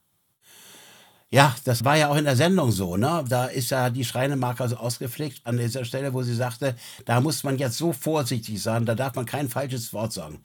Ja, 1.34 1.56
das 1.64 1.86
war 1.86 1.96
ja 1.96 2.10
auch 2.10 2.18
in 2.18 2.26
der 2.26 2.36
Sendung 2.36 2.74
so, 2.74 2.98
ne? 2.98 3.24
Da 3.30 3.46
ist 3.46 3.72
ja 3.72 3.90
die 3.90 4.04
Schreinemarke 4.04 4.68
so 4.68 4.76
ausgepflegt 4.76 5.40
an 5.46 5.58
dieser 5.58 5.86
Stelle, 5.86 6.14
wo 6.14 6.24
sie 6.24 6.36
sagte, 6.36 6.76
da 7.06 7.22
muss 7.22 7.46
man 7.46 7.58
jetzt 7.58 7.78
so 7.78 7.94
vorsichtig 7.94 8.62
sein, 8.62 8.86
da 8.86 8.96
darf 8.96 9.16
man 9.16 9.26
kein 9.26 9.48
falsches 9.48 9.94
Wort 9.94 10.12
sagen. 10.12 10.44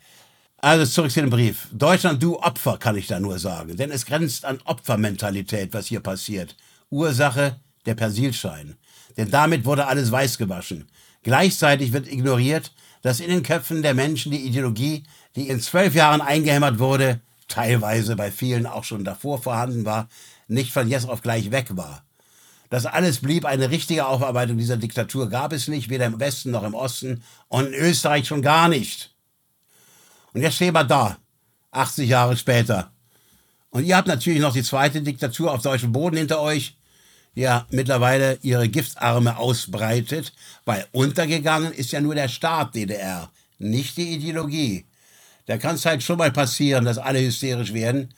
Also 0.58 0.86
zurück 0.86 1.10
zu 1.10 1.20
dem 1.20 1.30
Brief. 1.30 1.66
Deutschland, 1.72 2.22
du 2.22 2.38
Opfer, 2.38 2.78
kann 2.78 2.96
ich 2.96 3.08
da 3.08 3.18
nur 3.18 3.40
sagen. 3.40 3.76
Denn 3.76 3.90
es 3.90 4.06
grenzt 4.06 4.44
an 4.44 4.60
Opfermentalität, 4.64 5.74
was 5.74 5.86
hier 5.86 6.00
passiert. 6.00 6.54
Ursache 6.90 7.60
der 7.84 7.94
Persilschein. 7.94 8.76
Denn 9.16 9.30
damit 9.30 9.64
wurde 9.64 9.86
alles 9.86 10.10
weiß 10.10 10.38
gewaschen. 10.38 10.88
Gleichzeitig 11.22 11.92
wird 11.92 12.06
ignoriert, 12.06 12.72
dass 13.02 13.20
in 13.20 13.30
den 13.30 13.42
Köpfen 13.42 13.82
der 13.82 13.94
Menschen 13.94 14.32
die 14.32 14.46
Ideologie, 14.46 15.04
die 15.34 15.48
in 15.48 15.60
zwölf 15.60 15.94
Jahren 15.94 16.20
eingehämmert 16.20 16.78
wurde, 16.78 17.20
teilweise 17.48 18.16
bei 18.16 18.30
vielen 18.30 18.66
auch 18.66 18.84
schon 18.84 19.04
davor 19.04 19.42
vorhanden 19.42 19.84
war, 19.84 20.08
nicht 20.48 20.72
von 20.72 20.88
jetzt 20.88 21.08
auf 21.08 21.22
gleich 21.22 21.50
weg 21.50 21.68
war. 21.76 22.04
Das 22.68 22.86
alles 22.86 23.20
blieb 23.20 23.44
eine 23.44 23.70
richtige 23.70 24.06
Aufarbeitung 24.06 24.58
dieser 24.58 24.76
Diktatur 24.76 25.28
gab 25.28 25.52
es 25.52 25.68
nicht, 25.68 25.88
weder 25.88 26.06
im 26.06 26.18
Westen 26.18 26.50
noch 26.50 26.64
im 26.64 26.74
Osten 26.74 27.22
und 27.48 27.66
in 27.66 27.74
Österreich 27.74 28.26
schon 28.26 28.42
gar 28.42 28.68
nicht. 28.68 29.14
Und 30.32 30.42
jetzt 30.42 30.56
stehen 30.56 30.74
wir 30.74 30.84
da, 30.84 31.16
80 31.70 32.08
Jahre 32.08 32.36
später. 32.36 32.90
Und 33.70 33.84
ihr 33.84 33.96
habt 33.96 34.08
natürlich 34.08 34.40
noch 34.40 34.52
die 34.52 34.62
zweite 34.62 35.02
Diktatur 35.02 35.52
auf 35.52 35.62
deutschem 35.62 35.92
Boden 35.92 36.16
hinter 36.16 36.40
euch, 36.40 36.75
ja 37.36 37.66
mittlerweile 37.70 38.38
ihre 38.42 38.68
Giftarme 38.68 39.36
ausbreitet, 39.36 40.32
weil 40.64 40.86
untergegangen 40.90 41.72
ist 41.72 41.92
ja 41.92 42.00
nur 42.00 42.16
der 42.16 42.28
Staat 42.28 42.74
DDR, 42.74 43.30
nicht 43.58 43.96
die 43.96 44.14
Ideologie. 44.14 44.86
Da 45.44 45.58
kann 45.58 45.76
es 45.76 45.86
halt 45.86 46.02
schon 46.02 46.18
mal 46.18 46.32
passieren, 46.32 46.84
dass 46.84 46.98
alle 46.98 47.20
hysterisch 47.20 47.72
werden, 47.72 48.12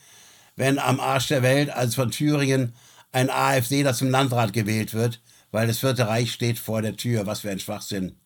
wenn 0.57 0.79
am 0.79 0.99
Arsch 1.01 1.29
der 1.29 1.43
Welt 1.43 1.69
als 1.69 1.97
von 1.97 2.11
Thüringen 2.11 2.73
ein 3.13 3.29
AfDler 3.29 3.93
zum 3.93 4.09
Landrat 4.09 4.53
gewählt 4.53 4.95
wird, 4.95 5.21
weil 5.51 5.67
das 5.67 5.79
Vierte 5.79 6.07
Reich 6.07 6.33
steht 6.33 6.59
vor 6.59 6.81
der 6.81 6.97
Tür. 6.97 7.27
Was 7.27 7.41
für 7.41 7.51
ein 7.51 7.61
Schwachsinn. 7.61 8.17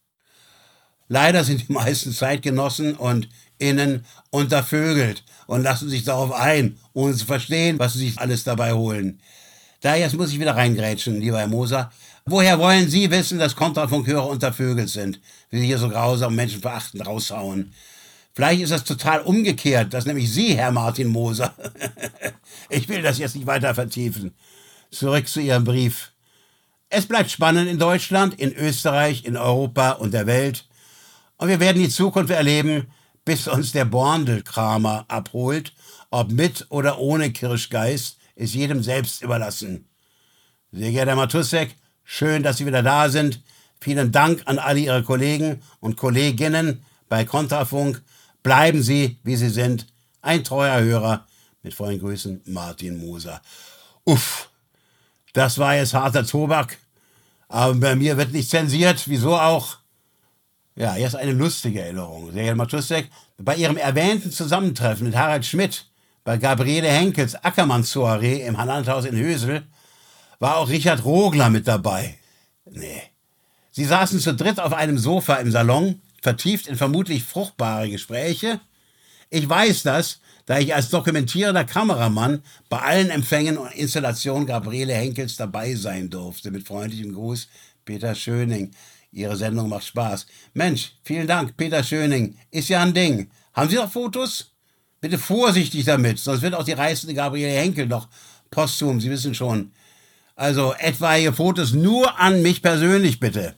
Leider 1.09 1.45
sind 1.45 1.69
die 1.69 1.73
meisten 1.73 2.13
Zeitgenossen 2.13 2.95
und 2.95 3.29
Innen 3.59 4.05
untervögelt 4.31 5.25
und 5.47 5.63
lassen 5.63 5.89
sich 5.89 6.05
darauf 6.05 6.33
ein, 6.33 6.79
ohne 6.95 7.15
zu 7.15 7.27
verstehen, 7.27 7.79
was 7.79 7.93
sie 7.93 8.01
sich 8.01 8.19
alles 8.19 8.45
dabei 8.45 8.73
holen. 8.73 9.21
Da 9.83 9.97
jetzt 9.97 10.15
muss 10.15 10.31
ich 10.31 10.39
wieder 10.39 10.55
reingrätschen, 10.55 11.21
lieber 11.21 11.41
Herr 11.41 11.49
Moser. 11.49 11.91
Woher 12.25 12.61
wollen 12.61 12.89
Sie 12.89 13.11
wissen, 13.11 13.41
dass 13.41 13.57
Kontrafunkeure 13.57 14.29
untervögelt 14.29 14.89
sind, 14.89 15.21
wie 15.51 15.59
Sie 15.59 15.67
hier 15.67 15.79
so 15.79 15.89
grausam 15.89 16.37
menschenverachtend 16.37 17.05
raushauen? 17.05 17.75
Vielleicht 18.33 18.63
ist 18.63 18.71
das 18.71 18.85
total 18.85 19.23
umgekehrt, 19.23 19.93
dass 19.93 20.07
nämlich 20.07 20.31
Sie, 20.33 20.57
Herr 20.57 20.71
Martin 20.71 21.09
Moser. 21.09 21.53
ich 22.71 22.89
will 22.89 23.03
das 23.03 23.19
jetzt 23.19 23.35
nicht 23.35 23.49
weiter 23.49 23.75
vertiefen. 23.75 24.37
Zurück 24.93 25.27
zu 25.27 25.41
Ihrem 25.41 25.65
Brief. 25.65 26.13
Es 26.89 27.07
bleibt 27.07 27.33
spannend 27.33 27.69
in 27.69 27.81
Deutschland, 27.81 28.39
in 28.39 28.55
Österreich, 28.55 29.25
in 29.25 29.37
Europa 29.37 29.93
und 29.93 30.15
der 30.15 30.29
Welt. 30.29 30.65
Und 31.39 31.49
wir 31.49 31.59
werden 31.59 31.83
die 31.83 31.89
Zukunft 31.89 32.31
erleben, 32.31 32.87
bis 33.25 33.49
uns 33.49 33.73
der 33.73 33.87
Borndelkramer 33.87 35.07
abholt. 35.09 35.73
Ob 36.11 36.31
mit 36.31 36.67
oder 36.69 37.01
ohne 37.01 37.33
Kirschgeist, 37.33 38.19
ist 38.35 38.55
jedem 38.55 38.83
selbst 38.83 39.23
überlassen. 39.23 39.89
Sehr 40.73 40.91
geehrter 40.91 41.17
Matussek, 41.17 41.77
schön, 42.05 42.43
dass 42.43 42.57
Sie 42.57 42.67
wieder 42.67 42.83
da 42.83 43.09
sind. 43.11 43.43
Vielen 43.81 44.13
Dank 44.13 44.43
an 44.47 44.59
alle 44.59 44.81
Ihre 44.81 45.03
Kollegen 45.03 45.61
und 45.81 45.97
Kolleginnen 45.97 46.85
bei 47.09 47.25
Kontrafunk. 47.25 48.03
Bleiben 48.43 48.83
Sie, 48.83 49.19
wie 49.23 49.37
Sie 49.37 49.51
sind. 49.51 49.87
Ein 50.23 50.45
treuer 50.45 50.81
Hörer. 50.81 51.27
Mit 51.63 51.75
vollen 51.75 52.01
Grüßen, 52.01 52.43
Martin 52.47 52.97
Moser. 52.97 53.41
Uff, 54.05 54.51
das 55.33 55.59
war 55.59 55.77
jetzt 55.77 55.95
harter 55.95 56.27
Tobak. 56.27 56.79
Aber 57.49 57.75
bei 57.75 57.95
mir 57.95 58.17
wird 58.17 58.33
nicht 58.33 58.49
zensiert. 58.49 59.05
Wieso 59.07 59.37
auch? 59.37 59.77
Ja, 60.75 60.97
jetzt 60.97 61.17
eine 61.17 61.33
lustige 61.33 61.83
Erinnerung. 61.83 62.33
Sehr 62.33 62.43
geehrter 62.43 62.57
Matussek, 62.57 63.11
bei 63.37 63.57
Ihrem 63.57 63.77
erwähnten 63.77 64.31
Zusammentreffen 64.31 65.07
mit 65.07 65.17
Harald 65.17 65.45
Schmidt 65.45 65.87
bei 66.25 66.37
Gabriele 66.37 66.89
Henkels 66.89 67.35
Ackermann-Soiree 67.35 68.47
im 68.47 68.59
Handelshaus 68.59 69.05
in 69.05 69.17
Hösel 69.17 69.67
war 70.39 70.57
auch 70.57 70.69
Richard 70.69 71.05
Rogler 71.05 71.51
mit 71.51 71.67
dabei. 71.69 72.17
Nee. 72.65 73.03
Sie 73.71 73.85
saßen 73.85 74.21
zu 74.21 74.35
dritt 74.35 74.61
auf 74.61 74.73
einem 74.73 74.99
Sofa 74.99 75.37
im 75.37 75.51
Salon, 75.51 76.03
vertieft 76.21 76.67
in 76.67 76.77
vermutlich 76.77 77.25
fruchtbare 77.25 77.89
Gespräche. 77.89 78.61
Ich 79.31 79.49
weiß 79.49 79.83
das, 79.83 80.21
da 80.47 80.59
ich 80.59 80.75
als 80.75 80.91
dokumentierender 80.91 81.65
Kameramann 81.65 82.43
bei 82.69 82.79
allen 82.79 83.11
Empfängen 83.11 83.57
und 83.57 83.73
Installationen 83.73 84.47
Gabriele 84.47 84.95
Henkels 84.95 85.37
dabei 85.37 85.75
sein 85.75 86.11
durfte. 86.11 86.51
Mit 86.51 86.67
freundlichem 86.67 87.15
Gruß, 87.15 87.49
Peter 87.85 88.15
Schöning. 88.15 88.73
Ihre 89.11 89.37
Sendung 89.37 89.69
macht 89.69 89.87
Spaß. 89.87 90.27
Mensch, 90.55 90.93
vielen 91.03 91.27
Dank, 91.27 91.57
Peter 91.57 91.83
Schöning. 91.83 92.37
Ist 92.51 92.69
ja 92.69 92.83
ein 92.83 92.95
Ding. 92.95 93.31
Haben 93.53 93.71
Sie 93.71 93.77
noch 93.77 93.91
Fotos? 93.91 94.52
Bitte 95.03 95.19
vorsichtig 95.19 95.85
damit, 95.85 96.21
sonst 96.21 96.43
wird 96.43 96.55
auch 96.55 96.63
die 96.63 96.73
reißende 96.73 97.13
Gabriele 97.13 97.51
Henkel 97.51 97.89
noch 97.89 98.09
posthum, 98.53 99.01
Sie 99.01 99.11
wissen 99.11 99.35
schon. 99.35 99.73
Also 100.37 100.75
etwaige 100.79 101.33
Fotos 101.33 101.73
nur 101.73 102.21
an 102.21 102.41
mich 102.41 102.63
persönlich, 102.63 103.19
bitte. 103.19 103.57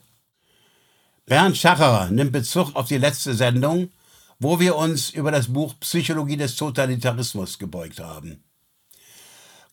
Bernd 1.27 1.55
Schacherer 1.55 2.09
nimmt 2.09 2.31
Bezug 2.31 2.75
auf 2.75 2.87
die 2.87 2.97
letzte 2.97 3.35
Sendung, 3.35 3.91
wo 4.39 4.59
wir 4.59 4.75
uns 4.75 5.11
über 5.11 5.29
das 5.29 5.53
Buch 5.53 5.75
Psychologie 5.81 6.35
des 6.35 6.55
Totalitarismus 6.55 7.59
gebeugt 7.59 7.99
haben. 7.99 8.43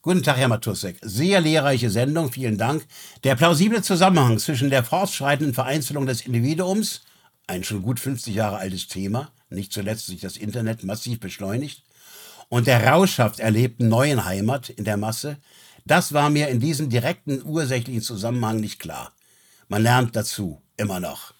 Guten 0.02 0.22
Tag, 0.22 0.36
Herr 0.36 0.48
Matussek. 0.48 0.98
Sehr 1.00 1.40
lehrreiche 1.40 1.88
Sendung, 1.88 2.30
vielen 2.30 2.58
Dank. 2.58 2.84
Der 3.24 3.34
plausible 3.34 3.80
Zusammenhang 3.80 4.38
zwischen 4.38 4.68
der 4.68 4.84
fortschreitenden 4.84 5.54
Vereinzelung 5.54 6.04
des 6.04 6.26
Individuums, 6.26 7.00
ein 7.46 7.64
schon 7.64 7.80
gut 7.80 7.98
50 7.98 8.34
Jahre 8.34 8.58
altes 8.58 8.88
Thema, 8.88 9.31
nicht 9.54 9.72
zuletzt 9.72 10.06
sich 10.06 10.20
das 10.20 10.36
Internet 10.36 10.84
massiv 10.84 11.20
beschleunigt, 11.20 11.82
und 12.48 12.66
der 12.66 12.86
rauschhaft 12.86 13.40
erlebten 13.40 13.88
neuen 13.88 14.26
Heimat 14.26 14.68
in 14.68 14.84
der 14.84 14.98
Masse, 14.98 15.38
das 15.86 16.12
war 16.12 16.28
mir 16.28 16.48
in 16.48 16.60
diesem 16.60 16.90
direkten 16.90 17.42
ursächlichen 17.44 18.02
Zusammenhang 18.02 18.60
nicht 18.60 18.78
klar. 18.78 19.12
Man 19.68 19.82
lernt 19.82 20.14
dazu, 20.14 20.60
immer 20.76 21.00
noch. 21.00 21.32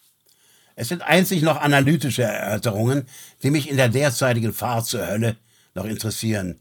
Es 0.75 0.89
sind 0.89 1.03
einzig 1.03 1.43
noch 1.43 1.61
analytische 1.61 2.23
Erörterungen, 2.23 3.07
die 3.43 3.51
mich 3.51 3.69
in 3.69 3.77
der 3.77 3.89
derzeitigen 3.89 4.55
Fahrt 4.55 4.87
zur 4.87 5.07
Hölle 5.07 5.37
noch 5.75 5.85
interessieren. 5.85 6.61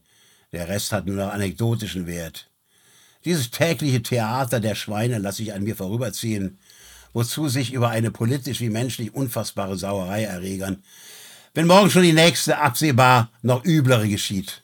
Der 0.52 0.68
Rest 0.68 0.92
hat 0.92 1.06
nur 1.06 1.16
noch 1.16 1.32
anekdotischen 1.32 2.08
Wert. 2.08 2.50
Dieses 3.24 3.52
tägliche 3.52 4.02
Theater 4.02 4.60
der 4.60 4.76
Schweine 4.76 5.20
lasse 5.20 5.44
ich 5.44 5.54
an 5.54 5.64
mir 5.64 5.76
vorüberziehen, 5.76 6.60
wozu 7.14 7.48
sich 7.48 7.72
über 7.72 7.90
eine 7.90 8.12
politisch 8.12 8.60
wie 8.60 8.70
menschlich 8.70 9.14
unfassbare 9.14 9.78
Sauerei 9.78 10.24
erregern, 10.24 10.84
wenn 11.54 11.68
morgen 11.68 11.90
schon 11.90 12.04
die 12.04 12.14
nächste 12.14 12.58
absehbar 12.58 13.30
noch 13.42 13.66
üblere 13.66 14.08
geschieht. 14.08 14.64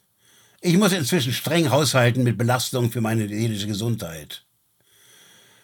Ich 0.61 0.77
muss 0.77 0.93
inzwischen 0.93 1.33
streng 1.33 1.69
haushalten 1.69 2.23
mit 2.23 2.37
Belastungen 2.37 2.91
für 2.91 3.01
meine 3.01 3.27
seelische 3.27 3.67
Gesundheit. 3.67 4.43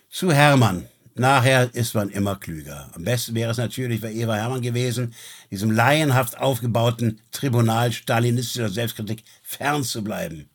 Zu 0.09 0.31
Hermann. 0.31 0.87
Nachher 1.15 1.73
ist 1.75 1.93
man 1.93 2.09
immer 2.09 2.35
klüger. 2.37 2.89
Am 2.95 3.03
besten 3.03 3.35
wäre 3.35 3.51
es 3.51 3.57
natürlich 3.57 4.01
bei 4.01 4.11
Eva 4.11 4.33
Hermann 4.33 4.61
gewesen, 4.61 5.13
diesem 5.51 5.69
laienhaft 5.69 6.39
aufgebauten 6.39 7.21
Tribunal 7.31 7.91
stalinistischer 7.91 8.69
Selbstkritik 8.69 9.23
fernzubleiben. 9.43 10.49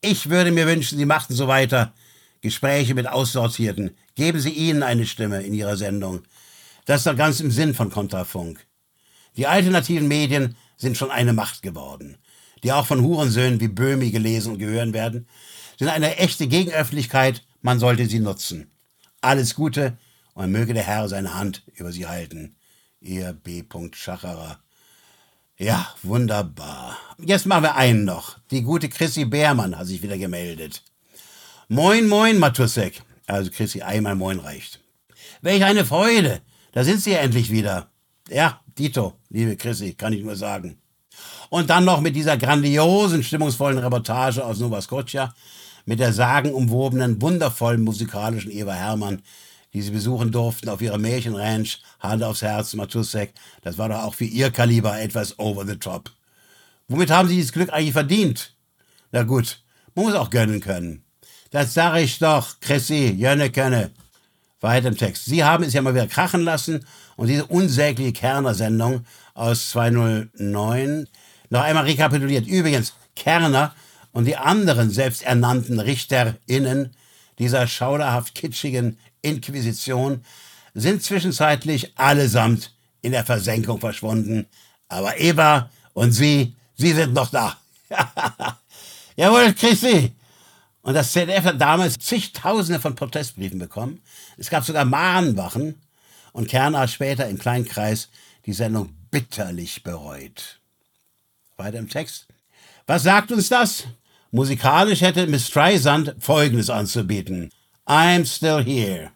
Ich 0.00 0.28
würde 0.28 0.50
mir 0.50 0.66
wünschen, 0.66 0.98
Sie 0.98 1.06
machten 1.06 1.34
so 1.34 1.46
weiter. 1.46 1.94
Gespräche 2.40 2.94
mit 2.94 3.06
Aussortierten. 3.06 3.96
Geben 4.16 4.40
Sie 4.40 4.50
ihnen 4.50 4.82
eine 4.82 5.06
Stimme 5.06 5.42
in 5.42 5.54
Ihrer 5.54 5.76
Sendung. 5.76 6.22
Das 6.84 7.00
ist 7.00 7.06
doch 7.06 7.16
ganz 7.16 7.40
im 7.40 7.52
Sinn 7.52 7.74
von 7.74 7.90
Kontrafunk. 7.90 8.66
Die 9.36 9.46
alternativen 9.46 10.08
Medien 10.08 10.56
sind 10.76 10.96
schon 10.96 11.10
eine 11.10 11.32
Macht 11.32 11.62
geworden, 11.62 12.16
die 12.62 12.72
auch 12.72 12.86
von 12.86 13.02
Hurensöhnen 13.02 13.60
wie 13.60 13.68
Böhmi 13.68 14.10
gelesen 14.10 14.52
und 14.52 14.58
gehören 14.58 14.92
werden, 14.92 15.26
sind 15.78 15.88
eine 15.88 16.16
echte 16.16 16.46
Gegenöffentlichkeit, 16.46 17.42
man 17.60 17.78
sollte 17.78 18.06
sie 18.06 18.20
nutzen. 18.20 18.70
Alles 19.20 19.54
Gute 19.54 19.98
und 20.34 20.52
möge 20.52 20.74
der 20.74 20.84
Herr 20.84 21.08
seine 21.08 21.34
Hand 21.34 21.62
über 21.74 21.92
sie 21.92 22.06
halten. 22.06 22.56
Ihr 23.00 23.32
B. 23.32 23.62
Schacherer. 23.92 24.58
Ja, 25.58 25.94
wunderbar. 26.02 26.98
Jetzt 27.18 27.46
machen 27.46 27.64
wir 27.64 27.76
einen 27.76 28.04
noch. 28.04 28.38
Die 28.50 28.62
gute 28.62 28.88
Chrissy 28.88 29.24
Beermann 29.24 29.78
hat 29.78 29.86
sich 29.86 30.02
wieder 30.02 30.18
gemeldet. 30.18 30.82
Moin, 31.68 32.08
moin, 32.08 32.38
Matussek. 32.38 33.02
Also 33.26 33.50
Chrissy, 33.50 33.82
einmal 33.82 34.14
moin 34.14 34.38
reicht. 34.38 34.80
Welch 35.40 35.64
eine 35.64 35.84
Freude. 35.84 36.42
Da 36.72 36.84
sind 36.84 37.00
Sie 37.00 37.12
ja 37.12 37.18
endlich 37.18 37.50
wieder. 37.50 37.90
Ja, 38.28 38.60
Dito, 38.76 39.14
liebe 39.30 39.56
Chrissy, 39.56 39.94
kann 39.94 40.12
ich 40.12 40.24
nur 40.24 40.34
sagen. 40.34 40.78
Und 41.48 41.70
dann 41.70 41.84
noch 41.84 42.00
mit 42.00 42.16
dieser 42.16 42.36
grandiosen, 42.36 43.22
stimmungsvollen 43.22 43.78
Reportage 43.78 44.44
aus 44.44 44.58
Nova 44.58 44.82
Scotia, 44.82 45.32
mit 45.84 46.00
der 46.00 46.12
sagenumwobenen, 46.12 47.22
wundervollen 47.22 47.82
musikalischen 47.82 48.50
Eva 48.50 48.74
Hermann, 48.74 49.22
die 49.72 49.80
sie 49.80 49.92
besuchen 49.92 50.32
durften 50.32 50.68
auf 50.68 50.82
ihrer 50.82 50.98
Märchenranch, 50.98 51.80
Hand 52.00 52.24
aufs 52.24 52.42
Herz, 52.42 52.74
Matussek. 52.74 53.32
Das 53.62 53.78
war 53.78 53.88
doch 53.88 54.02
auch 54.02 54.14
für 54.14 54.24
ihr 54.24 54.50
Kaliber 54.50 55.00
etwas 55.00 55.38
over 55.38 55.64
the 55.64 55.76
top. 55.76 56.10
Womit 56.88 57.10
haben 57.10 57.28
sie 57.28 57.36
dieses 57.36 57.52
Glück 57.52 57.72
eigentlich 57.72 57.92
verdient? 57.92 58.56
Na 59.12 59.22
gut, 59.22 59.62
man 59.94 60.06
muss 60.06 60.14
auch 60.14 60.30
gönnen 60.30 60.60
können. 60.60 61.04
Das 61.50 61.74
sag 61.74 61.96
ich 61.98 62.18
doch, 62.18 62.58
Chrissy, 62.58 63.12
jönne 63.16 63.52
könne. 63.52 63.92
Weiter 64.60 64.88
im 64.88 64.96
Text. 64.96 65.26
Sie 65.26 65.44
haben 65.44 65.62
es 65.62 65.74
ja 65.74 65.82
mal 65.82 65.94
wieder 65.94 66.08
krachen 66.08 66.40
lassen 66.40 66.84
und 67.16 67.28
diese 67.28 67.46
unsägliche 67.46 68.12
Kerner-Sendung 68.12 69.04
aus 69.34 69.70
209 69.70 71.08
noch 71.50 71.62
einmal 71.62 71.84
rekapituliert. 71.84 72.46
Übrigens, 72.46 72.94
Kerner 73.14 73.74
und 74.12 74.24
die 74.26 74.36
anderen 74.36 74.90
selbsternannten 74.90 75.80
RichterInnen 75.80 76.94
dieser 77.38 77.66
schauderhaft 77.66 78.34
kitschigen 78.34 78.98
Inquisition 79.22 80.24
sind 80.74 81.02
zwischenzeitlich 81.02 81.98
allesamt 81.98 82.72
in 83.02 83.12
der 83.12 83.24
Versenkung 83.24 83.80
verschwunden. 83.80 84.46
Aber 84.88 85.18
Eva 85.18 85.70
und 85.92 86.12
sie, 86.12 86.54
sie 86.76 86.92
sind 86.92 87.14
noch 87.14 87.30
da. 87.30 87.56
Jawohl, 89.16 89.54
Chrissy. 89.54 90.12
Und 90.82 90.94
das 90.94 91.12
ZDF 91.12 91.44
hat 91.44 91.60
damals 91.60 91.98
zigtausende 91.98 92.78
von 92.78 92.94
Protestbriefen 92.94 93.58
bekommen. 93.58 94.00
Es 94.36 94.50
gab 94.50 94.64
sogar 94.64 94.84
Mahnwachen. 94.84 95.80
Und 96.36 96.48
Kerner 96.48 96.86
später 96.86 97.26
im 97.30 97.38
Kleinkreis 97.38 98.10
die 98.44 98.52
Sendung 98.52 98.94
bitterlich 99.10 99.82
bereut. 99.82 100.60
Weiter 101.56 101.78
im 101.78 101.88
Text. 101.88 102.26
Was 102.86 103.04
sagt 103.04 103.32
uns 103.32 103.48
das? 103.48 103.84
Musikalisch 104.32 105.00
hätte 105.00 105.26
Miss 105.28 105.46
Streisand 105.46 106.14
Folgendes 106.18 106.68
anzubieten. 106.68 107.48
I'm 107.86 108.26
still 108.26 108.62
here. 108.62 109.12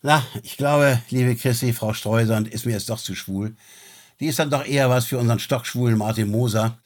Na, 0.00 0.24
ich 0.44 0.56
glaube, 0.56 1.02
liebe 1.10 1.34
Chrissy, 1.34 1.72
Frau 1.72 1.92
Streusand 1.92 2.46
ist 2.46 2.66
mir 2.66 2.74
jetzt 2.74 2.88
doch 2.88 3.00
zu 3.00 3.16
schwul. 3.16 3.56
Die 4.20 4.26
ist 4.26 4.38
dann 4.38 4.48
doch 4.48 4.64
eher 4.64 4.88
was 4.90 5.06
für 5.06 5.18
unseren 5.18 5.40
stockschwulen 5.40 5.98
Martin 5.98 6.30
Moser. 6.30 6.78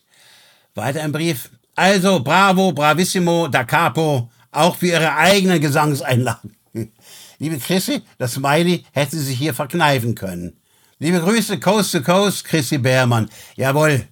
Weiter 0.75 1.03
im 1.03 1.13
Brief. 1.13 1.51
Also, 1.75 2.21
bravo, 2.21 2.73
bravissimo, 2.73 3.49
da 3.49 3.65
capo, 3.65 4.31
auch 4.51 4.77
für 4.77 4.87
Ihre 4.87 5.15
eigenen 5.15 5.61
Gesangseinlagen. 5.61 6.57
Liebe 7.39 7.59
Chrissy, 7.59 8.03
das 8.19 8.35
Smiley 8.35 8.85
hätte 8.93 9.17
sie 9.17 9.25
sich 9.25 9.39
hier 9.39 9.55
verkneifen 9.55 10.15
können. 10.15 10.57
Liebe 10.99 11.21
Grüße, 11.21 11.59
Coast 11.61 11.93
to 11.93 12.03
Coast, 12.03 12.45
Chrissy 12.45 12.79
Beermann. 12.79 13.29
Jawohl, 13.57 14.07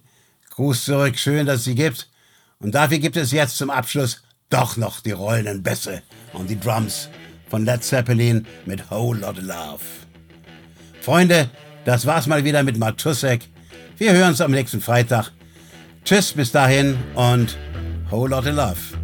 Gruß 0.51 0.85
zurück, 0.85 1.17
schön, 1.17 1.45
dass 1.45 1.63
sie 1.63 1.75
gibt. 1.75 2.09
Und 2.59 2.75
dafür 2.75 2.99
gibt 2.99 3.17
es 3.17 3.31
jetzt 3.31 3.57
zum 3.57 3.69
Abschluss 3.69 4.21
doch 4.49 4.77
noch 4.77 4.99
die 4.99 5.11
rollenden 5.11 5.63
Bässe 5.63 6.03
und 6.33 6.49
die 6.49 6.59
Drums 6.59 7.09
von 7.49 7.65
Led 7.65 7.83
Zeppelin 7.83 8.45
mit 8.65 8.91
Whole 8.91 9.19
Lotta 9.19 9.41
Love. 9.41 9.83
Freunde, 11.01 11.49
das 11.85 12.05
war's 12.05 12.27
mal 12.27 12.43
wieder 12.43 12.63
mit 12.63 12.77
Matussek. 12.77 13.49
Wir 13.97 14.13
hören 14.13 14.29
uns 14.29 14.41
am 14.41 14.51
nächsten 14.51 14.81
Freitag. 14.81 15.31
Tschüss, 16.05 16.33
bis 16.33 16.51
dahin 16.51 16.97
und 17.15 17.57
whole 18.11 18.29
lot 18.29 18.45
of 18.45 18.53
love. 18.53 19.02